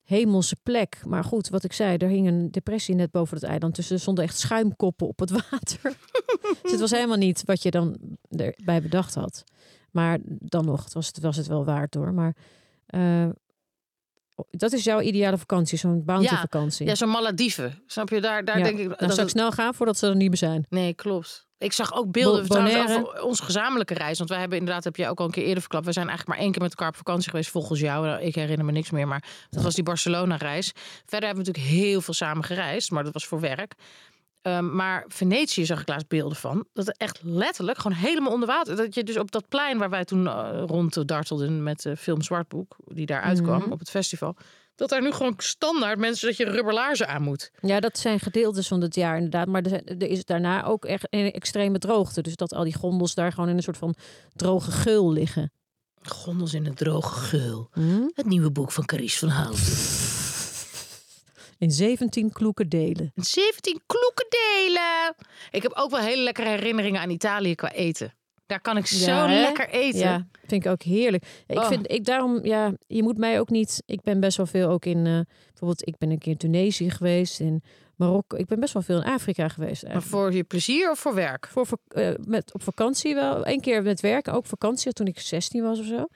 hemelse 0.06 0.56
plek. 0.62 1.00
Maar 1.06 1.24
goed, 1.24 1.48
wat 1.48 1.64
ik 1.64 1.72
zei, 1.72 1.96
er 1.96 2.08
hing 2.08 2.26
een 2.26 2.50
depressie 2.50 2.94
net 2.94 3.10
boven 3.10 3.36
het 3.36 3.46
eiland. 3.46 3.76
Dus 3.76 3.90
er 3.90 4.00
stonden 4.00 4.24
echt 4.24 4.38
schuimkoppen 4.38 5.06
op 5.06 5.18
het 5.18 5.30
water. 5.50 5.96
dus 6.62 6.70
het 6.70 6.80
was 6.80 6.90
helemaal 6.90 7.16
niet 7.16 7.42
wat 7.44 7.62
je 7.62 7.70
dan 7.70 7.96
erbij 8.30 8.82
bedacht 8.82 9.14
had. 9.14 9.44
Maar 9.90 10.18
dan 10.24 10.64
nog, 10.64 10.84
het 10.84 10.92
was, 10.92 11.06
het 11.06 11.20
was 11.20 11.36
het 11.36 11.46
wel 11.46 11.64
waard 11.64 11.94
hoor. 11.94 12.14
Maar 12.14 12.36
eh, 12.86 13.28
dat 14.50 14.72
is 14.72 14.84
jouw 14.84 15.00
ideale 15.00 15.38
vakantie, 15.38 15.78
zo'n 15.78 16.04
bounty-vakantie. 16.04 16.86
Ja, 16.86 16.94
zo'n 16.94 17.08
Malediven. 17.08 17.82
Snap 17.86 18.08
je? 18.08 18.20
Daar, 18.20 18.44
daar 18.44 18.62
denk 18.62 18.78
ik... 18.78 18.88
Dan 18.88 18.96
dat 18.98 19.14
zou 19.14 19.26
ik 19.26 19.32
snel 19.32 19.50
gaan 19.50 19.74
voordat 19.74 19.98
ze 19.98 20.06
er 20.06 20.16
niet 20.16 20.28
meer 20.28 20.36
zijn. 20.36 20.66
Nee, 20.68 20.94
klopt. 20.94 21.46
Ik 21.58 21.72
zag 21.72 21.94
ook 21.94 22.10
beelden 22.10 22.42
over 22.42 23.22
onze 23.22 23.42
gezamenlijke 23.42 23.94
reis. 23.94 24.18
Want 24.18 24.30
wij 24.30 24.38
hebben 24.38 24.58
inderdaad, 24.58 24.84
heb 24.84 24.96
je 24.96 25.08
ook 25.08 25.18
al 25.18 25.24
een 25.24 25.30
keer 25.30 25.44
eerder 25.44 25.60
verklapt. 25.60 25.86
We 25.86 25.92
zijn 25.92 26.08
eigenlijk 26.08 26.36
maar 26.36 26.46
één 26.46 26.54
keer 26.54 26.62
met 26.62 26.70
elkaar 26.70 26.88
op 26.88 26.96
vakantie 26.96 27.30
geweest 27.30 27.50
volgens 27.50 27.80
jou. 27.80 28.06
Nou, 28.06 28.22
Ik 28.22 28.34
herinner 28.34 28.66
me 28.66 28.72
niks 28.72 28.90
meer, 28.90 29.08
maar 29.08 29.24
dat 29.50 29.62
was 29.62 29.74
die 29.74 29.84
Barcelona-reis. 29.84 30.72
Verder 31.04 31.28
hebben 31.28 31.44
we 31.44 31.50
natuurlijk 31.50 31.82
heel 31.82 32.00
veel 32.00 32.14
samen 32.14 32.44
gereisd, 32.44 32.90
maar 32.90 33.04
dat 33.04 33.12
was 33.12 33.26
voor 33.26 33.40
werk. 33.40 33.74
Ehm, 34.46 34.74
maar 34.76 35.04
Venetië 35.08 35.66
zag 35.66 35.80
ik 35.80 35.88
laatst 35.88 36.08
beelden 36.08 36.36
van. 36.36 36.66
Dat 36.72 36.86
het 36.86 36.96
echt 36.96 37.20
letterlijk 37.22 37.78
gewoon 37.78 37.96
helemaal 37.96 38.32
onder 38.32 38.48
water. 38.48 38.76
Dat 38.76 38.94
je 38.94 39.04
dus 39.04 39.18
op 39.18 39.30
dat 39.30 39.48
plein 39.48 39.78
waar 39.78 39.90
wij 39.90 40.04
toen 40.04 40.26
eh, 40.26 40.62
rond 40.66 41.08
dartelden 41.08 41.62
met 41.62 41.82
de 41.82 41.96
film 41.96 42.22
Zwartboek, 42.22 42.76
die 42.84 43.06
daar 43.06 43.20
uitkwam 43.20 43.58
Mhm. 43.60 43.72
op 43.72 43.78
het 43.78 43.90
festival. 43.90 44.36
Dat 44.74 44.88
daar 44.88 45.02
nu 45.02 45.12
gewoon 45.12 45.34
standaard 45.36 45.98
mensen 45.98 46.28
dat 46.28 46.36
je 46.36 46.44
rubberlaarzen 46.50 47.08
aan 47.08 47.22
moet. 47.22 47.50
Ja, 47.60 47.80
dat 47.80 47.98
zijn 47.98 48.20
gedeeltes 48.20 48.68
van 48.68 48.80
het 48.80 48.94
jaar 48.94 49.14
inderdaad. 49.16 49.46
Maar 49.46 49.62
er, 49.62 50.02
is 50.02 50.24
daarna 50.24 50.64
ook 50.64 50.84
echt 50.84 51.06
een 51.10 51.32
extreme 51.32 51.78
droogte. 51.78 52.22
Dus 52.22 52.36
dat 52.36 52.54
al 52.54 52.64
die 52.64 52.74
gondels 52.76 53.14
daar 53.14 53.32
gewoon 53.32 53.48
in 53.48 53.56
een 53.56 53.62
soort 53.62 53.76
van 53.78 53.94
droge 54.34 54.70
geul 54.70 55.12
liggen. 55.12 55.52
Gondels 56.02 56.54
in 56.54 56.64
het 56.64 56.76
droge 56.76 57.14
geul. 57.20 57.68
Hm? 57.72 58.00
Het 58.14 58.26
nieuwe 58.26 58.50
boek 58.50 58.72
van 58.72 58.84
Carice 58.84 59.18
van 59.18 59.28
Houten. 59.28 59.64
In 61.58 61.70
17 61.70 62.32
kloeke 62.32 62.68
delen. 62.68 63.12
17 63.14 63.80
kloeke 63.86 64.26
delen. 64.28 65.14
Ik 65.50 65.62
heb 65.62 65.72
ook 65.74 65.90
wel 65.90 66.00
hele 66.00 66.22
lekkere 66.22 66.48
herinneringen 66.48 67.00
aan 67.00 67.10
Italië 67.10 67.54
qua 67.54 67.72
eten. 67.72 68.14
Daar 68.46 68.60
kan 68.60 68.76
ik 68.76 68.86
zo 68.86 69.10
Ja, 69.10 69.26
lekker 69.40 69.68
eten. 69.68 69.98
Ja, 70.00 70.26
vind 70.46 70.64
ik 70.64 70.70
ook 70.70 70.82
heerlijk. 70.82 71.24
Ik 71.46 71.58
Oh. 71.58 71.66
vind, 71.66 71.90
ik 71.92 72.04
daarom, 72.04 72.44
ja, 72.44 72.72
je 72.86 73.02
moet 73.02 73.18
mij 73.18 73.40
ook 73.40 73.50
niet. 73.50 73.82
Ik 73.86 74.00
ben 74.02 74.20
best 74.20 74.36
wel 74.36 74.46
veel 74.46 74.68
ook 74.68 74.84
in, 74.84 75.06
eh, 75.06 75.20
bijvoorbeeld, 75.46 75.86
ik 75.88 75.98
ben 75.98 76.10
een 76.10 76.18
keer 76.18 76.32
in 76.32 76.38
Tunesië 76.38 76.90
geweest, 76.90 77.40
in 77.40 77.62
Marokko. 77.96 78.36
Ik 78.36 78.46
ben 78.46 78.60
best 78.60 78.72
wel 78.72 78.82
veel 78.82 78.96
in 79.02 79.12
Afrika 79.12 79.48
geweest. 79.48 79.86
Maar 79.88 80.02
voor 80.02 80.32
je 80.32 80.44
plezier 80.44 80.90
of 80.90 80.98
voor 80.98 81.14
werk? 81.14 81.46
Voor, 81.50 81.66
eh, 81.88 82.10
met, 82.24 82.54
op 82.54 82.62
vakantie 82.62 83.14
wel. 83.14 83.46
Eén 83.46 83.60
keer 83.60 83.82
met 83.82 84.00
werk, 84.00 84.28
ook 84.28 84.46
vakantie, 84.46 84.92
toen 84.92 85.06
ik 85.06 85.18
16 85.18 85.62
was 85.62 85.78
of 85.78 85.86
zo. 85.86 86.06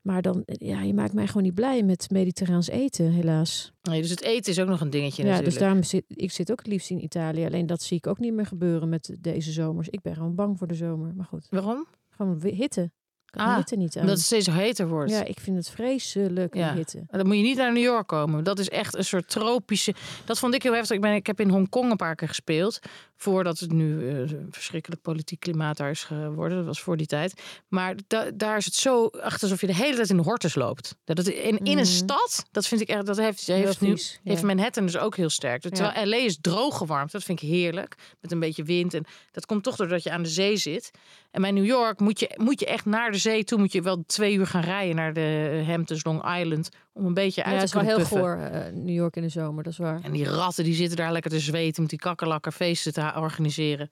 Maar 0.00 0.22
dan, 0.22 0.42
eh, 0.44 0.68
ja, 0.68 0.82
je 0.82 0.94
maakt 0.94 1.12
mij 1.12 1.26
gewoon 1.26 1.42
niet 1.42 1.54
blij 1.54 1.82
met 1.82 2.10
mediterraans 2.10 2.68
eten, 2.68 3.10
helaas. 3.12 3.72
Nee, 3.82 4.00
dus 4.00 4.10
het 4.10 4.22
eten 4.22 4.52
is 4.52 4.60
ook 4.60 4.68
nog 4.68 4.80
een 4.80 4.90
dingetje 4.90 5.22
Ja, 5.22 5.28
dus 5.28 5.36
natuurlijk. 5.36 5.64
daarom 5.64 5.82
zit 5.82 6.04
ik 6.08 6.30
zit 6.30 6.50
ook 6.50 6.58
het 6.58 6.66
liefst 6.66 6.90
in 6.90 7.02
Italië. 7.04 7.44
Alleen 7.44 7.66
dat 7.66 7.82
zie 7.82 7.96
ik 7.96 8.06
ook 8.06 8.18
niet 8.18 8.32
meer 8.32 8.46
gebeuren 8.46 8.88
met 8.88 9.16
deze 9.20 9.52
zomers. 9.52 9.88
Ik 9.88 10.00
ben 10.02 10.14
gewoon 10.14 10.34
bang 10.34 10.58
voor 10.58 10.66
de 10.66 10.74
zomer. 10.74 11.14
Maar 11.14 11.26
goed, 11.26 11.46
Waarom? 11.50 11.86
gewoon 12.10 12.42
hitte. 12.44 12.90
Kan 13.24 13.46
Ah, 13.46 13.56
hitte 13.56 13.76
niet 13.76 13.96
aan. 13.96 14.02
Omdat 14.02 14.16
het 14.16 14.26
steeds 14.26 14.46
heter 14.46 14.88
wordt. 14.88 15.10
Ja, 15.10 15.24
ik 15.24 15.40
vind 15.40 15.56
het 15.56 15.70
vreselijk 15.70 16.54
Ja. 16.54 16.74
hitte. 16.74 17.04
Dan 17.10 17.26
moet 17.26 17.36
je 17.36 17.42
niet 17.42 17.56
naar 17.56 17.72
New 17.72 17.82
York 17.82 18.06
komen. 18.06 18.44
Dat 18.44 18.58
is 18.58 18.68
echt 18.68 18.96
een 18.96 19.04
soort 19.04 19.28
tropische. 19.28 19.94
Dat 20.24 20.38
vond 20.38 20.54
ik 20.54 20.62
heel 20.62 20.72
heftig. 20.74 20.96
Ik, 20.96 21.02
ben, 21.02 21.14
ik 21.14 21.26
heb 21.26 21.40
in 21.40 21.48
Hongkong 21.48 21.90
een 21.90 21.96
paar 21.96 22.14
keer 22.14 22.28
gespeeld. 22.28 22.78
Voordat 23.22 23.58
het 23.58 23.72
nu 23.72 24.08
eh, 24.08 24.18
een 24.18 24.48
verschrikkelijk 24.50 25.02
politiek 25.02 25.40
klimaat 25.40 25.76
daar 25.76 25.90
is 25.90 26.04
geworden. 26.04 26.56
Dat 26.56 26.66
was 26.66 26.80
voor 26.80 26.96
die 26.96 27.06
tijd. 27.06 27.42
Maar 27.68 27.94
da- 28.06 28.30
daar 28.34 28.56
is 28.56 28.64
het 28.64 28.74
zo 28.74 29.06
echt 29.06 29.42
alsof 29.42 29.60
je 29.60 29.66
de 29.66 29.74
hele 29.74 29.94
tijd 29.94 30.10
in 30.10 30.16
de 30.16 30.22
hortus 30.22 30.54
loopt. 30.54 30.96
Dat 31.04 31.16
het 31.16 31.26
in, 31.28 31.58
in 31.58 31.62
Mhm. 31.62 31.78
een 31.78 31.86
stad, 31.86 32.44
dat 32.50 32.66
vind 32.66 32.80
ik 32.80 32.88
echt. 32.88 33.06
Dat 33.06 33.16
heeft, 33.16 33.46
heeft, 33.46 33.80
nu, 33.80 33.88
ja. 33.90 33.96
heeft 34.30 34.42
Manhattan 34.42 34.86
dus 34.86 34.98
ook 34.98 35.16
heel 35.16 35.28
sterk. 35.30 35.62
Ja. 35.62 35.70
Terwijl 35.70 36.06
LA 36.08 36.16
is 36.16 36.38
droog 36.40 36.76
gewarmd. 36.76 37.12
Dat 37.12 37.22
vind 37.24 37.42
ik 37.42 37.48
heerlijk. 37.48 37.94
Met 38.20 38.32
een 38.32 38.40
beetje 38.40 38.62
wind. 38.64 38.94
En 38.94 39.04
dat 39.30 39.46
komt 39.46 39.62
toch 39.62 39.76
doordat 39.76 40.02
je 40.02 40.10
aan 40.10 40.22
de 40.22 40.28
zee 40.28 40.56
zit. 40.56 40.90
En 41.30 41.40
bij 41.42 41.50
New 41.50 41.64
York 41.66 42.00
moet 42.00 42.20
je, 42.20 42.30
moet 42.36 42.60
je 42.60 42.66
echt 42.66 42.84
naar 42.84 43.10
de 43.10 43.18
zee 43.18 43.44
toe. 43.44 43.58
Moet 43.58 43.72
je 43.72 43.82
wel 43.82 44.02
twee 44.06 44.34
uur 44.34 44.46
gaan 44.46 44.62
rijden 44.62 44.96
naar 44.96 45.12
de 45.12 45.62
Hamptons 45.66 46.04
Long 46.04 46.38
Island. 46.38 46.68
Om 46.92 47.06
een 47.06 47.14
beetje 47.14 47.40
Ja, 47.40 47.46
uit 47.46 47.54
het 47.56 47.64
is 47.64 47.70
te 47.70 47.76
wel 47.76 47.86
kunnen 47.86 48.08
heel 48.08 48.18
puffen. 48.18 48.50
goor, 48.50 48.60
eh, 48.60 48.72
New 48.72 48.94
York 48.94 49.16
in 49.16 49.22
de 49.22 49.28
zomer, 49.28 49.62
dat 49.64 49.72
is 49.72 49.78
waar. 49.78 50.00
En 50.02 50.12
die 50.12 50.24
ratten 50.24 50.64
die 50.64 50.74
zitten 50.74 50.96
daar 50.96 51.12
lekker 51.12 51.30
te 51.30 51.40
zweten 51.40 51.80
met 51.82 51.90
die 51.90 51.98
kakkerlakken 51.98 52.52
feesten 52.52 52.92
te 52.92 53.00
organiseren. 53.16 53.88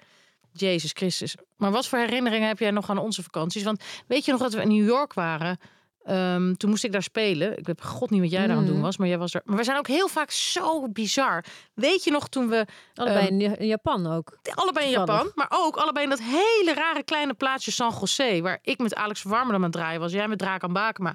Jezus 0.52 0.90
Christus. 0.94 1.34
Maar 1.56 1.70
wat 1.70 1.86
voor 1.86 1.98
herinneringen 1.98 2.48
heb 2.48 2.58
jij 2.58 2.70
nog 2.70 2.90
aan 2.90 2.98
onze 2.98 3.22
vakanties? 3.22 3.62
Want 3.62 3.82
weet 4.06 4.24
je 4.24 4.30
nog 4.32 4.40
dat 4.40 4.52
we 4.52 4.60
in 4.62 4.68
New 4.68 4.86
York 4.86 5.14
waren? 5.14 5.58
Ehm, 6.04 6.54
toen 6.54 6.70
moest 6.70 6.84
ik 6.84 6.92
daar 6.92 7.02
spelen. 7.02 7.58
Ik 7.58 7.66
weet 7.66 7.84
god 7.84 8.10
niet 8.10 8.20
wat 8.20 8.30
jij 8.30 8.46
daar 8.46 8.56
aan 8.56 8.62
het 8.62 8.72
doen 8.72 8.80
was, 8.80 8.96
maar 8.96 9.08
jij 9.08 9.18
was 9.18 9.34
er. 9.34 9.40
Maar 9.44 9.56
we 9.56 9.64
zijn 9.64 9.78
ook 9.78 9.86
heel 9.86 10.08
vaak 10.08 10.30
zo 10.30 10.88
bizar. 10.88 11.44
Weet 11.74 12.04
je 12.04 12.10
nog 12.10 12.28
toen 12.28 12.48
we 12.48 12.66
Allebei 12.94 13.26
Ehm, 13.26 13.40
in, 13.40 13.66
Japan 13.66 14.06
ook. 14.06 14.38
allebei 14.54 14.86
in. 14.86 14.92
Japan, 14.92 15.32
maar 15.34 15.46
ook 15.50 15.76
allebei 15.76 16.04
in 16.04 16.10
dat 16.10 16.20
hele 16.22 16.72
rare 16.74 17.02
kleine 17.02 17.34
plaatsje 17.34 17.70
San 17.72 17.94
Jose, 18.00 18.38
waar 18.42 18.58
ik 18.62 18.78
met 18.78 18.94
Alex 18.94 19.22
Warmer 19.22 19.54
aan 19.54 19.62
het 19.62 19.72
draaien 19.72 20.00
was, 20.00 20.12
jij 20.12 20.28
met 20.28 20.38
Drakan 20.38 20.72
Bakema. 20.72 21.14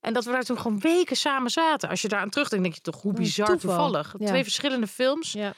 En 0.00 0.12
dat 0.12 0.24
we 0.24 0.30
daar 0.32 0.42
toen 0.42 0.58
gewoon 0.60 0.80
weken 0.80 1.16
samen 1.16 1.50
zaten. 1.50 1.88
Als 1.88 2.02
je 2.02 2.08
daar 2.08 2.20
aan 2.20 2.30
terugdenkt, 2.30 2.64
denk 2.64 2.76
je 2.76 2.82
toch 2.90 3.02
hoe 3.02 3.10
Een 3.12 3.18
bizar 3.18 3.46
toeval. 3.46 3.70
toevallig. 3.70 4.14
Ja. 4.18 4.26
Twee 4.26 4.42
verschillende 4.42 4.86
films. 4.86 5.32
Ja. 5.32 5.52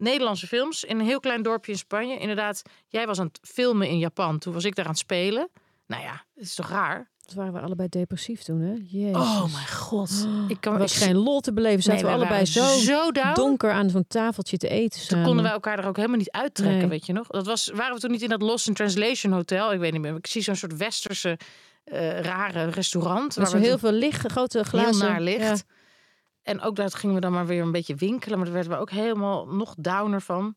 Nederlandse 0.00 0.46
films 0.46 0.84
in 0.84 0.98
een 0.98 1.06
heel 1.06 1.20
klein 1.20 1.42
dorpje 1.42 1.72
in 1.72 1.78
Spanje. 1.78 2.18
Inderdaad, 2.18 2.62
jij 2.88 3.06
was 3.06 3.18
aan 3.18 3.26
het 3.26 3.38
filmen 3.42 3.88
in 3.88 3.98
Japan. 3.98 4.38
Toen 4.38 4.52
was 4.52 4.64
ik 4.64 4.74
daar 4.74 4.84
aan 4.84 4.90
het 4.90 5.00
spelen. 5.00 5.48
Nou 5.86 6.02
ja, 6.02 6.24
het 6.34 6.44
is 6.44 6.54
toch 6.54 6.68
raar? 6.68 7.08
Dat 7.24 7.34
waren 7.34 7.52
we 7.52 7.60
allebei 7.60 7.88
depressief 7.88 8.42
toen, 8.42 8.60
hè? 8.60 8.72
Jezus. 8.84 9.16
Oh 9.16 9.52
mijn 9.52 9.68
god. 9.68 10.26
Ik 10.48 10.56
kan 10.60 10.78
was 10.78 10.92
ik- 10.96 11.02
geen 11.02 11.16
lol 11.16 11.40
te 11.40 11.52
beleven. 11.52 11.82
Zaten 11.82 12.04
Nee, 12.04 12.10
we 12.12 12.18
allebei 12.18 12.44
zo, 12.44 13.10
donker 13.34 13.70
aan 13.70 13.90
zo'n 13.90 14.04
tafeltje 14.08 14.56
te 14.56 14.68
eten 14.68 15.08
Toen 15.08 15.22
konden 15.22 15.42
wij 15.42 15.52
elkaar 15.52 15.78
er 15.78 15.86
ook 15.86 15.96
helemaal 15.96 16.18
niet 16.18 16.30
uittrekken, 16.30 16.78
Nee. 16.78 16.88
weet 16.88 17.06
je 17.06 17.12
nog? 17.12 17.26
Dat 17.26 17.46
was, 17.46 17.70
waren 17.74 17.94
we 17.94 18.00
toen 18.00 18.10
niet 18.10 18.22
in 18.22 18.28
dat 18.28 18.42
Lost 18.42 18.68
in 18.68 18.74
Translation 18.74 19.32
hotel? 19.32 19.72
Ik 19.72 19.78
weet 19.78 19.92
niet 19.92 20.00
meer. 20.00 20.14
Ik 20.16 20.26
zie 20.26 20.42
zo'n 20.42 20.56
soort 20.56 20.76
westerse 20.76 21.38
eh, 21.84 22.20
rare 22.20 22.64
restaurant. 22.64 23.34
Waar 23.34 23.46
zo 23.46 23.52
we 23.56 23.62
heel 23.62 23.70
toen 23.70 23.78
veel 23.78 23.92
licht, 23.98 24.30
grote 24.30 24.64
glazen. 24.64 25.00
heel 25.00 25.08
naar 25.10 25.20
licht. 25.20 25.40
Ja. 25.40 25.56
En 26.42 26.60
ook 26.60 26.76
daar 26.76 26.90
gingen 26.90 27.14
we 27.14 27.20
dan 27.20 27.32
maar 27.32 27.46
weer 27.46 27.62
een 27.62 27.72
beetje 27.72 27.94
winkelen. 27.94 28.36
Maar 28.36 28.46
daar 28.46 28.54
werden 28.54 28.72
we 28.72 28.78
ook 28.78 28.90
helemaal 28.90 29.46
nog 29.46 29.74
downer 29.78 30.22
van. 30.22 30.54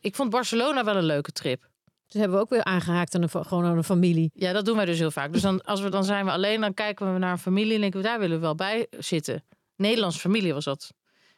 Ik 0.00 0.14
vond 0.14 0.30
Barcelona 0.30 0.84
wel 0.84 0.96
een 0.96 1.04
leuke 1.04 1.32
trip. 1.32 1.70
Dus 2.06 2.20
hebben 2.20 2.38
we 2.38 2.44
ook 2.44 2.50
weer 2.50 2.64
aangehaakt 2.64 3.14
aan 3.14 3.22
een, 3.22 3.30
gewoon 3.30 3.64
aan 3.64 3.76
een 3.76 3.84
familie. 3.84 4.30
Ja, 4.34 4.52
dat 4.52 4.64
doen 4.64 4.76
wij 4.76 4.84
dus 4.84 4.98
heel 4.98 5.10
vaak. 5.10 5.32
Dus 5.32 5.42
dan, 5.42 5.62
als 5.62 5.80
we, 5.80 5.90
dan 5.90 6.04
zijn 6.04 6.24
we 6.24 6.30
alleen, 6.30 6.60
dan 6.60 6.74
kijken 6.74 7.12
we 7.12 7.18
naar 7.18 7.32
een 7.32 7.38
familie 7.38 7.74
en 7.74 7.80
denken 7.80 8.00
we, 8.00 8.06
daar 8.06 8.18
willen 8.18 8.36
we 8.36 8.42
wel 8.42 8.54
bij 8.54 8.86
zitten. 8.98 9.44
Nederlandse 9.76 10.20
familie 10.20 10.54
was 10.54 10.64
dat. 10.64 10.92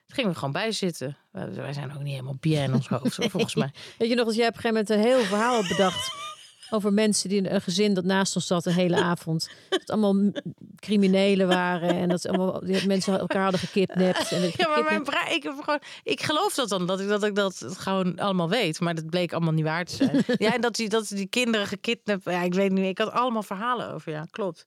Toen 0.07 0.17
gingen 0.17 0.31
we 0.31 0.37
gewoon 0.37 0.53
bij 0.53 0.73
zitten. 0.73 1.17
Wij 1.31 1.73
zijn 1.73 1.95
ook 1.95 2.03
niet 2.03 2.13
helemaal 2.13 2.37
bien 2.41 2.63
in 2.63 2.75
ons 2.75 2.89
hoofd, 2.89 3.15
volgens 3.15 3.55
mij. 3.65 3.71
Weet 3.99 4.09
je 4.09 4.15
nog 4.15 4.27
dat 4.27 4.35
jij 4.35 4.49
op 4.49 4.55
een 4.55 4.61
gegeven 4.61 4.85
moment 4.85 4.91
een 4.91 5.13
heel 5.13 5.25
verhaal 5.25 5.63
bedacht 5.69 6.34
over 6.75 6.93
mensen 6.93 7.29
die 7.29 7.39
in 7.39 7.47
een 7.47 7.61
gezin 7.61 7.95
dat 7.95 8.05
naast 8.05 8.37
ons 8.37 8.47
zat 8.47 8.65
de 8.65 8.73
hele 8.73 8.97
avond. 9.13 9.49
Dat 9.69 9.81
het 9.81 9.91
allemaal 9.91 10.33
criminelen 10.77 11.49
waren 11.49 11.95
en 11.95 12.09
dat 12.09 12.21
ze 12.21 12.29
allemaal 12.29 12.61
die 12.61 12.87
mensen 12.87 13.19
elkaar 13.19 13.43
hadden 13.43 13.61
gekidnapt. 13.61 14.33
En 14.33 14.43
Ja, 14.57 14.69
maar 14.69 14.85
mijn 14.85 15.03
brein, 15.03 15.35
ik, 15.35 15.43
heb 15.43 15.55
gewoon, 15.61 15.81
ik 16.03 16.23
geloof 16.23 16.55
dat 16.55 16.69
dan, 16.69 16.87
dat 16.87 17.01
ik 17.01 17.09
dat, 17.09 17.25
ik 17.25 17.35
dat 17.35 17.65
gewoon 17.69 18.19
allemaal 18.19 18.49
weet. 18.49 18.81
Maar 18.81 18.95
dat 18.95 19.11
bleek 19.11 19.33
allemaal 19.33 19.53
niet 19.53 19.65
waar 19.65 19.85
te 19.85 19.95
zijn. 19.95 20.25
ja, 20.47 20.55
en 20.55 20.61
dat 20.61 20.75
die, 20.75 20.89
dat 20.89 21.09
die 21.09 21.27
kinderen 21.27 21.67
gekidnapt... 21.67 22.25
Ja, 22.25 22.43
ik 22.43 22.55
weet 22.55 22.73
niet, 22.73 22.87
ik 22.87 22.99
had 22.99 23.11
allemaal 23.11 23.43
verhalen 23.43 23.93
over, 23.93 24.13
ja, 24.13 24.27
klopt. 24.31 24.67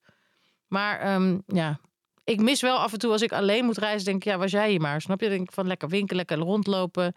Maar 0.68 1.00
ehm, 1.00 1.38
ja, 1.48 1.80
ik 2.24 2.42
mis 2.42 2.62
wel 2.62 2.78
af 2.78 2.94
en 2.94 3.00
toe 3.00 3.12
als 3.12 3.22
ik 3.22 3.32
alleen 3.32 3.66
moet 3.66 3.78
reizen, 3.78 4.06
denk 4.06 4.18
ik, 4.18 4.32
ja, 4.32 4.38
was 4.38 4.52
jij 4.52 4.70
hier 4.70 4.82
maar. 4.82 5.02
Snap 5.02 5.22
je? 5.22 5.30
Denk 5.30 5.48
ik 5.48 5.54
van 5.54 5.68
lekker 5.68 5.90
winkelen, 5.90 6.16
lekker 6.16 6.38
rondlopen. 6.38 7.14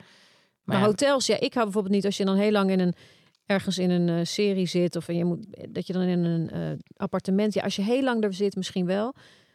Maar 0.64 0.78
ja, 0.78 0.84
hotels, 0.84 1.26
ja, 1.26 1.40
ik 1.40 1.54
hou 1.54 1.64
bijvoorbeeld 1.64 1.94
niet 1.94 2.04
als 2.04 2.16
je 2.16 2.24
dan 2.24 2.36
heel 2.36 2.50
lang 2.50 2.70
in 2.70 2.80
een 2.80 2.94
ergens 3.50 3.78
in 3.78 3.90
een 3.90 4.08
eh, 4.08 4.24
serie 4.24 4.66
zit 4.66 4.96
of 4.96 5.06
je 5.06 5.24
moet 5.24 5.46
dat 5.68 5.86
je 5.86 5.92
dan 5.92 6.02
in 6.02 6.24
een 6.24 6.50
eh, 6.50 6.78
appartement. 6.96 7.54
Ja, 7.54 7.62
als 7.62 7.76
je 7.76 7.82
heel 7.82 8.02
lang 8.02 8.24
er 8.24 8.34
zit, 8.34 8.56
misschien 8.56 8.86
wel. 8.86 9.12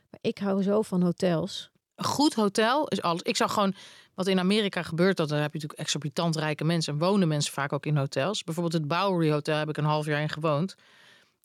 Maar 0.10 0.20
ik 0.22 0.38
hou 0.38 0.64
zo 0.64 0.82
van 0.82 1.02
hotels. 1.02 1.70
een 1.96 2.06
goed 2.06 2.34
hotel 2.34 2.88
is 2.88 3.02
alles. 3.02 3.22
Ik 3.22 3.36
zag 3.36 3.54
gewoon 3.54 3.76
wat 4.14 4.28
in 4.28 4.40
Amerika 4.40 4.82
gebeurt. 4.82 5.18
Dat 5.18 5.30
daar 5.30 5.42
heb 5.42 5.54
je 5.54 5.60
natuurlijk 5.60 5.80
exorbitant 5.80 6.36
rijke 6.36 6.64
mensen 6.64 6.94
en 6.94 7.00
wonen 7.00 7.28
mensen 7.28 7.54
vaak 7.54 7.74
ook 7.74 7.86
in 7.86 7.98
hotels. 7.98 8.44
Bijvoorbeeld 8.44 8.74
het 8.74 8.88
Bowery 8.88 9.32
Hotel 9.32 9.58
heb 9.58 9.70
ik 9.70 9.78
een 9.78 9.84
half 9.84 10.06
jaar 10.06 10.22
in 10.22 10.30
gewoond. 10.30 10.76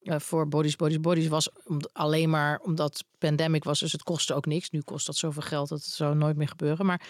Eh, 0.02 0.18
voor 0.18 0.48
Bodies, 0.48 0.76
Bodies, 0.76 1.00
Bodies 1.00 1.28
was 1.28 1.48
alleen 1.92 2.30
maar 2.30 2.60
omdat 2.62 3.04
pandemic 3.18 3.64
was, 3.64 3.78
dus 3.78 3.92
het 3.92 4.02
kostte 4.02 4.34
ook 4.34 4.46
niks. 4.46 4.70
Nu 4.70 4.80
kost 4.80 5.06
dat 5.06 5.16
zoveel 5.16 5.42
geld 5.42 5.68
dat 5.68 5.78
het 5.78 5.92
zou 5.92 6.14
nooit 6.14 6.36
meer 6.36 6.48
gebeuren. 6.48 6.86
Maar 6.86 7.00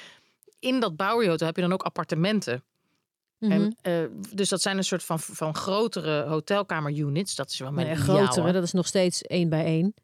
in 0.58 0.80
dat 0.80 0.96
Bowery 0.96 1.28
Hotel 1.28 1.46
heb 1.46 1.56
je 1.56 1.62
dan 1.62 1.72
ook 1.72 1.82
appartementen. 1.82 2.62
Mhm. 3.40 3.52
En, 3.52 3.76
eh, 3.82 3.94
dus 4.34 4.48
dat 4.48 4.62
zijn 4.62 4.76
een 4.76 4.84
soort 4.84 5.02
van, 5.02 5.20
van 5.20 5.54
grotere 5.54 6.24
hotelkamer-units. 6.28 7.34
Dat 7.34 7.50
is 7.50 7.58
wel 7.58 7.72
mijn 7.72 7.96
grotere, 7.96 8.40
hoor. 8.40 8.52
dat 8.52 8.62
is 8.62 8.72
nog 8.72 8.86
steeds 8.86 9.22
één 9.22 9.48
bij 9.48 9.64
één. 9.64 9.94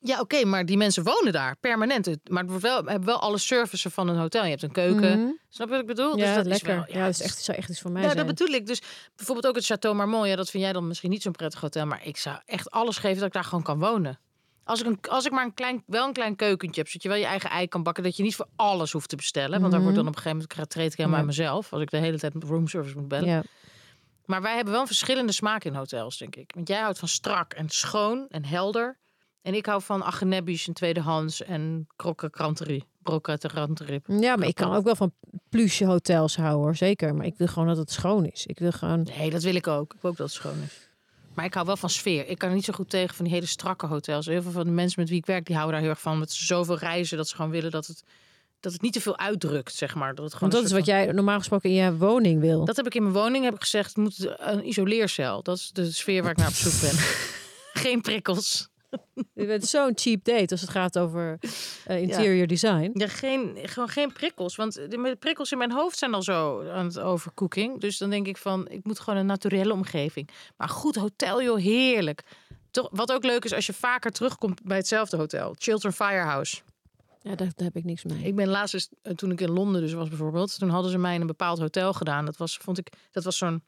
Ja, 0.00 0.20
oké, 0.20 0.44
maar 0.44 0.66
die 0.66 0.76
mensen 0.76 1.04
wonen 1.04 1.32
daar 1.32 1.56
permanent. 1.60 2.06
Maar 2.28 2.42
het 2.42 2.50
wordt 2.50 2.64
wel, 2.64 2.84
hebben 2.84 3.04
wel 3.04 3.20
alle 3.20 3.38
services 3.38 3.92
van 3.92 4.08
een 4.08 4.16
hotel. 4.16 4.42
Je 4.42 4.50
hebt 4.50 4.62
een 4.62 4.72
keuken. 4.72 5.20
Mhm. 5.20 5.30
Snap 5.48 5.66
je 5.66 5.72
wat 5.72 5.80
ik 5.82 5.86
bedoel? 5.86 6.16
Ja, 6.16 6.26
dus 6.26 6.34
dat 6.34 6.46
lekker. 6.46 6.68
Is 6.68 6.74
wel, 6.74 6.96
ja, 6.96 7.04
dat 7.04 7.14
is 7.14 7.20
echt, 7.20 7.38
zou 7.42 7.58
echt 7.58 7.68
iets 7.70 7.80
voor 7.80 7.90
mij 7.90 8.02
Ja, 8.02 8.10
zijn. 8.10 8.26
dat 8.26 8.36
bedoel 8.36 8.54
ik. 8.54 8.66
Dus 8.66 8.82
bijvoorbeeld 9.16 9.46
ook 9.46 9.54
het 9.54 9.64
Chateau 9.64 9.96
Marmont. 9.96 10.26
Ja, 10.26 10.36
dat 10.36 10.50
vind 10.50 10.62
jij 10.62 10.72
dan 10.72 10.86
misschien 10.86 11.10
niet 11.10 11.22
zo'n 11.22 11.32
prettig 11.32 11.60
hotel. 11.60 11.86
Maar 11.86 12.06
ik 12.06 12.16
zou 12.16 12.36
echt 12.46 12.70
alles 12.70 12.96
geven 12.98 13.16
dat 13.16 13.26
ik 13.26 13.32
daar 13.32 13.44
gewoon 13.44 13.64
kan 13.64 13.78
wonen. 13.78 14.18
Als 14.64 14.80
ik, 14.80 14.86
een, 14.86 14.98
als 15.08 15.24
ik 15.26 15.32
maar 15.32 15.44
een 15.44 15.54
klein, 15.54 15.82
wel 15.86 16.06
een 16.06 16.12
klein 16.12 16.36
keukentje 16.36 16.80
heb, 16.80 16.88
zodat 16.90 17.02
je 17.02 17.08
wel 17.08 17.18
je 17.18 17.24
eigen 17.26 17.50
ei 17.50 17.68
kan 17.68 17.82
bakken, 17.82 18.02
dat 18.02 18.16
je 18.16 18.22
niet 18.22 18.34
voor 18.36 18.46
alles 18.56 18.92
hoeft 18.92 19.08
te 19.08 19.16
bestellen. 19.16 19.60
Want 19.60 19.72
daar 19.72 19.80
wordt 19.80 19.96
dan 19.96 20.06
op 20.08 20.16
een 20.16 20.22
gegeven 20.22 20.46
moment 20.48 20.70
treed 20.70 20.92
ik 20.92 20.96
helemaal 20.98 21.18
Ja. 21.18 21.26
uit 21.26 21.36
mezelf. 21.36 21.72
Als 21.72 21.82
ik 21.82 21.90
de 21.90 21.96
hele 21.96 22.18
tijd 22.18 22.34
met 22.34 22.44
roomservice 22.44 22.96
moet 22.98 23.08
bellen. 23.08 23.28
Ja. 23.28 23.42
Maar 24.24 24.42
wij 24.42 24.54
hebben 24.54 24.72
wel 24.74 24.86
verschillende 24.86 25.32
smaak 25.32 25.64
in 25.64 25.74
hotels, 25.74 26.18
denk 26.18 26.36
ik. 26.36 26.52
Want 26.54 26.68
jij 26.68 26.80
houdt 26.80 26.98
van 26.98 27.08
strak 27.08 27.52
en 27.52 27.68
schoon 27.68 28.26
en 28.28 28.44
helder. 28.44 28.98
En 29.42 29.54
ik 29.54 29.66
hou 29.66 29.82
van 29.82 30.04
agenebbies 30.04 30.66
en 30.68 30.74
tweedehands 30.74 31.42
en 31.42 31.86
krokkenkranterie. 31.96 32.84
Brokkenkranterie. 33.02 34.00
ja, 34.06 34.36
maar 34.36 34.48
ik 34.48 34.54
kan 34.54 34.74
ook 34.74 34.84
wel 34.84 34.96
van 34.96 35.12
pluche 35.48 35.84
hotels 35.84 36.36
houden, 36.36 36.60
hoor. 36.60 36.76
zeker. 36.76 37.14
Maar 37.14 37.26
ik 37.26 37.34
wil 37.36 37.46
gewoon 37.46 37.68
dat 37.68 37.76
het 37.76 37.90
schoon 37.90 38.24
is. 38.26 38.46
Ik 38.46 38.58
wil 38.58 38.72
gewoon... 38.72 39.02
Nee, 39.18 39.30
dat 39.30 39.42
wil 39.42 39.54
ik 39.54 39.66
ook. 39.66 39.94
Ik 39.94 40.00
wil 40.00 40.10
ook 40.10 40.16
dat 40.16 40.26
het 40.26 40.36
schoon 40.36 40.62
is. 40.64 40.88
Maar 41.34 41.44
ik 41.44 41.54
hou 41.54 41.66
wel 41.66 41.76
van 41.76 41.90
sfeer. 41.90 42.28
Ik 42.28 42.38
kan 42.38 42.48
er 42.48 42.54
niet 42.54 42.64
zo 42.64 42.72
goed 42.72 42.90
tegen 42.90 43.14
van 43.14 43.24
die 43.24 43.34
hele 43.34 43.46
strakke 43.46 43.86
hotels. 43.86 44.26
Heel 44.26 44.42
veel 44.42 44.50
van 44.50 44.64
de 44.64 44.70
mensen 44.70 45.00
met 45.00 45.08
wie 45.08 45.18
ik 45.18 45.26
werk, 45.26 45.46
die 45.46 45.54
houden 45.54 45.74
daar 45.74 45.84
heel 45.84 45.94
erg 45.94 46.02
van. 46.02 46.18
Met 46.18 46.32
zoveel 46.32 46.78
reizen 46.78 47.16
dat 47.16 47.28
ze 47.28 47.36
gewoon 47.36 47.50
willen 47.50 47.70
dat 47.70 47.86
het, 47.86 48.04
dat 48.60 48.72
het 48.72 48.82
niet 48.82 48.92
te 48.92 49.00
veel 49.00 49.18
uitdrukt, 49.18 49.74
zeg 49.74 49.94
maar. 49.94 50.14
Dat, 50.14 50.24
het 50.24 50.34
gewoon 50.34 50.50
Want 50.50 50.62
dat 50.62 50.72
is 50.72 50.78
wat 50.78 50.86
jij 50.86 51.12
normaal 51.12 51.38
gesproken 51.38 51.70
in 51.70 51.76
je 51.76 51.96
woning 51.96 52.40
wil. 52.40 52.64
Dat 52.64 52.76
heb 52.76 52.86
ik 52.86 52.94
in 52.94 53.02
mijn 53.02 53.14
woning 53.14 53.44
heb 53.44 53.54
ik 53.54 53.60
gezegd, 53.60 53.88
het 53.88 53.96
moet 53.96 54.34
een 54.38 54.68
isoleercel. 54.68 55.42
Dat 55.42 55.56
is 55.56 55.70
de 55.72 55.92
sfeer 55.92 56.22
waar 56.22 56.30
ik 56.30 56.36
naar 56.36 56.48
op 56.48 56.54
zoek 56.54 56.80
ben. 56.80 56.98
Geen 57.82 58.00
prikkels. 58.00 58.68
Je 59.34 59.46
bent 59.46 59.66
zo'n 59.66 59.92
cheap 59.94 60.24
date 60.24 60.50
als 60.50 60.60
het 60.60 60.70
gaat 60.70 60.98
over 60.98 61.38
eh, 61.86 62.00
interior 62.00 62.46
design. 62.46 62.90
Ja, 62.94 63.08
geen, 63.08 63.58
gewoon 63.62 63.88
geen 63.88 64.12
prikkels. 64.12 64.56
Want 64.56 64.74
de 64.74 64.88
de 64.88 65.16
prikkels 65.18 65.52
in 65.52 65.58
mijn 65.58 65.72
hoofd 65.72 65.98
zijn 65.98 66.14
al 66.14 66.22
zo 66.22 66.68
aan 66.70 66.84
het 66.84 66.98
overcooking. 66.98 67.80
Dus 67.80 67.98
dan 67.98 68.10
denk 68.10 68.26
ik 68.26 68.36
van, 68.36 68.68
ik 68.68 68.84
moet 68.84 68.98
gewoon 68.98 69.18
een 69.18 69.26
naturelle 69.26 69.72
omgeving. 69.72 70.28
Maar 70.56 70.68
goed 70.68 70.96
hotel, 70.96 71.42
joh, 71.42 71.58
heerlijk. 71.58 72.22
Toch, 72.70 72.88
wat 72.90 73.12
ook 73.12 73.24
leuk 73.24 73.44
is 73.44 73.52
als 73.52 73.66
je 73.66 73.72
vaker 73.72 74.10
terugkomt 74.10 74.62
bij 74.62 74.76
hetzelfde 74.76 75.16
hotel. 75.16 75.54
Chiltern 75.58 75.92
Firehouse. 75.92 76.62
Ja, 77.20 77.34
daar, 77.34 77.52
daar 77.54 77.66
heb 77.66 77.76
ik 77.76 77.84
niks 77.84 78.04
mee. 78.04 78.24
Ik 78.24 78.34
ben 78.34 78.48
laatst, 78.48 78.74
eens, 78.74 78.88
eh, 79.02 79.14
toen 79.14 79.30
ik 79.30 79.40
in 79.40 79.50
Londen 79.50 79.80
dus 79.80 79.92
was 79.92 80.08
bijvoorbeeld, 80.08 80.58
toen 80.58 80.68
hadden 80.68 80.90
ze 80.90 80.98
mij 80.98 81.14
in 81.14 81.20
een 81.20 81.26
bepaald 81.26 81.58
hotel 81.58 81.92
gedaan. 81.92 82.24
Dat 82.24 82.36
was, 82.36 82.56
vond 82.56 82.78
ik, 82.78 82.92
dat 83.10 83.24
was 83.24 83.38
zo'n 83.38 83.62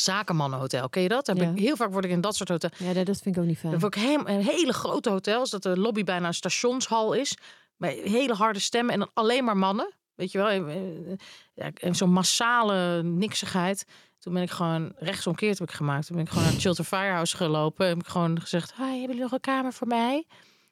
Zakenmannenhotel. 0.00 0.88
Ken 0.88 1.02
je 1.02 1.08
dat? 1.08 1.26
Heb 1.26 1.36
Ja. 1.36 1.50
ik, 1.50 1.58
heel 1.58 1.76
vaak 1.76 1.92
word 1.92 2.04
ik 2.04 2.10
in 2.10 2.20
dat 2.20 2.36
soort 2.36 2.48
hotel. 2.48 2.70
Ja, 2.76 3.04
dat 3.04 3.20
vind 3.20 3.36
ik 3.36 3.42
ook 3.42 3.48
niet 3.48 3.58
fijn. 3.58 3.72
Dan 3.72 3.80
word 3.80 3.96
ik 3.96 4.02
heel, 4.02 4.28
een 4.28 4.42
hele 4.42 4.72
grote 4.72 5.10
hotels, 5.10 5.50
dat 5.50 5.62
de 5.62 5.78
lobby 5.78 6.04
bijna 6.04 6.26
een 6.26 6.34
stationshal 6.34 7.12
is. 7.12 7.36
Met 7.76 7.98
hele 8.04 8.34
harde 8.34 8.58
stemmen 8.58 8.92
en 8.94 8.98
dan 8.98 9.10
alleen 9.14 9.44
maar 9.44 9.56
mannen. 9.56 9.92
Weet 10.14 10.32
je 10.32 10.38
wel, 10.38 10.48
en, 10.48 10.68
eh, 10.68 11.16
ja, 11.54 11.70
en 11.80 11.94
zo'n 11.94 12.10
massale 12.12 13.02
niksigheid. 13.02 13.84
Toen 14.18 14.32
ben 14.32 14.42
ik 14.42 14.50
gewoon 14.50 14.92
rechtsomkeerd 14.96 15.58
heb 15.58 15.68
ik 15.68 15.74
gemaakt. 15.74 16.06
Toen 16.06 16.16
ben 16.16 16.24
ik 16.24 16.30
gewoon 16.30 16.44
naar 16.44 16.52
het 16.52 16.62
Chiltern 16.62 16.86
Firehouse 16.86 17.36
gelopen. 17.36 17.86
Heb 17.86 17.98
ik 17.98 18.06
gewoon 18.06 18.40
gezegd, 18.40 18.74
hi, 18.74 18.82
hebben 18.82 19.00
jullie 19.06 19.20
nog 19.22 19.32
een 19.32 19.40
kamer 19.40 19.72
voor 19.72 19.86
mij? 19.86 20.26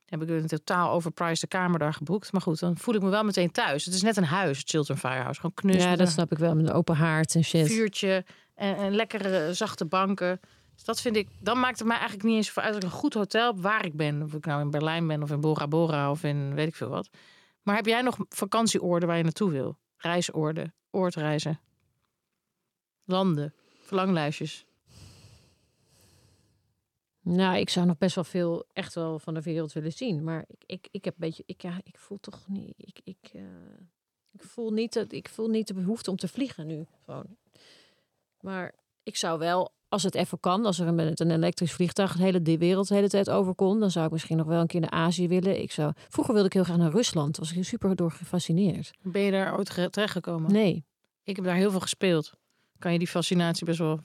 Heb 0.07 0.23
ik 0.23 0.29
een 0.29 0.47
totaal 0.47 0.91
overpriced 0.91 1.49
kamer 1.49 1.79
daar 1.79 1.95
geboekt. 1.95 2.33
Maar 2.33 2.41
goed, 2.41 2.59
dan 2.59 2.77
voel 2.79 2.95
ik 2.95 3.03
me 3.03 3.09
wel 3.09 3.23
meteen 3.25 3.51
thuis. 3.51 3.85
Het 3.85 3.95
is 3.95 4.03
net 4.03 4.17
een 4.17 4.25
huis, 4.25 4.59
het 4.59 4.69
Chiltern 4.69 4.99
Firehouse. 4.99 5.41
Gewoon 5.41 5.55
knus 5.55 5.83
ja, 5.83 5.97
dat 5.97 6.09
snap 6.09 6.33
ik 6.33 6.39
wel. 6.39 6.55
Met 6.55 6.67
een 6.69 6.73
open 6.73 6.95
haard 6.97 7.35
en 7.35 7.45
shit. 7.45 7.67
vuurtje 7.67 8.25
en, 8.57 8.95
lekkere 8.95 9.55
zachte 9.55 9.85
banken. 9.85 10.41
Dus 10.75 10.85
dat 10.85 11.01
vind 11.01 11.17
ik, 11.17 11.29
dan 11.41 11.61
maakt 11.61 11.79
het 11.79 11.89
mij 11.89 11.97
eigenlijk 11.97 12.29
niet 12.29 12.37
eens 12.37 12.51
voor 12.51 12.63
uit 12.63 12.73
dat 12.73 12.83
ik 12.83 12.89
een 12.89 12.97
goed 12.97 13.15
hotel 13.15 13.61
waar 13.61 13.85
ik 13.85 13.97
ben. 13.97 14.23
Of 14.23 14.35
ik 14.35 14.47
nou 14.47 14.61
in 14.61 14.71
Berlijn 14.71 15.07
ben 15.07 15.23
of 15.23 15.31
in 15.31 15.41
Bora 15.41 15.69
Bora 15.69 16.11
of 16.11 16.23
in 16.23 16.55
weet 16.55 16.69
ik 16.69 16.75
veel 16.75 16.89
wat. 16.89 17.09
Maar 17.63 17.77
heb 17.77 17.87
jij 17.87 18.03
nog 18.03 18.17
vakantieoorden 18.29 19.09
waar 19.09 19.17
je 19.17 19.23
naartoe 19.23 19.51
wil? 19.51 19.79
Reisoorden, 19.97 20.75
oordreizen, 20.91 21.61
landen, 23.05 23.55
verlanglijstjes. 23.83 24.67
Nou, 27.21 27.57
ik 27.57 27.71
zou 27.71 27.87
nog 27.87 27.99
best 27.99 28.15
wel 28.15 28.25
veel 28.25 28.67
echt 28.73 28.95
wel 28.95 29.19
van 29.19 29.35
de 29.35 29.43
wereld 29.43 29.73
willen 29.73 29.93
zien. 29.93 30.25
Maar 30.25 30.45
ik, 30.49 30.63
ik, 30.67 30.89
ik 30.91 31.05
heb 31.05 31.15
een 31.15 31.21
beetje, 31.21 31.43
ik, 31.47 31.63
ja, 31.63 31.81
ik 31.83 31.99
voel 31.99 32.19
toch 32.21 32.49
niet, 32.49 32.75
ik, 32.77 33.01
ik, 33.05 33.31
eh, 33.33 33.43
ik 34.33 34.43
voel 34.43 34.71
niet 34.71 34.93
dat, 34.93 35.13
ik 35.13 35.29
voel 35.29 35.49
niet 35.49 35.67
de 35.67 35.75
behoefte 35.75 36.11
om 36.11 36.17
te 36.17 36.29
vliegen 36.29 36.67
nu. 36.67 36.87
Gewoon. 37.05 37.37
Maar 38.41 38.75
ik 39.03 39.17
zou 39.17 39.39
wel, 39.39 39.73
als 39.89 40.03
het 40.03 40.15
even 40.15 40.41
kan, 40.41 40.65
als 40.65 40.79
er 40.79 40.95
met 40.95 41.21
een 41.21 41.31
elektrisch 41.31 41.73
vliegtuig 41.73 42.17
de 42.17 42.23
hele 42.23 42.59
wereld 42.59 42.89
de 42.89 42.95
hele 42.95 43.09
tijd 43.09 43.31
over 43.31 43.55
kon, 43.55 43.81
dan 43.81 43.91
zou 43.91 44.07
ik 44.07 44.13
misschien 44.13 44.37
nog 44.37 44.47
wel 44.47 44.61
een 44.61 44.67
keer 44.67 44.81
naar 44.81 44.91
Azië 44.91 45.29
willen. 45.29 45.61
Ik 45.63 45.73
zou, 45.73 45.93
vroeger 46.09 46.33
wilde 46.35 46.49
ik 46.49 46.55
heel 46.55 46.65
graag 46.65 46.77
naar 46.77 46.91
Rusland. 46.91 47.37
Was 47.37 47.53
ik 47.53 47.65
super 47.65 47.97
door 47.97 48.11
gefascineerd. 48.11 48.91
Ben 49.03 49.23
je 49.23 49.31
daar 49.31 49.57
ooit 49.59 49.71
ge- 49.71 49.91
terechtgekomen? 49.91 50.53
Nee. 50.53 50.85
Ik 51.23 51.37
heb 51.37 51.45
daar 51.45 51.55
heel 51.57 51.71
veel 51.71 51.81
gespeeld. 51.81 52.33
Kan 52.79 52.93
je 52.93 52.99
die 52.99 53.09
fascinatie 53.09 53.67
best 53.67 53.79
wel... 53.79 54.01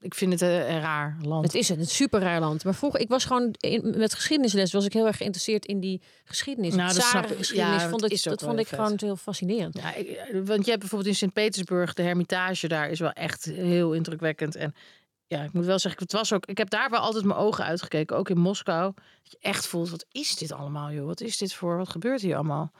Ik 0.00 0.14
vind 0.14 0.32
het 0.32 0.40
een, 0.40 0.48
een 0.70 0.80
raar 0.80 1.16
land. 1.22 1.44
Het 1.44 1.54
is 1.54 1.68
een, 1.68 1.78
het 1.78 1.90
super 1.90 2.20
raar 2.20 2.40
land. 2.40 2.64
Maar 2.64 2.74
vroeger, 2.74 3.00
ik 3.00 3.08
was 3.08 3.24
gewoon 3.24 3.54
in, 3.58 3.94
met 3.96 4.14
geschiedenisles 4.14 4.72
was 4.72 4.84
ik 4.84 4.92
heel 4.92 5.06
erg 5.06 5.16
geïnteresseerd 5.16 5.66
in 5.66 5.80
die 5.80 6.02
geschiedenis. 6.24 6.74
Nou, 6.74 6.92
dat 6.94 7.02
snap 7.02 7.24
ik. 7.30 7.44
Ja, 7.44 7.88
vond 7.88 8.04
ik, 8.04 8.10
dat 8.22 8.40
vond 8.42 8.58
ik 8.58 8.66
gewoon 8.68 8.98
heel 9.00 9.16
fascinerend. 9.16 9.78
Ja, 9.78 9.94
ik- 9.94 10.30
want 10.44 10.64
je 10.64 10.68
hebt 10.70 10.78
bijvoorbeeld 10.80 11.10
in 11.10 11.16
Sint-Petersburg 11.16 11.94
de 11.94 12.02
Hermitage 12.02 12.68
daar 12.68 12.90
is 12.90 12.98
wel 13.00 13.12
echt 13.12 13.44
heel 13.44 13.92
indrukwekkend. 13.92 14.56
En 14.56 14.74
ja, 15.26 15.42
ik 15.42 15.52
moet 15.52 15.64
wel 15.64 15.78
zeggen, 15.78 16.02
het 16.02 16.12
was 16.12 16.32
ook, 16.32 16.46
ik 16.46 16.58
heb 16.58 16.70
daar 16.70 16.90
wel 16.90 17.00
altijd 17.00 17.24
mijn 17.24 17.38
ogen 17.38 17.64
uitgekeken, 17.64 18.16
ook 18.16 18.28
in 18.30 18.38
Moskou. 18.38 18.92
Dat 19.22 19.32
je 19.32 19.38
echt 19.40 19.66
voelt, 19.66 19.90
wat 19.90 20.06
is 20.12 20.36
dit 20.36 20.52
allemaal, 20.52 20.90
joh? 20.92 21.06
Wat 21.06 21.20
is 21.20 21.36
dit 21.36 21.52
voor, 21.54 21.76
wat 21.76 21.88
gebeurt 21.88 22.20
hier 22.20 22.34
allemaal? 22.34 22.72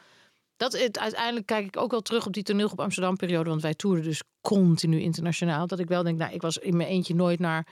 Dat 0.59 0.73
het, 0.73 0.99
uiteindelijk 0.99 1.47
kijk 1.47 1.67
ik 1.67 1.77
ook 1.77 1.91
wel 1.91 2.01
terug 2.01 2.27
op 2.27 2.33
die 2.33 2.43
toneelgroep 2.43 2.81
Amsterdam 2.81 3.17
periode, 3.17 3.49
want 3.49 3.63
wij 3.63 3.75
toerden 3.75 4.05
dus 4.05 4.23
continu 4.41 5.01
internationaal. 5.01 5.67
Dat 5.67 5.79
ik 5.79 5.89
wel 5.89 6.03
denk, 6.03 6.19
nou, 6.19 6.33
ik 6.33 6.43
was 6.43 6.59
in 6.59 6.77
mijn 6.77 6.89
eentje 6.89 7.15
nooit 7.15 7.39
naar, 7.39 7.67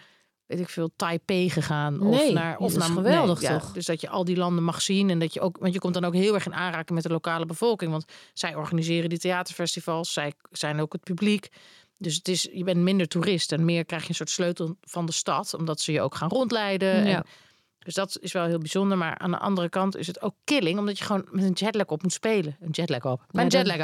weet 0.46 0.60
ik 0.60 0.68
veel, 0.68 0.90
Taipei 0.96 1.50
gegaan. 1.50 2.00
Of 2.00 2.16
Nee, 2.16 2.32
naar, 2.32 2.58
of 2.58 2.76
naar 2.76 2.88
geweldig, 2.88 3.38
toch? 3.40 3.72
Dus 3.72 3.86
dat 3.86 4.00
je 4.00 4.08
al 4.08 4.24
die 4.24 4.36
landen 4.36 4.64
mag 4.64 4.82
zien 4.82 5.10
en 5.10 5.18
dat 5.18 5.34
je 5.34 5.40
ook, 5.40 5.58
want 5.58 5.72
je 5.72 5.78
komt 5.78 5.94
dan 5.94 6.04
ook 6.04 6.14
heel 6.14 6.34
erg 6.34 6.46
in 6.46 6.54
aanraking 6.54 6.90
met 6.90 7.02
de 7.02 7.12
lokale 7.12 7.46
bevolking. 7.46 7.90
Want 7.90 8.04
zij 8.32 8.54
organiseren 8.54 9.08
die 9.08 9.18
theaterfestivals, 9.18 10.12
zij 10.12 10.32
zijn 10.50 10.80
ook 10.80 10.92
het 10.92 11.04
publiek. 11.04 11.48
Dus 11.98 12.14
het 12.14 12.28
is, 12.28 12.48
je 12.52 12.64
bent 12.64 12.78
minder 12.78 13.08
toerist 13.08 13.52
en 13.52 13.64
meer 13.64 13.84
krijg 13.84 14.02
je 14.02 14.08
een 14.08 14.14
soort 14.14 14.30
sleutel 14.30 14.76
van 14.80 15.06
de 15.06 15.12
stad, 15.12 15.54
omdat 15.54 15.80
ze 15.80 15.92
je 15.92 16.00
ook 16.00 16.14
gaan 16.14 16.28
rondleiden. 16.28 17.06
Ja. 17.06 17.16
En, 17.16 17.26
dus 17.86 17.94
dat 17.94 18.18
is 18.20 18.32
wel 18.32 18.44
heel 18.44 18.58
bijzonder. 18.58 18.98
Maar 18.98 19.18
aan 19.18 19.30
de 19.30 19.38
andere 19.38 19.68
kant 19.68 19.96
is 19.96 20.06
het 20.06 20.22
ook 20.22 20.34
killing, 20.44 20.78
omdat 20.78 20.98
je 20.98 21.04
gewoon 21.04 21.28
met 21.30 21.44
een 21.44 21.52
jetlag 21.52 21.86
op 21.86 22.02
moet 22.02 22.12
spelen. 22.12 22.56
Een 22.60 22.70
jetlag 22.70 23.04
op. 23.04 23.22
Mijn 23.30 23.48
dat- 23.48 23.66
jetlag 23.66 23.76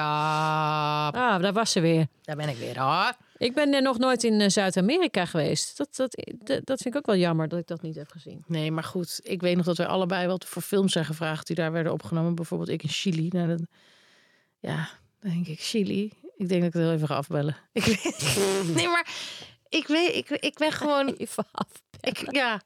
op. 1.08 1.16
Ah, 1.16 1.42
daar 1.42 1.52
was 1.52 1.72
ze 1.72 1.80
weer. 1.80 2.06
Daar 2.22 2.36
ben 2.36 2.48
ik 2.48 2.56
weer 2.56 2.80
hoor. 2.80 3.12
Ik 3.36 3.54
ben 3.54 3.74
er 3.74 3.82
nog 3.82 3.98
nooit 3.98 4.24
in 4.24 4.40
eh, 4.40 4.48
Zuid-Amerika 4.48 5.24
geweest. 5.26 5.76
Dat, 5.76 5.96
dat, 5.96 6.16
dat, 6.64 6.80
vind 6.82 6.94
ik 6.94 6.96
ook 6.96 7.06
wel 7.06 7.16
jammer 7.16 7.48
dat 7.48 7.58
ik 7.58 7.66
dat 7.66 7.82
niet 7.82 7.96
heb 7.96 8.10
gezien. 8.10 8.44
Nee, 8.46 8.70
maar 8.72 8.84
goed. 8.84 9.20
Ik 9.22 9.40
weet 9.40 9.56
nog 9.56 9.64
dat 9.64 9.76
wij 9.76 9.86
allebei 9.86 10.26
wat 10.26 10.44
voor 10.44 10.62
films 10.62 10.92
zijn 10.92 11.04
gevraagd 11.04 11.46
die 11.46 11.56
daar 11.56 11.72
werden 11.72 11.92
opgenomen. 11.92 12.34
Bijvoorbeeld 12.34 12.70
ik 12.70 12.82
in 12.82 12.88
Chili. 12.88 13.28
Nou, 13.28 13.66
ja, 14.60 14.88
dan 15.20 15.30
denk 15.30 15.46
ik 15.46 15.60
Chili. 15.60 16.12
Ik 16.36 16.48
denk 16.48 16.60
dat 16.60 16.68
ik 16.68 16.72
het 16.72 16.82
heel 16.82 16.92
even 16.92 17.06
ga 17.06 17.14
afbellen. 17.14 17.56
Ik 17.72 17.84
weet, 17.84 18.36
nee, 18.76 18.88
maar 18.88 19.08
ik 19.68 19.86
weet, 19.86 20.14
ik, 20.14 20.30
ik 20.30 20.58
ben 20.58 20.72
gewoon 20.72 21.08
Even 21.08 21.46
af. 21.52 21.68
Ik, 22.00 22.34
ja, 22.34 22.60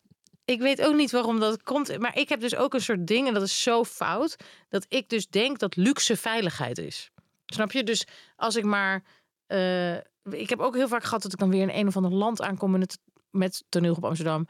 ik 0.47 0.61
weet 0.61 0.83
ook 0.83 0.95
niet 0.95 1.11
waarom 1.11 1.41
dat 1.41 1.63
komt. 1.63 1.99
Maar 1.99 2.19
ik 2.19 2.29
heb 2.29 2.41
dus 2.41 2.57
ook 2.57 2.75
een 2.75 2.81
soort 2.81 3.07
ding, 3.07 3.27
en 3.29 3.35
dat 3.35 3.43
is 3.43 3.63
zo 3.63 3.85
fout, 3.85 4.37
dat 4.69 4.87
ik 4.89 5.09
dus 5.09 5.29
denk 5.29 5.59
dat 5.59 5.77
luxe 5.77 6.17
veiligheid 6.17 6.79
is. 6.79 7.11
Snap 7.47 7.73
je? 7.73 7.83
Dus 7.85 8.07
als 8.37 8.57
ik 8.57 8.65
maar. 8.65 9.05
eh, 9.47 9.95
ik 10.31 10.49
heb 10.49 10.59
ook 10.61 10.75
heel 10.75 10.89
vaak 10.89 11.05
gehad 11.05 11.23
dat 11.23 11.33
ik 11.33 11.39
dan 11.39 11.51
weer 11.51 11.63
in 11.63 11.71
een 11.81 11.87
of 11.87 11.97
ander 11.97 12.13
land 12.13 12.43
aankom 12.43 12.71
met, 12.71 12.99
met 13.31 13.65
toneel 13.69 13.95
op 13.95 14.05
Amsterdam. 14.05 14.47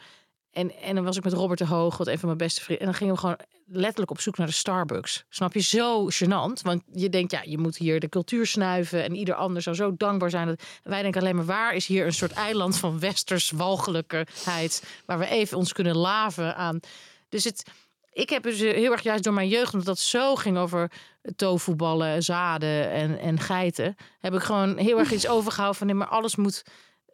En, 0.56 0.80
en 0.80 0.94
dan 0.94 1.04
was 1.04 1.16
ik 1.16 1.24
met 1.24 1.32
Robert 1.32 1.58
de 1.58 1.66
Hoog, 1.66 1.96
wat 1.96 2.06
een 2.06 2.18
van 2.18 2.26
mijn 2.26 2.38
beste 2.38 2.60
vrienden. 2.60 2.86
En 2.86 2.90
dan 2.90 2.98
gingen 3.00 3.14
we 3.14 3.20
gewoon 3.20 3.38
letterlijk 3.66 4.10
op 4.10 4.20
zoek 4.20 4.36
naar 4.36 4.46
de 4.46 4.52
Starbucks. 4.52 5.24
Snap 5.28 5.54
je? 5.54 5.60
Zo 5.60 6.08
gênant. 6.10 6.62
Want 6.62 6.82
je 6.92 7.08
denkt, 7.08 7.32
ja, 7.32 7.42
je 7.44 7.58
moet 7.58 7.76
hier 7.76 8.00
de 8.00 8.08
cultuur 8.08 8.46
snuiven. 8.46 9.04
En 9.04 9.14
ieder 9.14 9.34
ander 9.34 9.62
zou 9.62 9.76
zo 9.76 9.96
dankbaar 9.96 10.30
zijn. 10.30 10.46
Dat, 10.46 10.62
wij 10.82 11.02
denken 11.02 11.20
alleen 11.20 11.36
maar, 11.36 11.44
waar 11.44 11.74
is 11.74 11.86
hier 11.86 12.06
een 12.06 12.12
soort 12.12 12.32
eiland 12.32 12.78
van 12.78 12.98
westers 12.98 13.50
walgelijkheid. 13.50 14.84
Waar 15.06 15.18
we 15.18 15.26
even 15.26 15.58
ons 15.58 15.72
kunnen 15.72 15.96
laven 15.96 16.56
aan. 16.56 16.80
Dus 17.28 17.44
het, 17.44 17.70
ik 18.12 18.30
heb 18.30 18.42
dus 18.42 18.58
heel 18.58 18.92
erg 18.92 19.02
juist 19.02 19.24
door 19.24 19.34
mijn 19.34 19.48
jeugd, 19.48 19.72
omdat 19.72 19.86
dat 19.86 19.98
zo 19.98 20.34
ging 20.34 20.58
over 20.58 20.90
tofuballen, 21.36 22.22
zaden 22.22 22.90
en, 22.90 23.18
en 23.18 23.40
geiten. 23.40 23.96
Heb 24.18 24.34
ik 24.34 24.42
gewoon 24.42 24.76
heel 24.76 24.98
erg 24.98 25.12
iets 25.12 25.28
overgehouden 25.28 25.78
van, 25.78 25.86
nee, 25.86 25.96
maar 25.96 26.08
alles 26.08 26.36
moet 26.36 26.64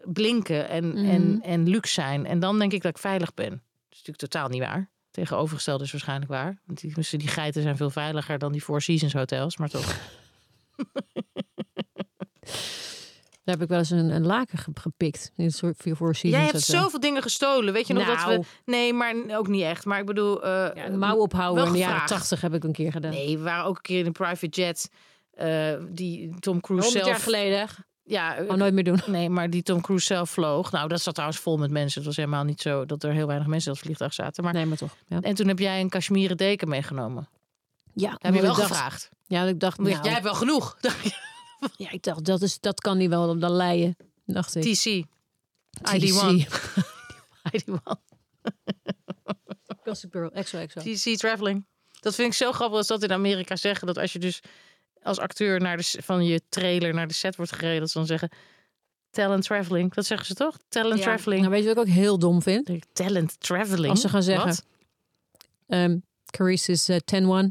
blinken 0.05 0.69
en, 0.69 0.97
en, 0.97 1.41
en 1.43 1.69
luxe 1.69 1.93
zijn. 1.93 2.27
En 2.27 2.39
dan 2.41 2.59
denk 2.59 2.73
ik 2.73 2.83
dat 2.83 2.91
ik 2.91 2.99
veilig 2.99 3.35
ben. 3.35 3.51
Dat 3.51 3.61
is 3.91 3.97
natuurlijk 3.99 4.19
totaal 4.19 4.49
niet 4.49 4.61
waar. 4.61 4.91
Tegenovergestelde 5.11 5.85
is 5.85 5.93
waarschijnlijk 5.93 6.31
waar. 6.31 6.61
Want 6.67 6.81
die, 6.81 6.95
dus 6.95 7.11
die 7.11 7.29
geiten 7.29 7.63
zijn 7.63 7.77
veel 7.77 7.91
veiliger 7.91 8.39
dan 8.39 8.53
die 8.53 8.61
Four 8.61 8.83
Seasons 8.83 9.13
hotels. 9.13 9.57
Maar 9.57 9.69
toch. 9.69 9.97
Daar 13.45 13.55
heb 13.55 13.63
ik 13.63 13.69
wel 13.69 13.79
eens 13.79 13.91
een, 13.91 14.11
een 14.11 14.27
laken 14.27 14.59
ge- 14.59 14.71
gepikt. 14.75 15.33
In 15.37 15.45
het 15.45 15.55
soort 15.55 15.77
voor 15.93 16.13
Jij 16.21 16.45
hebt 16.45 16.61
zoveel 16.61 17.01
dingen 17.01 17.23
gestolen. 17.23 17.73
Weet 17.73 17.87
je 17.87 17.93
nog 17.95 18.07
dat 18.07 18.17
Nou. 18.17 18.39
we... 18.39 18.47
Nee, 18.65 18.93
maar 18.93 19.15
ook 19.29 19.49
niet 19.49 19.63
echt. 19.63 19.85
Maar 19.85 19.99
ik 19.99 20.07
bedoel... 20.07 20.47
Ja, 20.47 20.77
een 20.87 20.99
mouw 20.99 21.17
ophouden 21.17 21.67
in 21.67 21.73
de 21.73 21.79
jaren 21.79 22.07
tachtig 22.07 22.41
heb 22.41 22.55
ik 22.55 22.65
een 22.65 22.73
keer 22.73 22.93
gedaan. 22.93 23.11
Nee, 23.11 23.39
we 23.39 23.45
waren 23.45 23.65
ook 23.65 23.77
een 23.77 23.83
keer 23.83 23.99
in 23.99 24.07
een 24.07 24.13
private 24.13 24.49
jet. 24.49 24.91
eh, 25.31 25.75
die 25.91 26.35
Tom 26.39 26.61
Cruise 26.61 26.85
100 26.85 26.93
zelf... 26.93 27.07
jaar 27.07 27.21
geleden. 27.25 27.69
Ja, 28.05 28.37
Oh, 28.49 28.55
nooit 28.57 28.75
meer 28.75 28.85
doen. 28.85 29.01
Nee, 29.07 29.29
maar 29.31 29.51
die 29.51 29.63
Tom 29.63 29.81
Cruise 29.81 30.07
zelf 30.07 30.31
vloog. 30.31 30.71
Nou, 30.73 30.89
dat 30.89 31.01
zat 31.03 31.15
trouwens 31.15 31.41
vol 31.41 31.57
met 31.57 31.71
mensen. 31.71 31.99
Het 31.99 32.07
was 32.07 32.17
helemaal 32.17 32.45
niet 32.45 32.61
zo 32.61 32.87
dat 32.87 33.03
er 33.03 33.13
heel 33.13 33.27
weinig 33.27 33.47
mensen 33.49 33.71
in 33.71 33.77
het 33.77 33.87
vliegtuig 33.87 34.15
zaten. 34.15 34.45
Maar... 34.45 34.53
Nee, 34.53 34.67
maar 34.67 34.77
toch. 34.77 34.97
Ja, 35.07 35.21
En 35.21 35.35
toen 35.35 35.49
heb 35.49 35.59
jij 35.59 35.81
een 35.81 35.89
cashmere 35.89 36.35
deken 36.35 36.69
meegenomen. 36.69 37.29
ja 37.95 38.17
Heb 38.19 38.35
je 38.35 38.41
wel 38.41 38.55
dacht- 38.55 38.67
gevraagd? 38.69 39.11
Ja, 39.27 39.43
ik 39.43 39.61
dacht, 39.61 39.79
nou, 39.79 39.91
Jij 40.03 40.13
hebt 40.13 40.23
wel 40.25 40.35
genoeg. 40.35 40.77
ja, 41.77 41.91
ik 41.91 42.03
dacht 42.03 42.25
dat, 42.25 42.43
is, 42.43 42.61
dat 42.61 42.81
kan 42.81 42.99
niet 42.99 43.09
wel 43.09 43.39
dan 43.39 43.53
leien. 43.57 43.97
Dacht 44.27 44.55
ik. 44.55 44.63
TC. 44.75 45.05
ID1. 45.93 46.47
ID1. 47.57 47.73
Gossip 49.85 50.13
Girl, 50.13 50.31
exo, 50.33 50.59
exo. 50.59 50.81
TC 50.81 51.19
Traveling. 51.19 51.65
Dat 52.01 52.15
vind 52.15 52.29
ik 52.29 52.35
zo 52.35 52.53
grappig 52.53 52.77
als 52.79 52.87
dat 52.87 53.03
in 53.03 53.13
Amerika 53.13 53.57
zeggen. 53.57 53.87
Dat 53.87 53.99
als 53.99 54.13
je 54.13 54.19
dus 54.19 54.41
als 55.03 55.19
acteur 55.19 55.61
naar 55.61 55.77
de, 55.77 55.85
van 56.03 56.25
je 56.25 56.41
trailer 56.49 56.95
naar 56.95 57.07
de 57.07 57.15
set 57.15 57.37
wordt 57.37 57.53
gereden. 57.53 57.81
Dat 57.81 57.91
ze 57.91 57.99
dan 57.99 58.07
zeggen... 58.07 58.31
Talent 59.11 59.45
Traveling. 59.45 59.95
Dat 59.95 60.07
zeggen 60.07 60.27
ze 60.27 60.35
toch? 60.35 60.57
Talent 60.69 60.99
Ja, 60.99 61.05
Traveling. 61.05 61.41
Nou, 61.41 61.53
weet 61.53 61.63
je 61.63 61.75
wat 61.75 61.77
ik 61.77 61.91
ook 61.91 61.95
heel 61.95 62.19
dom 62.19 62.43
vind? 62.43 62.71
Talent 62.93 63.41
Traveling. 63.41 63.91
Als 63.91 64.01
ze 64.01 64.09
gaan 64.09 64.23
zeggen, 64.23 64.49
Wat, 64.49 64.65
Ehm 65.67 65.97
Carice 66.31 66.73
is 66.73 66.89
eh 66.89 67.47
10-1. 67.47 67.49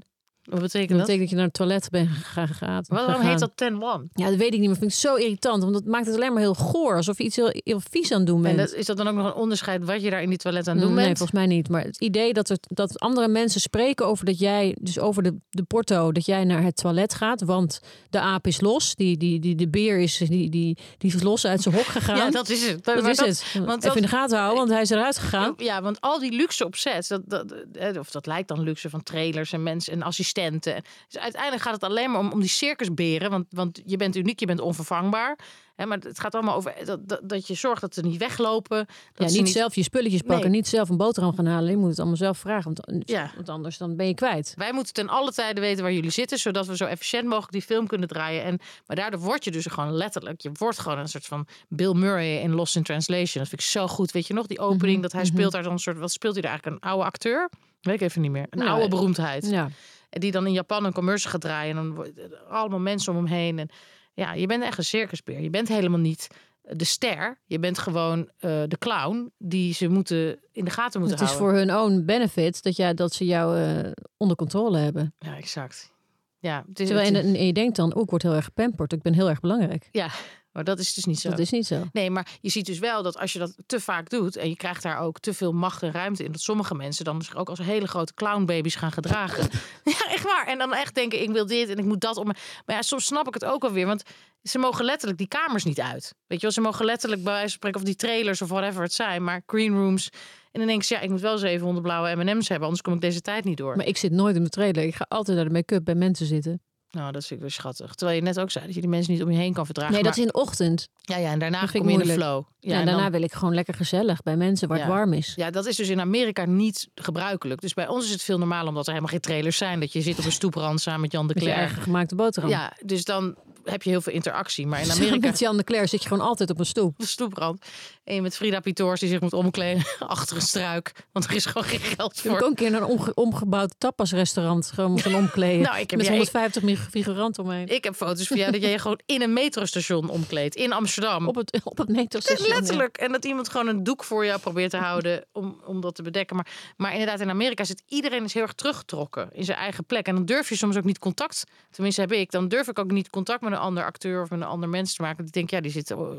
Wat 0.51 0.61
betekent 0.61 0.89
Dat 0.89 0.97
dat? 0.97 1.07
betekent 1.07 1.19
dat 1.19 1.29
je 1.29 1.35
naar 1.35 1.45
het 1.45 1.53
toilet 1.53 1.89
bent 1.89 2.09
gegaan. 2.09 2.83
Waarom 2.87 3.21
heet 3.21 3.39
dat 3.39 3.51
10-1? 3.51 4.09
Ja, 4.13 4.29
dat 4.29 4.35
weet 4.35 4.53
ik 4.53 4.59
niet, 4.59 4.67
maar 4.69 4.77
vind 4.77 4.91
ik 4.91 4.97
zo 4.97 5.15
irritant. 5.15 5.61
Want 5.61 5.73
dat 5.73 5.85
maakt 5.85 6.05
het 6.05 6.15
alleen 6.15 6.33
maar 6.33 6.41
heel 6.41 6.53
goor. 6.53 6.95
Alsof 6.95 7.17
je 7.17 7.23
iets 7.23 7.35
heel, 7.35 7.49
heel 7.53 7.79
vies 7.89 8.11
aan 8.11 8.17
het 8.17 8.27
doen 8.27 8.45
En 8.45 8.55
bent. 8.55 8.57
dat, 8.69 8.73
is 8.77 8.85
dat 8.85 8.97
dan 8.97 9.07
ook 9.07 9.15
nog 9.15 9.25
een 9.25 9.33
onderscheid 9.33 9.85
wat 9.85 10.01
je 10.01 10.09
daar 10.09 10.21
in 10.21 10.29
die 10.29 10.37
toilet 10.37 10.67
aan 10.67 10.75
het 10.77 10.85
doen 10.85 10.95
nee, 10.95 11.05
bent? 11.05 11.17
volgens 11.17 11.37
mij 11.39 11.47
niet. 11.47 11.69
Maar 11.69 11.83
het 11.83 11.99
idee 12.01 12.33
dat, 12.33 12.49
er, 12.49 12.57
dat 12.61 12.99
andere 12.99 13.27
mensen 13.27 13.61
spreken 13.61 14.05
over 14.05 14.25
dat 14.25 14.39
jij, 14.39 14.75
dus 14.81 14.99
over 14.99 15.23
de, 15.23 15.35
de 15.49 15.63
porto, 15.63 16.11
dat 16.11 16.25
jij 16.25 16.43
naar 16.43 16.63
het 16.63 16.75
toilet 16.75 17.13
gaat. 17.13 17.41
Want 17.41 17.79
de 18.09 18.19
aap 18.19 18.47
is 18.47 18.61
los. 18.61 18.95
Die, 18.95 19.17
die, 19.17 19.39
die, 19.39 19.55
de 19.55 19.67
beer 19.69 19.99
is, 19.99 20.17
die, 20.17 20.27
die, 20.49 20.77
die 20.97 21.13
is 21.15 21.23
los 21.23 21.45
uit 21.45 21.61
zijn 21.61 21.75
hok 21.75 21.85
gegaan. 21.97 22.17
Ja, 22.17 22.29
dat 22.31 22.49
is 22.49 22.67
het. 22.67 22.83
dat 22.85 23.07
is 23.07 23.17
het. 23.19 23.43
want 23.53 23.67
Even 23.67 23.79
dat- 23.81 23.95
in 23.95 24.01
de 24.01 24.07
gaten 24.07 24.37
houden, 24.37 24.57
want 24.57 24.69
hij 24.69 24.81
is 24.81 24.89
eruit 24.89 25.17
gegaan. 25.17 25.53
Ja, 25.57 25.81
want 25.81 26.01
al 26.01 26.19
die 26.19 26.31
luxe 26.31 26.65
opzet, 26.65 27.07
dat, 27.07 27.21
dat, 27.25 27.53
eh, 27.73 27.99
of 27.99 28.11
dat 28.11 28.25
lijkt 28.25 28.47
dan 28.47 28.59
luxe 28.61 28.89
van 28.89 29.03
trailers 29.03 29.51
en 29.53 29.63
mensen 29.63 29.93
en 29.93 30.01
assistenten 30.01 30.39
Dus 30.49 31.17
uiteindelijk 31.21 31.61
gaat 31.63 31.73
het 31.73 31.83
alleen 31.83 32.11
maar 32.11 32.19
om, 32.19 32.31
om 32.31 32.39
die 32.39 32.49
circusberen. 32.49 33.29
Want, 33.29 33.45
want 33.49 33.81
je 33.85 33.97
bent 33.97 34.15
uniek, 34.15 34.39
je 34.39 34.45
bent 34.45 34.59
onvervangbaar. 34.59 35.37
Hè, 35.75 35.85
maar 35.87 35.97
het 35.97 36.19
gaat 36.19 36.35
allemaal 36.35 36.55
over 36.55 36.73
dat, 36.85 37.07
dat, 37.07 37.19
dat 37.23 37.47
je 37.47 37.53
zorgt 37.53 37.81
dat 37.81 37.93
ze 37.93 38.01
niet 38.01 38.17
weglopen. 38.17 38.85
Dat 39.13 39.33
Ja, 39.33 39.41
niet, 39.41 39.51
zelf 39.51 39.75
je 39.75 39.83
spulletjes 39.83 40.21
pakken, 40.21 40.45
Nee. 40.45 40.55
niet 40.55 40.67
zelf 40.67 40.89
een 40.89 40.97
boterham 40.97 41.35
gaan 41.35 41.45
halen. 41.45 41.69
Je 41.69 41.77
moet 41.77 41.89
het 41.89 41.97
allemaal 41.99 42.17
zelf 42.17 42.37
vragen, 42.37 42.73
want, 42.73 43.09
Ja. 43.09 43.31
want 43.35 43.49
anders 43.49 43.77
dan 43.77 43.95
ben 43.95 44.07
je 44.07 44.13
kwijt. 44.13 44.53
Wij 44.57 44.73
moeten 44.73 44.93
ten 44.93 45.09
alle 45.09 45.31
tijden 45.31 45.63
weten 45.63 45.83
waar 45.83 45.93
jullie 45.93 46.09
zitten, 46.09 46.37
zodat 46.39 46.67
we 46.67 46.75
zo 46.75 46.85
efficiënt 46.85 47.23
mogelijk 47.27 47.51
die 47.51 47.61
film 47.61 47.87
kunnen 47.87 48.07
draaien. 48.07 48.43
En, 48.43 48.59
maar 48.87 48.95
daardoor 48.95 49.19
word 49.19 49.43
je 49.43 49.51
dus 49.51 49.65
gewoon 49.65 49.91
letterlijk, 49.91 50.41
je 50.41 50.49
wordt 50.53 50.79
gewoon 50.79 50.97
een 50.97 51.07
soort 51.09 51.25
van 51.25 51.47
Bill 51.69 51.93
Murray 51.93 52.37
in 52.41 52.51
Lost 52.53 52.75
in 52.75 52.83
Translation. 52.83 53.41
Dat 53.41 53.47
vind 53.49 53.61
ik 53.61 53.67
zo 53.67 53.87
goed. 53.87 54.11
Weet 54.11 54.27
je 54.27 54.33
nog, 54.33 54.47
die 54.47 54.59
opening, 54.59 54.93
Mhm, 54.93 55.01
dat 55.01 55.11
hij 55.11 55.25
speelt 55.25 55.51
daar 55.51 55.63
dan 55.63 55.71
een 55.71 55.79
soort, 55.79 55.97
wat 55.97 56.11
speelt 56.11 56.33
hij 56.33 56.41
daar 56.41 56.51
eigenlijk? 56.51 56.83
Een 56.83 56.89
oude 56.89 57.05
acteur? 57.05 57.49
Weet 57.81 57.95
ik 57.95 58.01
even 58.01 58.21
niet 58.21 58.31
meer. 58.31 58.47
Een 58.49 58.59
Nou, 58.59 58.71
oude 58.71 58.87
beroemdheid. 58.87 59.49
Ja. 59.49 59.69
En 60.11 60.19
die 60.19 60.31
dan 60.31 60.45
in 60.47 60.53
Japan 60.53 60.85
een 60.85 60.93
commercial 60.93 61.31
gaat 61.31 61.41
draaien. 61.41 61.77
En 61.77 61.93
dan 61.95 62.07
allemaal 62.49 62.79
mensen 62.79 63.11
om 63.13 63.17
hem 63.17 63.33
heen. 63.33 63.59
En 63.59 63.69
ja, 64.13 64.33
je 64.33 64.47
bent 64.47 64.63
echt 64.63 64.77
een 64.77 64.83
circusbeer. 64.83 65.41
Je 65.41 65.49
bent 65.49 65.67
helemaal 65.67 65.99
niet 65.99 66.27
de 66.61 66.83
ster. 66.83 67.39
Je 67.45 67.59
bent 67.59 67.77
gewoon 67.77 68.29
eh, 68.37 68.61
de 68.67 68.77
clown 68.79 69.31
die 69.37 69.73
ze 69.73 69.87
moeten 69.87 70.39
in 70.51 70.65
de 70.65 70.71
gaten 70.71 70.99
moeten 70.99 71.17
Het 71.19 71.27
is 71.29 71.35
houden. 71.35 71.65
voor 71.65 71.65
hun 71.67 71.75
own 71.75 72.05
benefit 72.05 72.63
dat, 72.63 72.75
jij, 72.75 72.93
dat 72.93 73.13
ze 73.13 73.25
jou 73.25 73.59
eh, 73.59 73.91
onder 74.17 74.35
controle 74.37 74.77
hebben. 74.77 75.13
Ja, 75.19 75.35
exact. 75.37 75.91
Ja, 76.39 76.63
het 76.67 76.79
is, 76.79 76.87
Terwijl 76.87 77.07
het 77.13 77.23
en, 77.23 77.29
is- 77.33 77.37
en 77.39 77.45
je 77.45 77.53
denkt 77.53 77.75
dan, 77.75 77.93
oh, 77.95 78.01
ik 78.01 78.09
word 78.09 78.21
heel 78.21 78.33
erg 78.33 78.45
gepamperd. 78.45 78.93
Ik 78.93 79.01
ben 79.01 79.13
heel 79.13 79.29
erg 79.29 79.39
belangrijk. 79.39 79.89
ja, 79.91 80.07
maar 80.51 80.63
dat 80.63 80.79
is 80.79 80.93
dus 80.93 81.05
niet 81.05 81.19
zo. 81.19 81.29
Dat 81.29 81.39
is 81.39 81.49
niet 81.49 81.67
zo. 81.67 81.83
Nee, 81.91 82.09
maar 82.09 82.27
je 82.41 82.49
ziet 82.49 82.65
dus 82.65 82.79
wel 82.79 83.03
dat 83.03 83.17
als 83.17 83.33
je 83.33 83.39
dat 83.39 83.53
te 83.65 83.79
vaak 83.79 84.09
doet 84.09 84.35
en 84.35 84.49
je 84.49 84.55
krijgt 84.55 84.83
daar 84.83 84.99
ook 84.99 85.19
te 85.19 85.33
veel 85.33 85.51
macht 85.51 85.83
en 85.83 85.91
ruimte 85.91 86.23
in, 86.23 86.31
dat 86.31 86.41
sommige 86.41 86.75
mensen 86.75 87.05
dan 87.05 87.21
zich 87.21 87.35
ook 87.35 87.49
als 87.49 87.59
hele 87.59 87.87
grote 87.87 88.13
clownbabies 88.13 88.75
gaan 88.75 88.91
gedragen. 88.91 89.49
ja, 89.83 90.11
echt 90.11 90.23
waar. 90.23 90.47
En 90.47 90.57
dan 90.57 90.73
echt 90.73 90.95
denken, 90.95 91.21
ik 91.21 91.29
wil 91.29 91.45
dit 91.45 91.69
en 91.69 91.77
ik 91.77 91.85
moet 91.85 92.01
dat. 92.01 92.17
Om... 92.17 92.25
Maar 92.65 92.75
ja, 92.75 92.81
soms 92.81 93.05
snap 93.05 93.27
ik 93.27 93.33
het 93.33 93.45
ook 93.45 93.63
alweer, 93.63 93.85
want 93.85 94.03
ze 94.43 94.57
mogen 94.57 94.85
letterlijk 94.85 95.19
die 95.19 95.27
kamers 95.27 95.63
niet 95.63 95.79
uit. 95.79 96.13
Weet 96.27 96.37
je 96.37 96.41
wel, 96.41 96.51
ze 96.51 96.61
mogen 96.61 96.85
letterlijk 96.85 97.23
bij 97.23 97.31
wijze 97.31 97.47
van 97.47 97.57
spreken 97.57 97.79
of 97.79 97.85
die 97.85 97.95
trailers 97.95 98.41
of 98.41 98.49
whatever 98.49 98.83
het 98.83 98.93
zijn, 98.93 99.23
maar 99.23 99.43
green 99.45 99.73
rooms. 99.73 100.09
En 100.51 100.59
dan 100.59 100.67
denk 100.67 100.83
ze, 100.83 100.93
ja, 100.93 100.99
ik 100.99 101.09
moet 101.09 101.21
wel 101.21 101.37
700 101.37 101.85
blauwe 101.85 102.15
M&M's 102.15 102.47
hebben, 102.47 102.67
anders 102.67 102.81
kom 102.81 102.93
ik 102.93 103.01
deze 103.01 103.21
tijd 103.21 103.43
niet 103.43 103.57
door. 103.57 103.75
Maar 103.75 103.85
ik 103.85 103.97
zit 103.97 104.11
nooit 104.11 104.35
in 104.35 104.43
de 104.43 104.49
trailer. 104.49 104.83
Ik 104.83 104.95
ga 104.95 105.05
altijd 105.09 105.37
naar 105.37 105.45
de 105.45 105.51
make-up 105.51 105.83
bij 105.83 105.95
mensen 105.95 106.25
zitten. 106.25 106.61
Nou, 106.91 107.11
dat 107.11 107.21
vind 107.25 107.31
ik 107.39 107.39
weer 107.39 107.51
schattig. 107.55 107.93
Terwijl 107.95 108.17
je 108.19 108.23
net 108.23 108.39
ook 108.39 108.51
zei 108.51 108.65
dat 108.65 108.75
je 108.75 108.81
die 108.81 108.89
mensen 108.89 109.13
niet 109.13 109.23
om 109.23 109.31
je 109.31 109.37
heen 109.37 109.53
kan 109.53 109.65
verdragen. 109.65 109.93
Nee, 109.93 110.03
dat 110.03 110.11
is 110.11 110.19
in 110.21 110.27
de 110.27 110.33
ochtend. 110.33 110.87
Ja, 111.01 111.17
ja, 111.17 111.31
en 111.31 111.39
daarna 111.39 111.61
dat 111.61 111.71
kom 111.71 111.81
ik 111.81 111.95
je 111.95 112.01
in 112.01 112.07
de 112.07 112.13
flow. 112.13 112.43
Ja, 112.59 112.73
en 112.73 112.79
en 112.79 112.85
daarna 112.85 113.01
dan- 113.01 113.11
wil 113.11 113.21
ik 113.21 113.33
gewoon 113.33 113.53
lekker 113.53 113.73
gezellig 113.73 114.21
bij 114.23 114.35
mensen 114.37 114.67
waar 114.67 114.77
Ja. 114.77 114.83
het 114.83 114.93
warm 114.93 115.13
is. 115.13 115.33
Ja, 115.35 115.49
dat 115.49 115.65
is 115.65 115.75
dus 115.75 115.89
in 115.89 115.99
Amerika 115.99 116.45
niet 116.45 116.89
gebruikelijk. 116.95 117.61
Dus 117.61 117.73
bij 117.73 117.87
ons 117.87 118.05
is 118.05 118.11
het 118.11 118.21
veel 118.23 118.37
normaal 118.37 118.67
omdat 118.67 118.83
er 118.83 118.89
helemaal 118.89 119.11
geen 119.11 119.19
trailers 119.21 119.57
zijn. 119.57 119.79
Dat 119.79 119.93
je 119.93 120.01
zit 120.01 120.19
op 120.19 120.25
een 120.25 120.31
stoeprand 120.31 120.81
samen 120.81 121.01
met 121.01 121.11
Jan 121.11 121.27
de 121.27 121.33
Met 121.33 121.43
Cler. 121.43 121.55
eigen 121.55 121.81
gemaakte 121.81 122.15
boterham. 122.15 122.49
Ja, 122.51 122.73
dus 122.85 123.03
dan 123.05 123.35
heb 123.63 123.83
je 123.83 123.89
heel 123.89 124.01
veel 124.01 124.13
interactie. 124.13 124.67
Maar 124.67 124.81
in 124.81 124.91
Amerika 124.97 125.27
Met 125.27 125.39
Jan 125.39 125.57
de 125.57 125.63
Cler 125.63 125.87
zit 125.87 126.01
je 126.03 126.07
gewoon 126.09 126.27
altijd 126.27 126.49
op 126.49 126.59
een 126.59 126.65
stoep. 126.65 126.87
op 126.89 127.01
een 127.01 127.07
stoeprand. 127.07 127.65
En 128.03 128.15
je 128.15 128.21
met 128.21 128.35
Frida 128.35 128.59
Pitoors 128.59 128.99
die 128.99 129.09
zich 129.09 129.19
moet 129.19 129.33
omkleden 129.33 129.83
achter 129.99 130.35
een 130.35 130.41
struik. 130.41 130.91
Want 131.11 131.25
er 131.25 131.33
is 131.35 131.45
gewoon 131.45 131.63
geen 131.67 131.79
geld 131.79 132.17
Ik 132.17 132.23
heb 132.23 132.31
ook 132.31 132.37
voor. 132.39 132.47
een 132.47 132.55
keer 132.55 132.71
naar 132.71 132.81
een 132.81 132.87
omge- 132.87 133.13
omgebouwd 133.13 133.73
tapasrestaurant 133.77 134.71
gewoon 134.71 134.99
gaan 134.99 135.15
omkleden. 135.15 135.61
Nou, 135.71 135.79
ik 135.79 135.89
heb 135.89 135.99
met 135.99 136.07
jij- 136.07 136.15
150 136.17 136.63
mig- 136.63 136.87
figuranten 136.91 137.43
omheen. 137.43 137.67
Ik 137.67 137.83
heb 137.83 137.95
foto's 137.95 138.27
van 138.27 138.37
jou 138.37 138.51
dat 138.51 138.61
jij 138.61 138.71
je 138.71 138.79
gewoon 138.79 138.99
in 139.05 139.21
een 139.21 139.33
metrostation 139.33 140.09
omkleedt. 140.09 140.55
In 140.55 140.73
Amsterdam. 140.73 141.27
Op 141.27 141.35
het, 141.35 141.59
op 141.63 141.77
het 141.77 141.89
metrostation. 141.89 142.47
ja. 142.47 142.53
Letterlijk. 142.55 142.97
En 142.97 143.11
dat 143.11 143.25
iemand 143.25 143.49
gewoon 143.49 143.67
een 143.67 143.83
doek 143.83 144.03
voor 144.03 144.25
jou 144.25 144.39
probeert 144.39 144.69
te 144.71 144.77
houden 144.77 145.25
om, 145.31 145.61
om 145.65 145.81
dat 145.81 145.95
te 145.95 146.01
bedekken. 146.03 146.35
Maar, 146.35 146.47
maar 146.77 146.91
inderdaad, 146.91 147.19
in 147.19 147.29
Amerika 147.29 147.63
zit 147.63 147.83
iedereen 147.87 148.23
is 148.23 148.33
heel 148.33 148.43
erg 148.43 148.53
teruggetrokken 148.53 149.29
in 149.33 149.43
zijn 149.43 149.57
eigen 149.57 149.85
plek. 149.85 150.07
En 150.07 150.15
dan 150.15 150.25
durf 150.25 150.49
je 150.49 150.55
soms 150.55 150.77
ook 150.77 150.83
niet 150.83 150.99
contact, 150.99 151.43
tenminste 151.71 152.01
heb 152.01 152.11
ik, 152.11 152.31
dan 152.31 152.47
durf 152.47 152.67
ik 152.67 152.79
ook 152.79 152.91
niet 152.91 153.09
contact 153.09 153.41
met 153.41 153.51
een 153.51 153.57
ander 153.61 153.83
acteur 153.83 154.21
of 154.21 154.29
met 154.29 154.39
een 154.39 154.47
ander 154.47 154.69
mens 154.69 154.95
te 154.95 155.01
maken. 155.01 155.23
Die 155.23 155.31
denkt, 155.31 155.51
ja, 155.51 155.61
die 155.61 155.71
zit, 155.71 155.91
oh, 155.91 156.17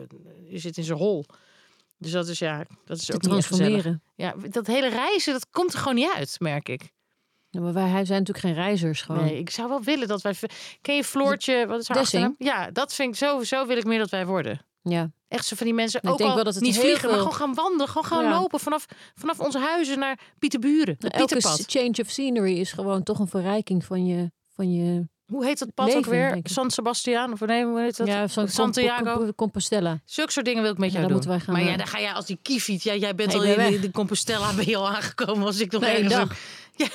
die 0.48 0.58
zit 0.58 0.76
in 0.76 0.84
zijn 0.84 0.98
hol. 0.98 1.24
Dus 1.98 2.10
dat 2.12 2.28
is 2.28 2.38
ja, 2.38 2.64
dat 2.84 2.98
is 2.98 3.04
Te 3.04 3.14
ook 3.14 3.22
transformeren. 3.22 4.02
Ja, 4.14 4.34
dat 4.50 4.66
hele 4.66 4.88
reizen, 4.88 5.32
dat 5.32 5.50
komt 5.50 5.72
er 5.72 5.78
gewoon 5.78 5.94
niet 5.94 6.12
uit, 6.14 6.36
merk 6.38 6.68
ik. 6.68 6.90
Ja, 7.50 7.60
maar 7.60 7.72
wij 7.72 7.88
zijn 8.04 8.18
natuurlijk 8.18 8.38
geen 8.38 8.54
reizigers 8.54 9.02
gewoon. 9.02 9.24
Nee, 9.24 9.38
ik 9.38 9.50
zou 9.50 9.68
wel 9.68 9.82
willen 9.82 10.08
dat 10.08 10.22
wij. 10.22 10.34
Ken 10.80 10.96
je 10.96 11.04
Floortje? 11.04 11.66
Wat 11.66 11.80
is 11.80 11.88
haar 11.88 11.98
achternaam? 11.98 12.34
Ja, 12.38 12.70
dat 12.70 12.94
vind 12.94 13.08
ik 13.08 13.16
zo. 13.16 13.42
Zo 13.42 13.66
wil 13.66 13.76
ik 13.76 13.84
meer 13.84 13.98
dat 13.98 14.10
wij 14.10 14.26
worden. 14.26 14.66
Ja. 14.82 15.10
Echt 15.28 15.46
zo 15.46 15.56
van 15.56 15.66
die 15.66 15.74
mensen. 15.74 16.02
Ik 16.02 16.10
ook 16.10 16.18
denk 16.18 16.30
al 16.30 16.36
wel 16.36 16.44
dat 16.44 16.54
het 16.54 16.62
niet 16.62 16.78
vliegen, 16.78 17.08
maar 17.08 17.18
gewoon 17.18 17.34
gaan 17.34 17.54
wandelen. 17.54 17.88
Gewoon 17.88 18.04
gaan 18.04 18.24
Ja. 18.24 18.40
lopen 18.40 18.60
vanaf, 18.60 18.86
vanaf 19.14 19.40
onze 19.40 19.58
huizen 19.58 19.98
naar 19.98 20.18
Pieterburen. 20.38 20.96
De 20.98 21.08
Elke 21.08 21.40
change 21.66 21.98
of 22.00 22.08
scenery 22.10 22.58
is 22.58 22.72
gewoon 22.72 23.02
toch 23.02 23.18
een 23.18 23.28
verrijking 23.28 23.84
van 23.84 24.06
je... 24.06 24.30
Van 24.54 24.72
je 24.72 25.08
Hoe 25.32 25.44
heet 25.44 25.58
dat 25.58 25.74
pad 25.74 25.86
Leven, 25.86 26.00
ook 26.00 26.06
weer? 26.06 26.40
San 26.42 26.70
Sebastian? 26.70 27.32
Of 27.32 27.40
nee, 27.40 27.64
hoe 27.64 27.80
heet 27.80 27.96
dat? 27.96 28.06
ja, 28.06 28.26
Santiago. 28.46 29.16
Comp- 29.16 29.36
Compostela. 29.36 30.00
Zulke 30.04 30.32
soort 30.32 30.46
dingen 30.46 30.62
wil 30.62 30.72
ik 30.72 30.78
met 30.78 30.92
Ja, 30.92 30.98
jou 31.00 31.12
doen. 31.12 31.22
wij 31.26 31.40
gaan, 31.40 31.54
maar 31.54 31.62
ja, 31.64 31.70
eh, 31.72 31.76
dan 31.78 31.86
ga 31.86 32.00
jij 32.00 32.12
als 32.12 32.26
die 32.26 32.38
kiefiet. 32.42 32.82
Ja, 32.82 32.94
jij 32.94 33.14
bent 33.14 33.34
al 33.34 33.40
ben 33.40 33.74
in 33.74 33.80
de, 33.80 33.90
Compostela 33.90 34.52
ben 34.54 34.68
je 34.68 34.76
al 34.76 34.88
aangekomen 34.88 35.46
als 35.46 35.60
ik 35.60 35.72
nog 35.72 35.80
Nee, 35.80 35.90
ergens... 35.90 36.12
dag. 36.14 36.36
Ja. 36.76 36.86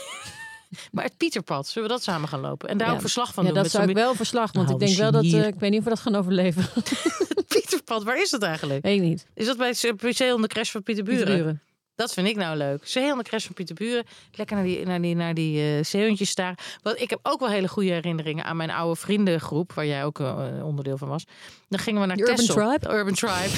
Maar 0.92 1.04
het 1.04 1.18
Pieterpad, 1.18 1.68
zullen 1.68 1.88
we 1.88 1.94
dat 1.94 2.04
samen 2.04 2.28
gaan 2.30 2.40
lopen? 2.40 2.70
En 2.70 2.78
daar 2.78 2.88
ook 2.88 2.94
Ja. 2.94 3.00
verslag 3.00 3.34
van 3.34 3.44
Ja, 3.44 3.50
doen? 3.50 3.54
dat 3.54 3.64
met 3.64 3.72
zou 3.82 3.90
ik 3.90 3.96
wel 3.96 4.16
verslag, 4.16 4.52
want 4.52 4.68
Nou, 4.68 4.80
ik 4.80 4.86
denk 4.86 4.98
we 4.98 5.02
wel 5.04 5.12
dat... 5.12 5.24
eh, 5.42 5.48
ik 5.48 5.56
weet 5.60 5.70
niet 5.70 5.80
of 5.80 5.84
we 5.86 5.90
dat 5.90 6.00
gaan 6.00 6.16
overleven. 6.16 6.66
Pieterpad, 7.48 8.04
waar 8.04 8.22
is 8.22 8.30
dat 8.30 8.42
eigenlijk? 8.44 8.84
Weet 8.84 8.96
ik 8.96 9.02
niet. 9.08 9.26
Is 9.34 9.46
dat 9.46 9.58
bij 9.58 9.68
het 9.68 10.02
Museum 10.02 10.42
de 10.42 10.48
Crash 10.48 10.72
van 10.72 10.84
Pieterburen? 10.84 11.24
Pieterburen. 11.26 11.62
Dat 11.98 12.14
vind 12.14 12.28
ik 12.28 12.36
nou 12.36 12.58
leuk. 12.58 12.88
Zee 12.88 13.12
aan 13.12 13.18
de 13.18 13.24
crash 13.24 13.46
van 13.46 13.54
Pieterburen. 13.54 14.04
Lekker 14.32 14.56
naar 14.56 14.66
die, 14.66 14.86
naar 14.86 15.02
die, 15.02 15.16
naar 15.16 15.34
die 15.34 15.84
zeehondjes 15.84 16.36
daar. 16.36 16.78
Want 16.82 17.02
ik 17.02 17.10
heb 17.10 17.20
ook 17.24 17.40
wel 17.40 17.50
hele 17.50 17.68
goede 17.68 17.92
herinneringen 17.92 18.46
aan 18.46 18.58
mijn 18.58 18.72
oude 18.72 19.00
vriendengroep. 19.00 19.74
Waar 19.74 19.86
jij 19.86 20.06
ook 20.06 20.20
eh, 20.20 20.66
onderdeel 20.66 20.98
van 20.98 21.08
was. 21.08 21.26
Dan 21.70 21.80
gingen 21.80 22.02
we 22.02 22.08
naar 22.08 22.20
Urban. 22.20 22.46
Tribe? 22.46 22.94
Urban 22.94 23.14
Tribe. 23.24 23.58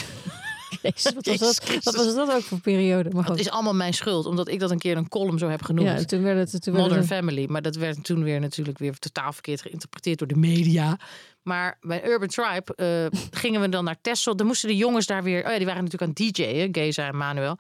Jezus, 0.81 1.13
wat, 1.13 1.25
was 1.25 1.59
dat, 1.59 1.83
wat 1.83 1.95
was 1.95 2.15
dat 2.15 2.31
ook 2.31 2.41
voor 2.41 2.59
periode? 2.59 3.09
Maar 3.09 3.25
Het 3.25 3.39
is 3.39 3.49
allemaal 3.49 3.75
mijn 3.75 3.93
schuld. 3.93 4.25
Omdat 4.25 4.47
ik 4.47 4.59
dat 4.59 4.71
een 4.71 4.79
keer 4.79 4.97
een 4.97 5.07
column 5.07 5.37
zo 5.37 5.49
heb 5.49 5.63
genoemd. 5.63 5.87
Ja, 5.87 6.03
toen 6.03 6.23
werd 6.23 6.51
het... 6.51 6.61
Toen 6.61 6.73
werd 6.73 6.85
Modern 6.85 7.07
het 7.07 7.13
Family. 7.13 7.45
Maar 7.49 7.61
dat 7.61 7.75
werd 7.75 8.03
toen 8.03 8.23
weer 8.23 8.39
natuurlijk 8.39 8.77
weer 8.77 8.97
totaal 8.97 9.33
verkeerd 9.33 9.61
geïnterpreteerd 9.61 10.19
door 10.19 10.27
de 10.27 10.35
media. 10.35 10.97
Maar 11.41 11.77
bij 11.81 12.05
Urban 12.05 12.27
Tribe 12.27 12.75
eh, 12.75 13.19
gingen 13.41 13.61
we 13.61 13.69
dan 13.69 13.83
naar 13.83 14.01
Texel. 14.01 14.35
Dan 14.35 14.47
moesten 14.47 14.69
de 14.69 14.75
jongens 14.75 15.05
daar 15.05 15.23
weer... 15.23 15.45
Oh 15.45 15.51
ja, 15.51 15.57
die 15.57 15.65
waren 15.65 15.83
natuurlijk 15.83 16.19
aan 16.19 16.25
DJ'en. 16.25 16.69
Geza 16.71 17.07
en 17.07 17.17
Manuel. 17.17 17.57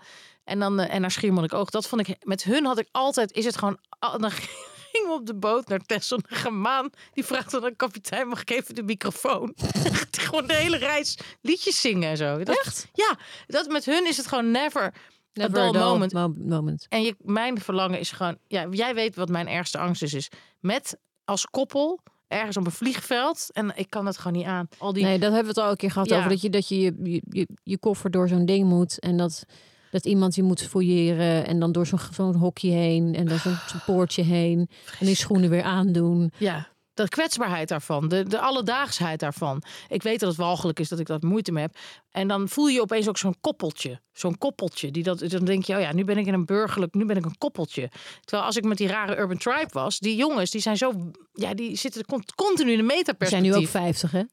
En, 0.49 0.59
dan, 0.59 0.79
eh, 0.79 0.93
en 0.93 1.01
naar 1.01 1.11
Schiermonnikoog. 1.11 1.69
Dat 1.69 1.87
vond 1.87 2.07
ik... 2.07 2.15
Met 2.25 2.43
hun 2.43 2.65
had 2.65 2.79
ik 2.79 2.87
altijd... 2.91 3.31
Is 3.31 3.45
het 3.45 3.57
gewoon... 3.57 3.77
Dan 3.99 4.31
gingen 4.91 5.07
we 5.09 5.13
op 5.13 5.25
de 5.25 5.35
boot 5.35 5.67
naar 5.67 5.79
Texel. 5.79 6.19
Naar 6.29 6.39
Gemaan. 6.39 6.89
Die 7.13 7.25
vraagt 7.25 7.51
dan 7.51 7.61
de 7.61 7.75
kapitein... 7.75 8.27
Mag 8.27 8.41
ik 8.41 8.49
even 8.49 8.75
de 8.75 8.83
microfoon? 8.83 9.53
Gewoon 10.11 10.47
de 10.47 10.53
hele 10.53 10.77
reis 10.77 11.17
liedjes 11.41 11.81
zingen 11.81 12.09
en 12.09 12.17
zo. 12.17 12.43
Dat, 12.43 12.57
Echt? 12.65 12.87
Ja. 12.93 13.17
Dat, 13.47 13.67
met 13.67 13.85
hun 13.85 14.07
is 14.07 14.17
het 14.17 14.27
gewoon 14.27 14.51
never... 14.51 14.93
Never 15.33 15.59
a 15.59 15.71
moment. 15.71 16.13
mo- 16.13 16.33
moment. 16.37 16.85
En 16.89 17.01
je, 17.03 17.15
mijn 17.19 17.61
verlangen 17.61 17.99
is 17.99 18.11
gewoon, 18.11 18.37
ja, 18.47 18.67
jij 18.71 18.93
weet 18.95 19.15
wat 19.15 19.29
mijn 19.29 19.47
ergste 19.47 19.77
angst 19.77 20.01
is, 20.01 20.13
is 20.13 20.29
met 20.59 20.97
als 21.25 21.45
koppel 21.45 21.99
ergens 22.27 22.57
op 22.57 22.65
een 22.65 22.71
vliegveld 22.71 23.47
en 23.51 23.71
ik 23.75 23.89
kan 23.89 24.05
het 24.05 24.17
gewoon 24.17 24.37
niet 24.37 24.45
aan. 24.45 24.67
Al 24.77 24.93
die, 24.93 25.03
Nee, 25.03 25.19
dat 25.19 25.31
hebben 25.33 25.53
we 25.53 25.59
het 25.59 25.65
al 25.67 25.71
een 25.71 25.77
keer 25.77 25.91
gehad 25.91 26.09
Ja. 26.09 26.17
over 26.17 26.29
dat 26.29 26.41
je 26.41 26.49
dat 26.49 26.67
je, 26.67 26.79
je, 26.79 27.21
je, 27.29 27.47
je 27.63 27.77
koffer 27.77 28.11
door 28.11 28.27
zo'n 28.27 28.45
ding 28.45 28.67
moet 28.67 28.99
en 28.99 29.17
dat, 29.17 29.43
dat 29.91 30.05
iemand 30.05 30.35
je 30.35 30.43
moet 30.43 30.61
fouilleren 30.61 31.45
en 31.47 31.59
dan 31.59 31.71
door 31.71 31.87
zo'n 31.87 32.35
hokje 32.35 32.71
heen 32.71 33.15
en 33.15 33.25
dan 33.25 33.37
zo'n 33.37 33.57
zo'n 33.67 33.81
poortje 33.85 34.23
heen 34.23 34.69
en 34.99 35.05
die 35.05 35.15
schoenen 35.15 35.49
weer 35.49 35.63
aandoen. 35.63 36.31
ja, 36.37 36.67
de 37.03 37.09
kwetsbaarheid 37.09 37.67
daarvan, 37.67 38.07
de, 38.07 38.23
de 38.23 38.39
alledaagsheid 38.39 39.19
daarvan. 39.19 39.63
Ik 39.87 40.03
weet 40.03 40.19
dat 40.19 40.29
het 40.29 40.37
walgelijk 40.37 40.79
is 40.79 40.89
dat 40.89 40.99
ik 40.99 41.05
dat 41.05 41.21
moeite 41.21 41.51
mee 41.51 41.63
heb. 41.63 41.77
En 42.19 42.27
dan 42.27 42.49
voel 42.49 42.67
je 42.67 42.81
opeens 42.81 43.07
ook 43.07 43.17
zo'n 43.17 43.35
koppeltje, 43.41 43.99
zo'n 44.13 44.37
koppeltje. 44.37 44.91
Die 44.91 45.03
dat, 45.03 45.19
dan 45.19 45.45
denk 45.45 45.63
je, 45.63 45.75
oh 45.75 45.81
ja, 45.81 45.93
nu 45.93 46.03
ben 46.03 46.17
ik 46.17 46.25
in 46.25 46.33
een 46.33 46.45
burgerlijk, 46.45 46.93
nu 46.93 47.05
ben 47.05 47.17
ik 47.17 47.25
een 47.25 47.37
koppeltje. 47.37 47.89
Terwijl 48.21 48.47
als 48.47 48.57
ik 48.57 48.63
met 48.63 48.77
die 48.77 48.87
rare 48.87 49.17
urban 49.17 49.37
tribe 49.37 49.69
was, 49.71 49.99
die 49.99 50.15
jongens, 50.15 50.51
die 50.51 50.61
zijn 50.61 50.77
zo, 50.77 50.93
ja, 51.33 51.53
die 51.53 51.75
zitten 51.75 52.05
con- 52.05 52.23
continu 52.35 52.71
in 52.71 52.77
de 52.77 52.83
metaperspectief. 52.83 53.29
zijn 53.29 53.43
nu 53.43 53.55
ook 53.55 53.67
50, 53.67 54.11
hè? 54.11 54.23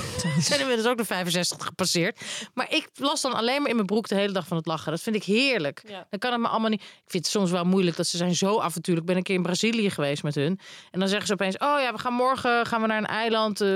zijn 0.40 0.60
inmiddels 0.60 0.88
ook 0.88 0.96
de 0.96 1.04
65 1.04 1.66
gepasseerd. 1.66 2.20
Maar 2.54 2.72
ik 2.74 2.88
las 2.94 3.20
dan 3.20 3.32
alleen 3.32 3.60
maar 3.60 3.70
in 3.70 3.76
mijn 3.76 3.86
broek 3.86 4.08
de 4.08 4.14
hele 4.14 4.32
dag 4.32 4.46
van 4.46 4.56
het 4.56 4.66
lachen. 4.66 4.90
Dat 4.90 5.00
vind 5.00 5.16
ik 5.16 5.24
heerlijk. 5.24 5.82
Dan 6.10 6.18
kan 6.18 6.32
het 6.32 6.40
me 6.40 6.48
allemaal 6.48 6.70
niet. 6.70 6.80
Ik 6.80 7.10
vind 7.10 7.24
het 7.24 7.32
soms 7.32 7.50
wel 7.50 7.64
moeilijk 7.64 7.96
dat 7.96 8.06
ze 8.06 8.16
zijn 8.16 8.34
zo 8.34 8.60
avontuurlijk. 8.60 9.06
Ik 9.06 9.12
ben 9.12 9.16
een 9.16 9.22
keer 9.26 9.36
in 9.36 9.42
Brazilië 9.42 9.90
geweest 9.90 10.22
met 10.22 10.34
hun. 10.34 10.58
En 10.90 10.98
dan 11.00 11.08
zeggen 11.08 11.26
ze 11.26 11.32
opeens: 11.32 11.58
Oh 11.58 11.80
ja, 11.80 11.92
we 11.92 11.98
gaan 11.98 12.12
morgen 12.12 12.66
gaan 12.66 12.80
we 12.80 12.86
naar 12.86 12.98
een 12.98 13.06
eiland. 13.06 13.60
Eh, 13.60 13.68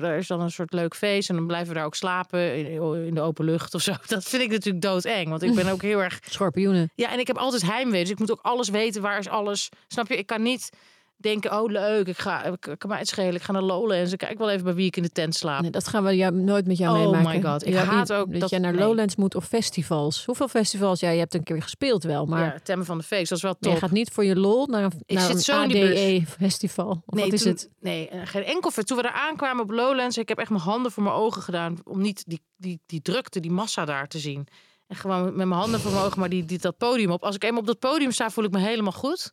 daar 0.00 0.18
is 0.18 0.26
dan 0.26 0.40
een 0.40 0.50
soort 0.50 0.72
leuk 0.72 0.94
feest. 0.96 1.28
En 1.28 1.36
dan 1.36 1.46
blijven 1.46 1.68
we 1.68 1.74
daar 1.74 1.84
ook 1.84 1.94
slapen 1.94 2.56
in, 2.56 2.66
in 3.06 3.13
de 3.14 3.20
open 3.20 3.44
lucht 3.44 3.74
of 3.74 3.82
zo. 3.82 3.92
Dat 4.06 4.24
vind 4.24 4.42
ik 4.42 4.50
natuurlijk 4.50 4.84
doodeng. 4.84 5.28
Want 5.28 5.42
ik 5.42 5.54
ben 5.54 5.68
ook 5.68 5.82
heel 5.82 6.02
erg 6.02 6.18
Schorpioenen. 6.28 6.90
ja, 6.94 7.12
en 7.12 7.18
ik 7.18 7.26
heb 7.26 7.36
altijd 7.36 7.62
heimwee. 7.62 8.00
Dus 8.00 8.10
ik 8.10 8.18
moet 8.18 8.30
ook 8.30 8.42
alles 8.42 8.68
weten. 8.68 9.02
Waar 9.02 9.18
is 9.18 9.28
alles? 9.28 9.68
Snap 9.88 10.08
je? 10.08 10.16
Ik 10.16 10.26
kan 10.26 10.42
niet... 10.42 10.70
denken, 11.16 11.60
oh 11.60 11.70
leuk, 11.70 12.06
ik 12.08 12.18
ga, 12.18 12.44
ik 12.44 12.60
kan 12.60 12.88
mij 12.90 12.98
het 12.98 13.08
schelen, 13.08 13.34
ik 13.34 13.42
ga 13.42 13.52
naar 13.52 13.62
Lowlands. 13.62 14.12
Ik 14.12 14.18
kijk 14.18 14.38
wel 14.38 14.50
even 14.50 14.64
bij 14.64 14.74
wie 14.74 14.86
ik 14.86 14.96
in 14.96 15.02
de 15.02 15.10
tent 15.12 15.34
slaap. 15.34 15.60
Nee, 15.62 15.70
dat 15.70 15.88
gaan 15.88 16.04
we 16.04 16.16
jou, 16.16 16.32
nooit 16.34 16.66
met 16.66 16.76
jou 16.78 16.98
Oh 16.98 17.02
meemaken. 17.12 17.40
my 17.40 17.48
God, 17.50 17.66
ik 17.66 17.72
Ja, 17.72 17.84
haat 17.84 18.12
ook 18.12 18.30
dat, 18.32 18.40
dat- 18.40 18.50
jij 18.50 18.58
naar 18.58 18.72
nee. 18.72 18.84
Lowlands 18.86 19.16
moet 19.16 19.34
of 19.34 19.44
festivals. 19.44 20.24
Hoeveel 20.24 20.48
festivals? 20.48 21.00
Ja, 21.00 21.10
je 21.10 21.18
hebt 21.18 21.34
een 21.34 21.42
keer 21.42 21.62
gespeeld 21.62 22.02
wel, 22.02 22.26
maar 22.26 22.44
ja, 22.44 22.58
Temmen 22.62 22.86
van 22.86 22.98
de 22.98 23.04
Feest, 23.04 23.28
dat 23.28 23.38
is 23.38 23.44
wel 23.44 23.56
maar 23.60 23.70
je 23.70 23.76
top. 23.78 23.84
gaat 23.88 23.96
niet 23.96 24.10
voor 24.10 24.24
je 24.24 24.36
lol 24.36 24.66
naar 24.66 24.82
een, 24.84 24.92
Ik 25.06 25.16
naar 25.16 25.36
zit 25.36 25.48
een. 25.48 25.54
ADE-festival. 25.54 27.02
Nee, 27.06 27.24
wat 27.24 27.32
is 27.32 27.42
toen- 27.42 27.52
het? 27.52 27.70
Nee, 27.80 28.08
eh, 28.08 28.20
geen 28.24 28.44
enkel 28.44 28.70
ver. 28.70 28.84
Toen 28.84 28.96
we 28.96 29.02
daar 29.02 29.12
aankwamen 29.12 29.62
op 29.62 29.70
Lowlands, 29.70 30.18
ik 30.18 30.28
heb 30.28 30.38
echt 30.38 30.50
mijn 30.50 30.62
handen 30.62 30.92
voor 30.92 31.02
mijn 31.02 31.14
ogen 31.14 31.42
gedaan 31.42 31.76
om 31.84 32.00
niet 32.00 32.24
die, 32.26 32.40
die, 32.56 32.80
die 32.86 33.02
drukte, 33.02 33.40
die 33.40 33.50
massa 33.50 33.84
daar 33.84 34.08
te 34.08 34.18
zien. 34.18 34.46
En 34.86 34.96
gewoon 34.96 35.24
met 35.24 35.34
mijn 35.34 35.50
handen 35.50 35.80
voor 35.80 35.92
mijn 35.92 36.04
ogen, 36.04 36.20
maar 36.20 36.28
die, 36.28 36.44
die, 36.44 36.58
dat 36.58 36.76
podium 36.78 37.10
op. 37.10 37.22
Als 37.24 37.34
ik 37.34 37.44
eenmaal 37.44 37.60
op 37.60 37.66
dat 37.66 37.78
podium 37.78 38.10
sta, 38.10 38.30
voel 38.30 38.44
ik 38.44 38.50
me 38.50 38.58
helemaal 38.58 38.92
goed. 38.92 39.32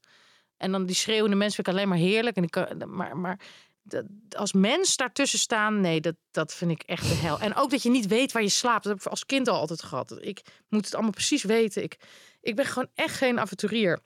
En 0.62 0.72
dan 0.72 0.86
die 0.86 0.96
schreeuwende 0.96 1.36
mensen 1.36 1.56
vind 1.56 1.68
ik 1.68 1.74
alleen 1.74 1.90
maar 1.90 1.98
heerlijk. 1.98 2.36
En 2.36 2.44
ik 2.44 2.52
kan, 2.52 2.68
maar, 2.88 3.18
maar 3.18 3.40
dat- 3.84 4.06
als 4.36 4.54
mens 4.54 4.96
daartussen 4.96 5.40
staan, 5.40 5.80
nee, 5.82 6.02
dat, 6.02 6.16
dat 6.32 6.54
vind 6.54 6.72
ik 6.72 6.82
echt 6.82 7.08
de 7.08 7.16
hel. 7.16 7.40
En 7.40 7.56
ook 7.56 7.70
dat 7.70 7.84
je 7.84 7.90
niet 7.90 8.08
weet 8.08 8.32
waar 8.32 8.42
je 8.44 8.50
slaapt. 8.50 8.84
Dat 8.84 8.94
heb 8.94 9.02
ik 9.02 9.08
als 9.12 9.26
kind 9.26 9.48
al 9.48 9.60
altijd 9.60 9.84
gehad. 9.84 10.18
Ik 10.22 10.42
moet 10.70 10.86
het 10.86 10.94
allemaal 10.94 11.12
precies 11.12 11.44
weten. 11.44 11.84
Ik, 11.84 11.98
ik 12.42 12.56
ben 12.56 12.66
gewoon 12.66 12.88
echt 12.96 13.16
geen 13.16 13.40
avonturier. 13.40 14.00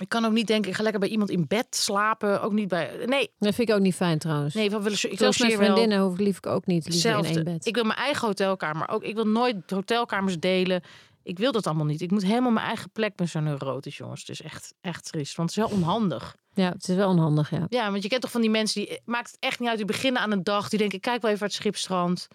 Ik 0.00 0.08
kan 0.08 0.24
ook 0.24 0.32
niet 0.32 0.46
denken, 0.46 0.70
ik 0.70 0.76
ga 0.76 0.82
lekker 0.82 1.00
bij 1.00 1.08
iemand 1.08 1.30
in 1.30 1.44
bed 1.48 1.66
slapen. 1.70 2.42
Ook 2.42 2.52
niet 2.52 2.68
bij. 2.68 3.04
Nee, 3.06 3.30
Dat 3.38 3.54
vind 3.54 3.68
ik 3.68 3.74
ook 3.74 3.80
niet 3.80 3.94
fijn 3.94 4.18
trouwens. 4.18 4.54
nee, 4.54 4.70
wat 4.70 4.82
wil 4.82 4.92
ik 4.92 5.20
logeer 5.20 5.48
wel 5.48 5.56
vriendinnen 5.58 6.00
hoef 6.00 6.12
ik 6.12 6.20
lief 6.20 6.36
ik 6.36 6.46
ook 6.46 6.66
niet 6.66 6.88
liever 6.88 7.10
in 7.18 7.24
één 7.24 7.44
bed. 7.44 7.66
Ik 7.66 7.74
wil 7.74 7.84
mijn 7.84 7.98
eigen 7.98 8.26
hotelkamer. 8.26 8.88
Ook 8.88 9.02
ik 9.02 9.14
wil 9.14 9.26
nooit 9.26 9.56
hotelkamers 9.70 10.38
delen. 10.38 10.82
Ik 11.22 11.38
wil 11.38 11.52
dat 11.52 11.66
allemaal 11.66 11.84
niet. 11.86 12.00
Ik 12.00 12.10
moet 12.10 12.22
helemaal 12.22 12.50
mijn 12.50 12.66
eigen 12.66 12.90
plek. 12.90 13.10
Ik 13.10 13.16
ben 13.16 13.28
zo 13.28 13.40
neurotisch, 13.40 13.96
jongens. 13.96 14.20
Het 14.20 14.28
is 14.28 14.42
echt, 14.42 14.74
echt 14.80 15.04
triest. 15.04 15.36
Want 15.36 15.54
het 15.54 15.58
is 15.64 15.70
wel 15.70 15.78
onhandig. 15.78 16.36
Ja, 16.54 16.68
het 16.70 16.88
is 16.88 16.96
wel 16.96 17.08
onhandig, 17.08 17.50
ja. 17.50 17.66
Ja, 17.68 17.90
want 17.90 18.02
je 18.02 18.08
kent 18.08 18.22
toch 18.22 18.30
van 18.30 18.40
die 18.40 18.50
mensen 18.50 18.80
die 18.84 19.00
maakt 19.04 19.30
het 19.30 19.40
echt 19.40 19.58
niet 19.58 19.68
uit. 19.68 19.76
Die 19.76 19.86
beginnen 19.86 20.22
aan 20.22 20.32
een 20.32 20.44
dag. 20.44 20.68
Die 20.68 20.78
denken, 20.78 20.96
ik 20.96 21.02
kijk 21.02 21.22
wel 21.22 21.30
even 21.30 21.42
uit 21.42 21.52
het 21.52 21.60
schipstrand. 21.60 22.28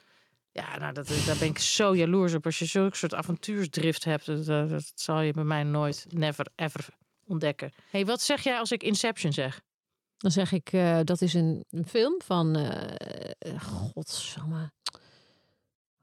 Ja, 0.52 0.78
nou, 0.78 0.94
dat, 0.94 1.08
daar 1.26 1.38
ben 1.40 1.48
ik 1.48 1.60
zo 1.60 1.96
jaloers 1.96 2.34
op. 2.34 2.46
Als 2.46 2.60
je 2.60 2.66
zulke 2.66 2.96
soort 2.98 3.14
avontuursdrift 3.14 4.04
hebt, 4.04 4.26
dat, 4.26 4.46
dat, 4.46 4.70
dat 4.70 4.92
zal 4.96 5.20
je 5.22 5.34
bij 5.34 5.44
mij 5.44 5.64
nooit, 5.64 6.06
never, 6.10 6.48
ever 6.56 6.88
ontdekken. 7.28 7.72
hey, 7.90 8.06
wat 8.06 8.22
zeg 8.22 8.44
jij 8.44 8.60
als 8.60 8.72
ik 8.72 8.84
Inception 8.84 9.34
zeg? 9.34 9.62
Dan 10.18 10.32
zeg 10.32 10.52
ik, 10.52 10.70
eh, 10.72 11.00
dat 11.04 11.22
is 11.22 11.34
een, 11.34 11.66
een 11.70 11.88
film 11.88 12.22
van... 12.26 12.56
eh 12.56 13.62
godsamme. 13.62 14.72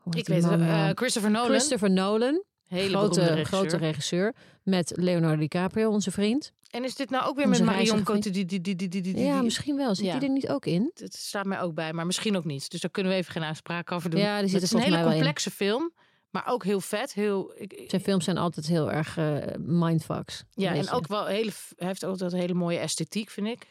Heet 0.04 0.16
Ik 0.16 0.26
weet 0.26 0.42
het. 0.42 0.52
eh, 0.52 0.58
nou? 0.58 0.94
Christopher 0.94 1.30
Nolan. 1.30 1.48
Christopher 1.48 1.90
Nolan. 1.90 2.42
Hele 2.72 2.96
grote, 2.96 3.20
regisseur. 3.20 3.44
grote 3.44 3.76
regisseur. 3.76 4.34
Met 4.62 4.92
Leonardo 4.96 5.40
DiCaprio, 5.40 5.90
onze 5.90 6.10
vriend. 6.10 6.52
En 6.70 6.84
is 6.84 6.94
dit 6.94 7.10
nou 7.10 7.26
ook 7.26 7.36
weer 7.36 7.46
Onze 7.46 7.64
met 7.64 7.74
Marion 7.74 8.02
Cote? 8.02 8.30
Die, 8.30 8.44
die, 8.44 8.60
die, 8.60 8.76
die, 8.76 8.88
die, 8.88 9.02
die, 9.02 9.18
Ja, 9.18 9.42
misschien 9.42 9.76
wel. 9.76 9.94
Zit 9.94 10.06
Ja. 10.06 10.18
die 10.18 10.28
er 10.28 10.34
niet 10.34 10.48
ook 10.48 10.66
in? 10.66 10.90
Het 10.94 11.14
staat 11.14 11.44
mij 11.44 11.60
ook 11.60 11.74
bij, 11.74 11.92
maar 11.92 12.06
misschien 12.06 12.36
ook 12.36 12.44
niet. 12.44 12.70
Dus 12.70 12.80
daar 12.80 12.90
kunnen 12.90 13.12
we 13.12 13.18
even 13.18 13.32
geen 13.32 13.42
uitspraak 13.42 13.92
over 13.92 14.10
doen. 14.10 14.20
Ja, 14.20 14.38
die 14.40 14.48
zit 14.48 14.60
het 14.60 14.62
is 14.62 14.72
een 14.72 14.92
hele 14.92 15.10
complexe 15.10 15.50
film, 15.50 15.92
maar 16.30 16.46
ook 16.46 16.64
heel 16.64 16.80
vet. 16.80 17.12
Heel, 17.14 17.54
ik, 17.56 17.84
Zijn 17.86 18.02
films 18.02 18.24
zijn 18.24 18.38
altijd 18.38 18.66
heel 18.66 18.92
erg 18.92 19.16
eh, 19.16 19.36
mindfucks. 19.58 20.44
ja, 20.50 20.74
en 20.74 20.90
ook 20.90 21.06
wel 21.06 21.26
hele, 21.26 21.50
hij 21.76 21.86
heeft 21.86 22.02
altijd 22.02 22.32
een 22.32 22.38
hele 22.38 22.54
mooie 22.54 22.78
esthetiek, 22.78 23.30
vind 23.30 23.46
ik. 23.46 23.66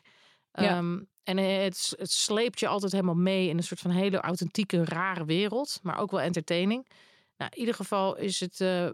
Ja. 0.51 0.77
Ehm, 0.77 0.99
en 1.23 1.37
het, 1.37 1.93
het 1.97 2.11
sleept 2.11 2.59
je 2.59 2.67
altijd 2.67 2.91
helemaal 2.91 3.15
mee 3.15 3.49
in 3.49 3.57
een 3.57 3.63
soort 3.63 3.79
van 3.79 3.91
hele 3.91 4.19
authentieke, 4.19 4.85
rare 4.85 5.25
wereld, 5.25 5.79
maar 5.81 5.97
ook 5.97 6.11
wel 6.11 6.21
entertaining. 6.21 6.87
Nou, 7.41 7.53
in 7.53 7.59
ieder 7.59 7.75
geval 7.75 8.17
is 8.17 8.39
het. 8.39 8.61
eh, 8.61 8.89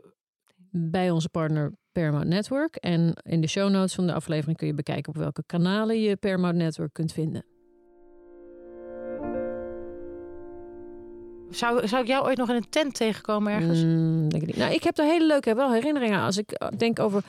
Bij 0.71 1.11
onze 1.11 1.29
partner 1.29 1.71
Paramount 1.91 2.27
Network. 2.27 2.75
En 2.75 3.13
in 3.23 3.41
de 3.41 3.47
show 3.47 3.69
notes 3.69 3.95
van 3.95 4.07
de 4.07 4.13
aflevering 4.13 4.57
kun 4.57 4.67
je 4.67 4.73
bekijken 4.73 5.13
op 5.13 5.17
welke 5.19 5.43
kanalen 5.45 6.01
je 6.01 6.15
Paramount 6.15 6.55
Network 6.55 6.93
kunt 6.93 7.13
vinden. 7.13 7.45
zou, 11.49 11.87
zou 11.87 12.01
ik 12.01 12.07
jou 12.07 12.25
ooit 12.25 12.37
nog 12.37 12.49
in 12.49 12.55
een 12.55 12.69
tent 12.69 12.93
tegenkomen 12.95 13.53
ergens? 13.53 13.83
Mm, 13.83 14.29
denk 14.29 14.41
ik, 14.41 14.47
niet. 14.47 14.57
Nou, 14.57 14.73
ik 14.73 14.83
heb 14.83 14.97
er 14.97 15.05
hele 15.05 15.25
leuke 15.25 15.55
wel 15.55 15.73
herinneringen 15.73 16.17
aan. 16.19 16.25
Als 16.25 16.37
ik 16.37 16.51
eh, 16.51 16.67
denk 16.77 16.99
over 16.99 17.23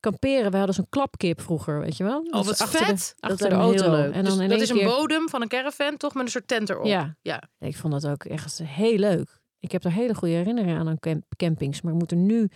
kamperen. 0.00 0.50
We 0.50 0.56
hadden 0.56 0.74
zo'n 0.74 0.86
klapkip 0.88 1.40
vroeger, 1.40 1.80
weet 1.80 1.96
je 1.96 2.04
wel? 2.04 2.18
Oh, 2.20 2.44
wat 2.44 2.60
achter 2.60 2.84
vet. 2.84 2.98
De, 2.98 3.14
dat 3.20 3.30
achter 3.30 3.48
de 3.48 3.54
auto. 3.54 3.82
heel 3.82 3.90
leuk. 3.90 4.12
En 4.14 4.24
Dus 4.24 4.32
dan 4.34 4.42
in 4.42 4.48
dat 4.48 4.60
is 4.60 4.68
een 4.70 4.76
keer... 4.76 4.86
bodem 4.86 5.28
van 5.28 5.42
een 5.42 5.48
caravan, 5.48 5.96
toch? 5.96 6.14
Met 6.14 6.22
een 6.24 6.30
soort 6.30 6.48
tent 6.48 6.70
erop. 6.70 6.84
Ja. 6.86 7.16
ja. 7.22 7.42
Ik 7.58 7.76
vond 7.76 7.92
dat 7.92 8.06
ook 8.06 8.24
echt 8.24 8.58
heel 8.64 8.98
leuk. 8.98 9.39
Ik 9.60 9.72
heb 9.72 9.84
er 9.84 9.92
hele 9.92 10.14
goede 10.14 10.34
herinneringen 10.34 10.78
aan 10.78 10.88
aan 10.88 10.98
camp- 10.98 11.24
campings. 11.36 11.80
Maar 11.82 11.92
ik 11.92 11.98
moet 11.98 12.10
er 12.10 12.16
nu 12.16 12.48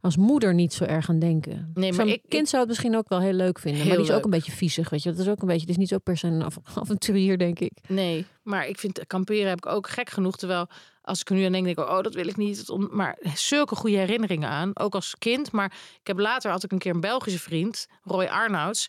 als 0.00 0.16
moeder 0.16 0.54
niet 0.54 0.72
zo 0.72 0.84
erg 0.84 1.08
aan 1.08 1.18
denken. 1.18 1.70
Nee, 1.74 1.92
maar 1.92 2.06
ik- 2.06 2.22
kind 2.28 2.48
zou 2.48 2.60
het 2.60 2.68
misschien 2.70 2.96
ook 2.96 3.08
wel 3.08 3.20
heel 3.20 3.32
leuk 3.32 3.58
vinden. 3.58 3.80
maar 3.80 3.88
Heel 3.90 4.02
die 4.02 4.10
is 4.12 4.16
ook 4.16 4.24
een 4.24 4.30
beetje 4.30 4.52
viezig, 4.52 4.90
weet 4.90 5.02
je. 5.02 5.10
Dat 5.10 5.18
is 5.18 5.28
ook 5.28 5.40
een 5.40 5.46
beetje, 5.46 5.60
het 5.60 5.70
is 5.70 5.76
niet 5.76 5.88
zo 5.88 5.98
per 5.98 6.16
se 6.16 6.26
een 6.26 6.42
av- 6.42 6.58
avonturier, 6.74 7.38
denk 7.38 7.58
ik. 7.58 7.72
Nee, 7.88 8.26
maar 8.42 8.68
ik 8.68 8.78
vind 8.78 9.06
kamperen 9.06 9.48
heb 9.48 9.56
ik 9.58 9.66
ook 9.66 9.88
gek 9.88 10.10
genoeg. 10.10 10.36
Terwijl 10.36 10.66
als 11.02 11.20
ik 11.20 11.28
er 11.30 11.34
nu 11.34 11.44
aan 11.44 11.52
denk, 11.52 11.64
denk 11.64 11.78
ik, 11.78 11.88
oh, 11.88 12.00
dat 12.02 12.14
wil 12.14 12.26
ik 12.28 12.36
niet. 12.36 12.72
Maar 12.90 13.18
zulke 13.34 13.74
goede 13.74 13.96
herinneringen 13.96 14.48
aan, 14.48 14.70
ook 14.74 14.94
als 14.94 15.14
kind. 15.18 15.52
Maar 15.52 15.72
ik 16.00 16.06
heb 16.06 16.18
later 16.18 16.50
had 16.50 16.64
ik 16.64 16.72
een 16.72 16.78
keer 16.78 16.94
een 16.94 17.00
Belgische 17.00 17.38
vriend, 17.38 17.86
Roy 18.02 18.24
Arnouds. 18.24 18.86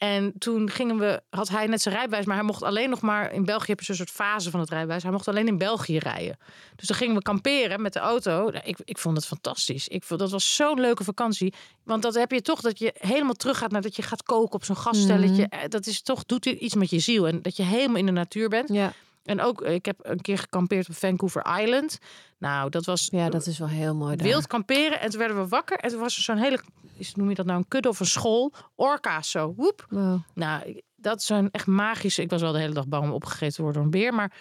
En 0.00 0.32
toen 0.38 0.70
gingen 0.70 0.98
we, 0.98 1.22
had 1.30 1.48
hij 1.48 1.66
net 1.66 1.82
zijn 1.82 1.94
rijbewijs, 1.94 2.24
maar 2.24 2.36
hij 2.36 2.44
mocht 2.44 2.62
alleen 2.62 2.90
nog 2.90 3.00
maar 3.00 3.32
in 3.32 3.44
België 3.44 3.70
heb 3.70 3.78
je 3.78 3.84
zo'n 3.84 3.94
soort 3.94 4.10
fase 4.10 4.50
van 4.50 4.60
het 4.60 4.70
rijbewijs. 4.70 5.02
Hij 5.02 5.12
mocht 5.12 5.28
alleen 5.28 5.46
in 5.46 5.58
België 5.58 5.98
rijden. 5.98 6.38
Dus 6.76 6.88
dan 6.88 6.96
gingen 6.96 7.14
we 7.14 7.22
kamperen 7.22 7.82
met 7.82 7.92
de 7.92 7.98
auto. 7.98 8.50
Nou, 8.50 8.64
Ik, 8.64 8.76
ik 8.84 8.98
vond 8.98 9.16
het 9.16 9.26
fantastisch. 9.26 9.88
Ik 9.88 10.02
vond 10.04 10.20
dat 10.20 10.30
was 10.30 10.54
zo'n 10.56 10.80
leuke 10.80 11.04
vakantie. 11.04 11.54
Want 11.84 12.02
dat 12.02 12.14
heb 12.14 12.30
je 12.30 12.42
toch 12.42 12.60
dat 12.60 12.78
je 12.78 12.94
helemaal 12.98 13.34
terug 13.34 13.58
gaat 13.58 13.70
naar 13.70 13.82
dat 13.82 13.96
je 13.96 14.02
gaat 14.02 14.22
koken 14.22 14.54
op 14.54 14.64
zo'n 14.64 14.76
gasstelletje. 14.76 15.46
Eh, 15.48 15.60
Dat 15.68 15.86
is 15.86 16.02
toch 16.02 16.24
doet 16.24 16.46
iets 16.46 16.74
met 16.74 16.90
je 16.90 16.98
ziel 16.98 17.26
en 17.28 17.42
dat 17.42 17.56
je 17.56 17.62
helemaal 17.62 17.96
in 17.96 18.06
de 18.06 18.12
natuur 18.12 18.48
bent. 18.48 18.68
Ja, 18.68 18.92
En 19.22 19.40
ook, 19.40 19.62
ik 19.62 19.84
heb 19.84 19.98
een 20.02 20.20
keer 20.20 20.38
gekampeerd 20.38 20.88
op 20.88 20.94
Vancouver 20.94 21.60
Island. 21.60 21.98
Nou, 22.38 22.70
dat 22.70 22.84
was 22.84 23.08
ja 23.12 23.28
dat 23.28 23.46
is 23.46 23.58
wel 23.58 23.68
heel 23.68 23.94
mooi 23.94 24.16
daar. 24.16 24.26
wild 24.26 24.46
kamperen. 24.46 25.00
En 25.00 25.10
toen 25.10 25.18
werden 25.18 25.36
we 25.36 25.48
wakker. 25.48 25.78
En 25.78 25.90
toen 25.90 26.00
was 26.00 26.16
er 26.16 26.22
zo'n 26.22 26.36
hele, 26.36 26.60
is, 26.96 27.14
noem 27.14 27.28
je 27.28 27.34
dat 27.34 27.46
nou 27.46 27.58
een 27.58 27.68
kudde 27.68 27.88
of 27.88 28.00
een 28.00 28.06
school? 28.06 28.52
Orka's 28.74 29.30
zo, 29.30 29.54
woep. 29.56 29.86
Wow. 29.88 30.20
Nou, 30.34 30.82
dat 30.96 31.22
zijn 31.22 31.50
echt 31.50 31.66
magische. 31.66 32.22
Ik 32.22 32.30
was 32.30 32.40
wel 32.40 32.52
de 32.52 32.58
hele 32.58 32.74
dag 32.74 32.88
bang 32.88 33.04
om 33.04 33.12
opgegeten 33.12 33.54
te 33.54 33.62
worden 33.62 33.82
door 33.82 33.92
een 33.92 34.00
beer. 34.00 34.14
Maar 34.14 34.32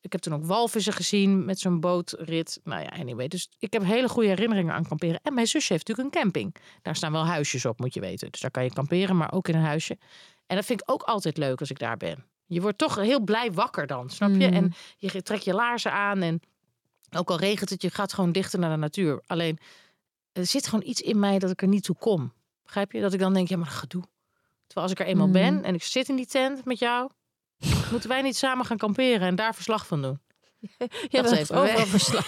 ik 0.00 0.12
heb 0.12 0.20
toen 0.20 0.34
ook 0.34 0.44
walvissen 0.44 0.92
gezien 0.92 1.44
met 1.44 1.58
zo'n 1.58 1.80
bootrit. 1.80 2.60
Nou 2.64 2.82
ja, 2.82 2.88
anyway. 2.88 3.28
Dus 3.28 3.48
ik 3.58 3.72
heb 3.72 3.84
hele 3.84 4.08
goede 4.08 4.28
herinneringen 4.28 4.74
aan 4.74 4.86
kamperen. 4.88 5.20
En 5.22 5.34
mijn 5.34 5.46
zusje 5.46 5.72
heeft 5.72 5.88
natuurlijk 5.88 6.14
een 6.14 6.22
camping. 6.22 6.54
Daar 6.82 6.96
staan 6.96 7.12
wel 7.12 7.26
huisjes 7.26 7.64
op, 7.64 7.78
moet 7.78 7.94
je 7.94 8.00
weten. 8.00 8.30
Dus 8.30 8.40
daar 8.40 8.50
kan 8.50 8.64
je 8.64 8.72
kamperen, 8.72 9.16
maar 9.16 9.32
ook 9.32 9.48
in 9.48 9.54
een 9.54 9.64
huisje. 9.64 9.98
En 10.46 10.56
dat 10.56 10.64
vind 10.64 10.80
ik 10.80 10.90
ook 10.90 11.02
altijd 11.02 11.36
leuk 11.36 11.60
als 11.60 11.70
ik 11.70 11.78
daar 11.78 11.96
ben. 11.96 12.24
Je 12.48 12.60
wordt 12.60 12.78
toch 12.78 12.94
heel 12.96 13.20
blij 13.20 13.52
wakker 13.52 13.86
dan, 13.86 14.10
snap 14.10 14.30
je? 14.30 14.46
Mm. 14.46 14.52
En 14.54 14.74
je 14.96 15.22
trekt 15.22 15.44
je 15.44 15.54
laarzen 15.54 15.92
aan 15.92 16.22
en 16.22 16.40
ook 17.16 17.30
al 17.30 17.38
regent 17.38 17.70
het, 17.70 17.82
je 17.82 17.90
gaat 17.90 18.12
gewoon 18.12 18.32
dichter 18.32 18.58
naar 18.58 18.70
de 18.70 18.76
natuur. 18.76 19.22
Alleen, 19.26 19.58
er 20.32 20.46
zit 20.46 20.66
gewoon 20.68 20.88
iets 20.88 21.00
in 21.00 21.18
mij 21.18 21.38
dat 21.38 21.50
ik 21.50 21.62
er 21.62 21.68
niet 21.68 21.84
toe 21.84 21.96
kom. 21.96 22.32
Begrijp 22.64 22.92
je? 22.92 23.00
Dat 23.00 23.12
ik 23.12 23.18
dan 23.18 23.34
denk, 23.34 23.48
ja, 23.48 23.56
maar 23.56 23.66
gedoe. 23.66 24.02
Terwijl 24.66 24.86
als 24.86 24.90
ik 24.90 25.00
er 25.00 25.06
eenmaal 25.06 25.26
Mm. 25.26 25.32
ben 25.32 25.64
en 25.64 25.74
ik 25.74 25.82
zit 25.82 26.08
in 26.08 26.16
die 26.16 26.26
tent 26.26 26.64
met 26.64 26.78
jou, 26.78 27.10
moeten 27.90 28.08
wij 28.08 28.22
niet 28.22 28.36
samen 28.36 28.64
gaan 28.64 28.76
kamperen 28.76 29.26
en 29.28 29.34
daar 29.34 29.54
verslag 29.54 29.86
van 29.86 30.02
doen? 30.02 30.20
Ja, 31.08 31.22
Dat 31.22 31.32
even 31.32 31.56
overal 31.56 31.86
verslag. 31.86 32.26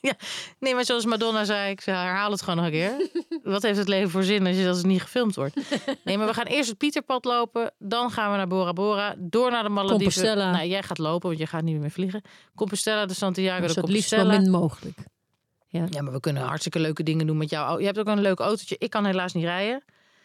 Nee, 0.58 0.74
maar 0.74 0.84
zoals 0.84 1.04
Madonna 1.04 1.44
zei, 1.44 1.70
ik 1.70 1.80
herhaal 1.80 2.30
het 2.30 2.42
gewoon 2.42 2.56
nog 2.56 2.64
een 2.64 2.70
keer. 2.72 3.08
Wat 3.44 3.62
heeft 3.62 3.78
het 3.78 3.88
leven 3.88 4.10
voor 4.10 4.22
zin 4.22 4.46
als 4.46 4.56
je 4.56 4.64
dat 4.64 4.76
het 4.76 4.86
niet 4.86 5.02
gefilmd 5.02 5.34
wordt? 5.34 5.54
Nee, 6.04 6.18
maar 6.18 6.26
we 6.26 6.34
gaan 6.34 6.44
eerst 6.46 6.68
het 6.68 6.78
Pieterpad 6.78 7.24
lopen. 7.24 7.72
Dan 7.78 8.10
gaan 8.10 8.30
we 8.30 8.36
naar 8.36 8.46
Bora 8.46 8.72
Bora. 8.72 9.14
Door 9.18 9.50
naar 9.50 9.62
de 9.62 9.68
Malediven. 9.68 10.02
Compostela. 10.02 10.50
Nou, 10.50 10.66
jij 10.66 10.82
gaat 10.82 10.98
lopen, 10.98 11.28
want 11.28 11.40
je 11.40 11.46
gaat 11.46 11.62
niet 11.62 11.80
meer 11.80 11.90
vliegen. 11.90 12.22
Compostela, 12.54 13.06
de 13.06 13.14
Santiago 13.14 13.60
de 13.60 13.66
Dus 13.66 13.76
het 13.76 13.88
liefst 13.88 14.08
zo 14.08 14.16
Compostela. 14.16 14.42
min 14.42 14.50
mogelijk. 14.60 14.98
Ja, 15.68 16.02
maar 16.02 16.12
we 16.12 16.20
kunnen 16.20 16.42
hartstikke 16.42 16.78
leuke 16.78 17.02
dingen 17.02 17.26
doen 17.26 17.36
met 17.36 17.50
jou. 17.50 17.80
Je 17.80 17.86
hebt 17.86 17.98
ook 17.98 18.06
een 18.06 18.20
leuk 18.20 18.38
autootje. 18.38 18.76
Ik 18.78 18.90
kan 18.90 19.04
helaas 19.04 19.32
niet 19.32 19.44
rijden. 19.44 19.82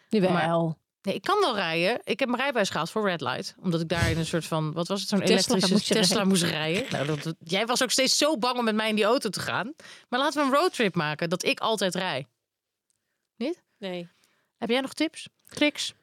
Jawel. 0.09 0.77
Nee, 1.01 1.15
ik 1.15 1.21
kan 1.21 1.39
wel 1.39 1.55
rijden. 1.55 1.99
Ik 2.03 2.19
heb 2.19 2.27
mijn 2.27 2.39
rijbewijs 2.41 2.69
gehaald 2.69 2.89
voor 2.89 3.07
Red 3.09 3.21
Light. 3.21 3.55
Omdat 3.61 3.81
ik 3.81 3.87
daar 3.89 4.09
in 4.11 4.17
een 4.17 4.25
soort 4.25 4.45
van, 4.45 4.73
wat 4.73 4.87
was 4.87 4.99
het, 4.99 5.09
zo'n 5.09 5.21
elektrische 5.21 5.71
moest 5.73 5.87
Tesla 5.87 6.07
rijden. 6.15 6.27
moest 6.27 6.43
rijden. 6.43 6.83
Nou, 6.91 7.05
dat, 7.05 7.23
dat- 7.23 7.35
jij 7.43 7.65
was 7.65 7.83
ook 7.83 7.91
steeds 7.91 8.17
zo 8.17 8.37
bang 8.37 8.57
om 8.57 8.63
met 8.63 8.75
mij 8.75 8.89
in 8.89 8.95
die 8.95 9.03
auto 9.03 9.29
te 9.29 9.39
gaan. 9.39 9.73
Maar 10.09 10.19
laten 10.19 10.41
we 10.41 10.47
een 10.55 10.61
roadtrip 10.61 10.95
maken, 10.95 11.29
dat 11.29 11.43
ik 11.43 11.59
altijd 11.59 11.95
rij. 11.95 12.27
Nee. 13.77 14.09
Heb 14.57 14.69
jij 14.69 14.81
nog 14.81 14.93
tips, 14.93 15.29
tricks? 15.47 15.93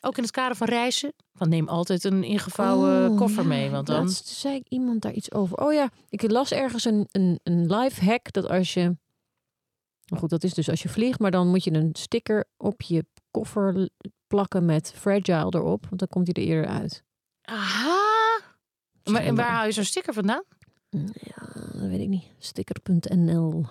Ook 0.00 0.16
in 0.16 0.22
het 0.22 0.32
kader 0.32 0.56
van 0.56 0.66
reizen? 0.66 1.12
Van 1.34 1.48
neem 1.48 1.68
altijd 1.68 2.04
een 2.04 2.24
ingevouwen 2.24 3.10
Oh, 3.10 3.16
koffer 3.16 3.42
ja, 3.42 3.48
mee, 3.48 3.70
want 3.70 3.86
dan... 3.86 4.04
Laatst 4.04 4.26
zei 4.26 4.54
ik 4.54 4.68
iemand 4.68 5.02
daar 5.02 5.12
iets 5.12 5.32
over. 5.32 5.56
Oh 5.56 5.72
ja, 5.72 5.90
ik 6.08 6.30
las 6.30 6.52
ergens 6.52 6.84
een, 6.84 7.08
een, 7.10 7.40
een 7.42 7.74
life 7.74 8.04
hack 8.04 8.32
dat 8.32 8.48
als 8.48 8.74
je... 8.74 8.80
Nou 10.04 10.20
goed, 10.20 10.30
dat 10.30 10.44
is 10.44 10.54
dus 10.54 10.68
als 10.68 10.82
je 10.82 10.88
vliegt, 10.88 11.18
maar 11.18 11.30
dan 11.30 11.48
moet 11.48 11.64
je 11.64 11.72
een 11.72 11.90
sticker 11.92 12.44
op 12.56 12.82
je 12.82 13.06
koffer 13.30 13.90
plakken 14.26 14.64
met 14.64 14.92
fragile 14.96 15.50
erop, 15.50 15.86
want 15.86 15.98
dan 15.98 16.08
komt 16.08 16.26
hij 16.26 16.44
er 16.44 16.50
eerder 16.50 16.70
uit. 16.70 17.02
Aha! 17.42 18.40
Maar 19.04 19.22
en 19.22 19.34
waar 19.34 19.50
haal 19.50 19.66
je 19.66 19.72
zo'n 19.72 19.84
sticker 19.84 20.14
vandaan? 20.14 20.42
Ja, 21.12 21.52
dat 21.72 21.88
weet 21.88 22.00
ik 22.00 22.08
niet. 22.08 22.24
Sticker.nl. 22.38 23.66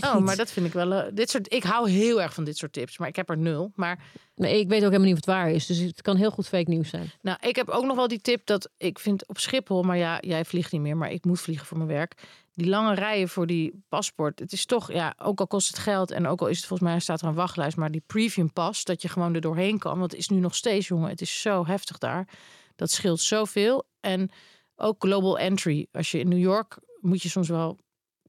Oh, 0.00 0.14
niet. 0.14 0.24
maar 0.24 0.36
dat 0.36 0.50
vind 0.50 0.66
ik 0.66 0.72
wel. 0.72 0.92
eh, 0.92 1.10
dit 1.14 1.30
soort, 1.30 1.52
ik 1.52 1.62
hou 1.62 1.90
heel 1.90 2.22
erg 2.22 2.34
van 2.34 2.44
dit 2.44 2.56
soort 2.56 2.72
tips, 2.72 2.98
maar 2.98 3.08
ik 3.08 3.16
heb 3.16 3.30
er 3.30 3.38
nul. 3.38 3.72
Maar 3.74 4.04
Nee, 4.34 4.60
ik 4.60 4.68
weet 4.68 4.78
ook 4.78 4.90
helemaal 4.90 5.06
niet 5.06 5.12
of 5.12 5.26
het 5.26 5.34
waar 5.34 5.50
is. 5.50 5.66
Dus 5.66 5.78
het 5.78 6.02
kan 6.02 6.16
heel 6.16 6.30
goed 6.30 6.48
fake 6.48 6.70
nieuws 6.70 6.88
zijn. 6.88 7.10
nou, 7.20 7.38
ik 7.40 7.56
heb 7.56 7.68
ook 7.68 7.84
nog 7.84 7.96
wel 7.96 8.08
die 8.08 8.20
tip 8.20 8.46
dat 8.46 8.70
ik 8.76 8.98
vind 8.98 9.28
op 9.28 9.38
Schiphol, 9.38 9.82
maar 9.82 9.96
ja, 9.96 10.18
jij 10.20 10.44
vliegt 10.44 10.72
niet 10.72 10.80
meer, 10.80 10.96
maar 10.96 11.10
ik 11.10 11.24
moet 11.24 11.40
vliegen 11.40 11.66
voor 11.66 11.76
mijn 11.76 11.88
werk. 11.88 12.14
Die 12.54 12.68
lange 12.68 12.94
rijen 12.94 13.28
voor 13.28 13.46
die 13.46 13.84
paspoort. 13.88 14.38
Het 14.38 14.52
is 14.52 14.66
toch, 14.66 14.92
ja, 14.92 15.14
ook 15.18 15.40
al 15.40 15.46
kost 15.46 15.68
het 15.68 15.78
geld 15.78 16.10
en 16.10 16.26
ook 16.26 16.40
al 16.40 16.46
is 16.46 16.56
het 16.56 16.66
volgens 16.66 16.88
mij 16.88 17.00
staat 17.00 17.20
er 17.20 17.28
een 17.28 17.34
wachtlijst, 17.34 17.76
maar 17.76 17.90
die 17.90 18.02
premium 18.06 18.52
pas, 18.52 18.84
dat 18.84 19.02
je 19.02 19.08
gewoon 19.08 19.34
er 19.34 19.40
doorheen 19.40 19.78
kan. 19.78 19.98
Want 19.98 20.10
het 20.10 20.20
is 20.20 20.28
nu 20.28 20.38
nog 20.38 20.54
steeds, 20.54 20.88
jongen, 20.88 21.08
het 21.08 21.20
is 21.20 21.40
zo 21.40 21.66
heftig 21.66 21.98
daar. 21.98 22.28
Dat 22.76 22.90
scheelt 22.90 23.20
zoveel. 23.20 23.84
En 24.00 24.30
ook 24.76 24.96
global 25.04 25.38
entry. 25.38 25.86
Als 25.92 26.10
je 26.10 26.18
in 26.18 26.28
New 26.28 26.38
York 26.38 26.78
moet 27.00 27.22
je 27.22 27.28
soms 27.28 27.48
wel 27.48 27.78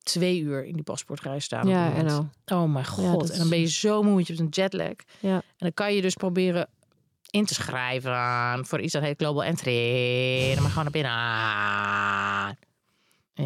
twee 0.03 0.39
uur 0.39 0.65
in 0.65 0.73
die 0.73 0.83
paspoortrij 0.83 1.39
staan. 1.39 1.67
Ja, 1.67 1.93
en. 1.93 2.31
Oh 2.45 2.73
mijn 2.73 2.85
god. 2.85 3.29
En 3.31 3.37
dan 3.39 3.49
ben 3.49 3.59
je 3.59 3.67
zo 3.69 4.03
moe, 4.03 4.13
want 4.13 4.27
je 4.27 4.33
hebt 4.33 4.45
een 4.45 4.63
jetlag. 4.63 4.93
Ja. 5.19 5.33
En 5.35 5.43
dan 5.57 5.73
kan 5.73 5.93
je 5.93 6.01
dus 6.01 6.13
proberen 6.15 6.67
in 7.29 7.45
te 7.45 7.53
schrijven 7.53 8.65
voor 8.65 8.79
iets 8.81 8.93
dat 8.93 9.01
heet 9.03 9.17
Global 9.21 9.43
Entry. 9.43 10.53
Dan 10.53 10.63
mag 10.63 10.73
gewoon 10.73 10.91
naar 10.91 10.91
binnen. 10.93 11.11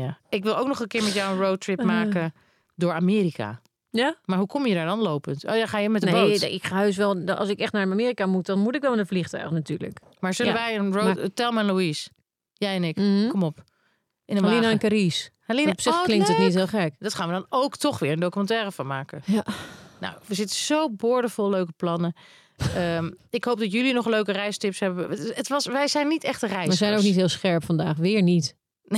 Ja. 0.03 0.17
Ik 0.29 0.43
wil 0.43 0.57
ook 0.57 0.67
nog 0.67 0.79
een 0.79 0.87
keer 0.87 1.03
met 1.03 1.13
jou 1.13 1.33
een 1.33 1.43
roadtrip 1.43 1.79
Eh. 1.79 1.85
maken 1.85 2.33
door 2.75 2.93
Amerika. 2.93 3.61
Ja? 3.89 4.15
Maar 4.25 4.37
hoe 4.37 4.47
kom 4.47 4.65
je 4.67 4.73
daar 4.73 4.85
dan 4.85 4.99
lopend? 4.99 5.45
Oh 5.45 5.55
ja, 5.55 5.65
ga 5.65 5.77
je 5.79 5.89
met 5.89 6.01
de 6.01 6.09
Nee, 6.11 6.29
boot? 6.31 6.41
ik 6.41 6.63
ga 6.65 6.77
heus 6.77 6.97
wel. 6.97 7.25
Als 7.25 7.49
ik 7.49 7.59
echt 7.59 7.73
naar 7.73 7.81
Amerika 7.91 8.25
moet, 8.25 8.45
dan 8.45 8.59
moet 8.59 8.75
ik 8.75 8.81
wel 8.81 8.89
met 8.91 8.99
een 8.99 9.07
vliegtuig 9.07 9.51
natuurlijk. 9.51 9.99
Maar 10.19 10.33
zullen 10.33 10.53
Ja, 10.53 10.57
wij 10.59 10.75
een 10.77 10.93
road... 10.93 11.15
maar- 11.15 11.33
Telma 11.33 11.59
en 11.59 11.65
Louise. 11.65 12.09
Jij 12.53 12.75
en 12.75 12.83
ik. 12.83 12.95
Mhm. 12.97 13.27
Kom 13.27 13.43
op. 13.43 13.63
In 14.25 14.37
een 14.37 14.45
Alina 14.45 14.69
en. 14.71 14.77
Carice. 14.79 15.29
Op 15.47 15.81
zich 15.81 15.93
oh, 15.93 16.03
klinkt 16.03 16.27
het 16.27 16.37
niet 16.37 16.53
heel 16.53 16.67
gek. 16.67 16.93
Dat 16.99 17.13
gaan 17.13 17.27
we 17.27 17.33
dan 17.33 17.45
ook 17.49 17.75
toch 17.77 17.99
weer 17.99 18.11
een 18.11 18.19
documentaire 18.19 18.71
van 18.71 18.87
maken. 18.87 19.21
Ja. 19.25 19.43
Nou, 19.99 20.13
we 20.25 20.33
zitten 20.33 20.55
zo 20.55 20.89
boordevol 20.91 21.49
leuke 21.49 21.71
plannen. 21.77 22.13
Ehm, 22.75 23.11
ik 23.29 23.43
hoop 23.43 23.59
dat 23.59 23.71
jullie 23.71 23.93
nog 23.93 24.05
leuke 24.05 24.31
reistips 24.31 24.79
hebben. 24.79 25.09
Het- 25.09 25.47
was, 25.47 25.65
wij 25.65 25.87
zijn 25.87 26.07
niet 26.07 26.23
echte 26.23 26.45
reizigers. 26.47 26.79
We 26.79 26.85
zijn 26.85 26.97
ook 26.97 27.03
niet 27.03 27.15
heel 27.15 27.27
scherp 27.27 27.63
vandaag. 27.65 27.97
Weer 27.97 28.21
niet. 28.21 28.55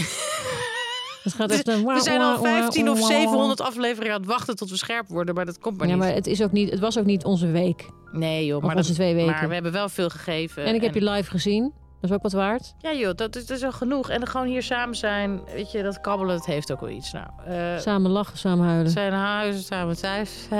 Het 1.23 1.33
gaat 1.33 1.51
echt 1.51 1.67
een 1.67 1.85
We 1.85 1.99
zijn 2.01 2.21
al 2.21 2.31
wauw, 2.31 2.41
wauw, 2.43 2.61
15 2.61 2.89
of 2.89 2.99
wauw. 2.99 3.09
700 3.09 3.61
afleveringen 3.61 4.13
aan 4.13 4.19
het 4.21 4.29
wachten 4.29 4.55
tot 4.55 4.69
we 4.69 4.77
scherp 4.77 5.07
worden, 5.07 5.35
maar 5.35 5.45
dat 5.45 5.59
komt 5.59 5.77
maar 5.77 5.87
Ja, 5.87 5.93
niet. 5.93 6.03
maar 6.03 6.13
het, 6.13 6.27
is 6.27 6.41
ook 6.41 6.51
niet, 6.51 6.69
het 6.69 6.79
was 6.79 6.97
ook 6.97 7.05
niet 7.05 7.23
onze 7.25 7.47
week. 7.47 7.89
Nee 8.11 8.45
joh, 8.45 8.61
maar, 8.63 8.75
onze 8.75 8.87
dat- 8.87 8.95
twee 8.97 9.13
weken. 9.15 9.31
maar 9.31 9.47
we 9.47 9.53
hebben 9.53 9.71
wel 9.71 9.89
veel 9.89 10.09
gegeven. 10.09 10.63
En 10.65 10.75
ik 10.75 10.81
heb 10.81 10.93
je 10.93 11.09
live 11.09 11.29
gezien. 11.29 11.73
Dat 12.01 12.09
is 12.09 12.15
ook 12.15 12.21
wat 12.21 12.31
waard. 12.31 12.73
Ja 12.77 12.93
joh, 12.93 13.15
dat 13.15 13.35
is, 13.35 13.45
dat 13.45 13.57
is 13.57 13.63
al 13.63 13.71
genoeg. 13.71 14.09
En 14.09 14.19
dan 14.19 14.27
gewoon 14.27 14.47
hier 14.47 14.63
samen 14.63 14.95
zijn, 14.95 15.41
weet 15.53 15.71
je, 15.71 15.83
dat 15.83 16.01
kabbelen, 16.01 16.37
dat 16.37 16.45
heeft 16.45 16.71
ook 16.71 16.79
wel 16.79 16.89
iets. 16.89 17.11
Nou, 17.11 17.27
eh, 17.45 17.77
Samen 17.79 18.11
lachen, 18.11 18.37
samen 18.37 18.65
huilen. 18.67 18.91
zijn 18.91 19.13
huizen 19.13 19.63
samen 19.63 19.95
thuis. 19.97 20.47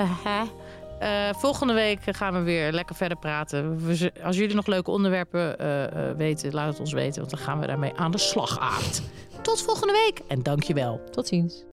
Eh, 1.00 1.28
volgende 1.32 1.72
week 1.72 2.00
gaan 2.04 2.32
we 2.34 2.40
weer 2.40 2.72
lekker 2.72 2.94
verder 2.94 3.18
praten. 3.18 3.86
We 3.86 4.12
als 4.22 4.36
jullie 4.36 4.54
nog 4.54 4.66
leuke 4.66 4.90
onderwerpen 4.90 5.58
eh, 5.58 6.16
weten, 6.16 6.52
laat 6.52 6.68
het 6.68 6.80
ons 6.80 6.92
weten. 6.92 7.18
Want 7.20 7.30
dan 7.30 7.40
gaan 7.40 7.60
we 7.60 7.66
daarmee 7.66 7.92
aan 7.96 8.10
de 8.10 8.18
slag, 8.18 8.58
Aard. 8.58 9.02
Tot 9.42 9.62
volgende 9.62 9.92
week 9.92 10.20
en 10.28 10.42
dankjewel. 10.42 11.00
Tot 11.10 11.26
ziens. 11.26 11.64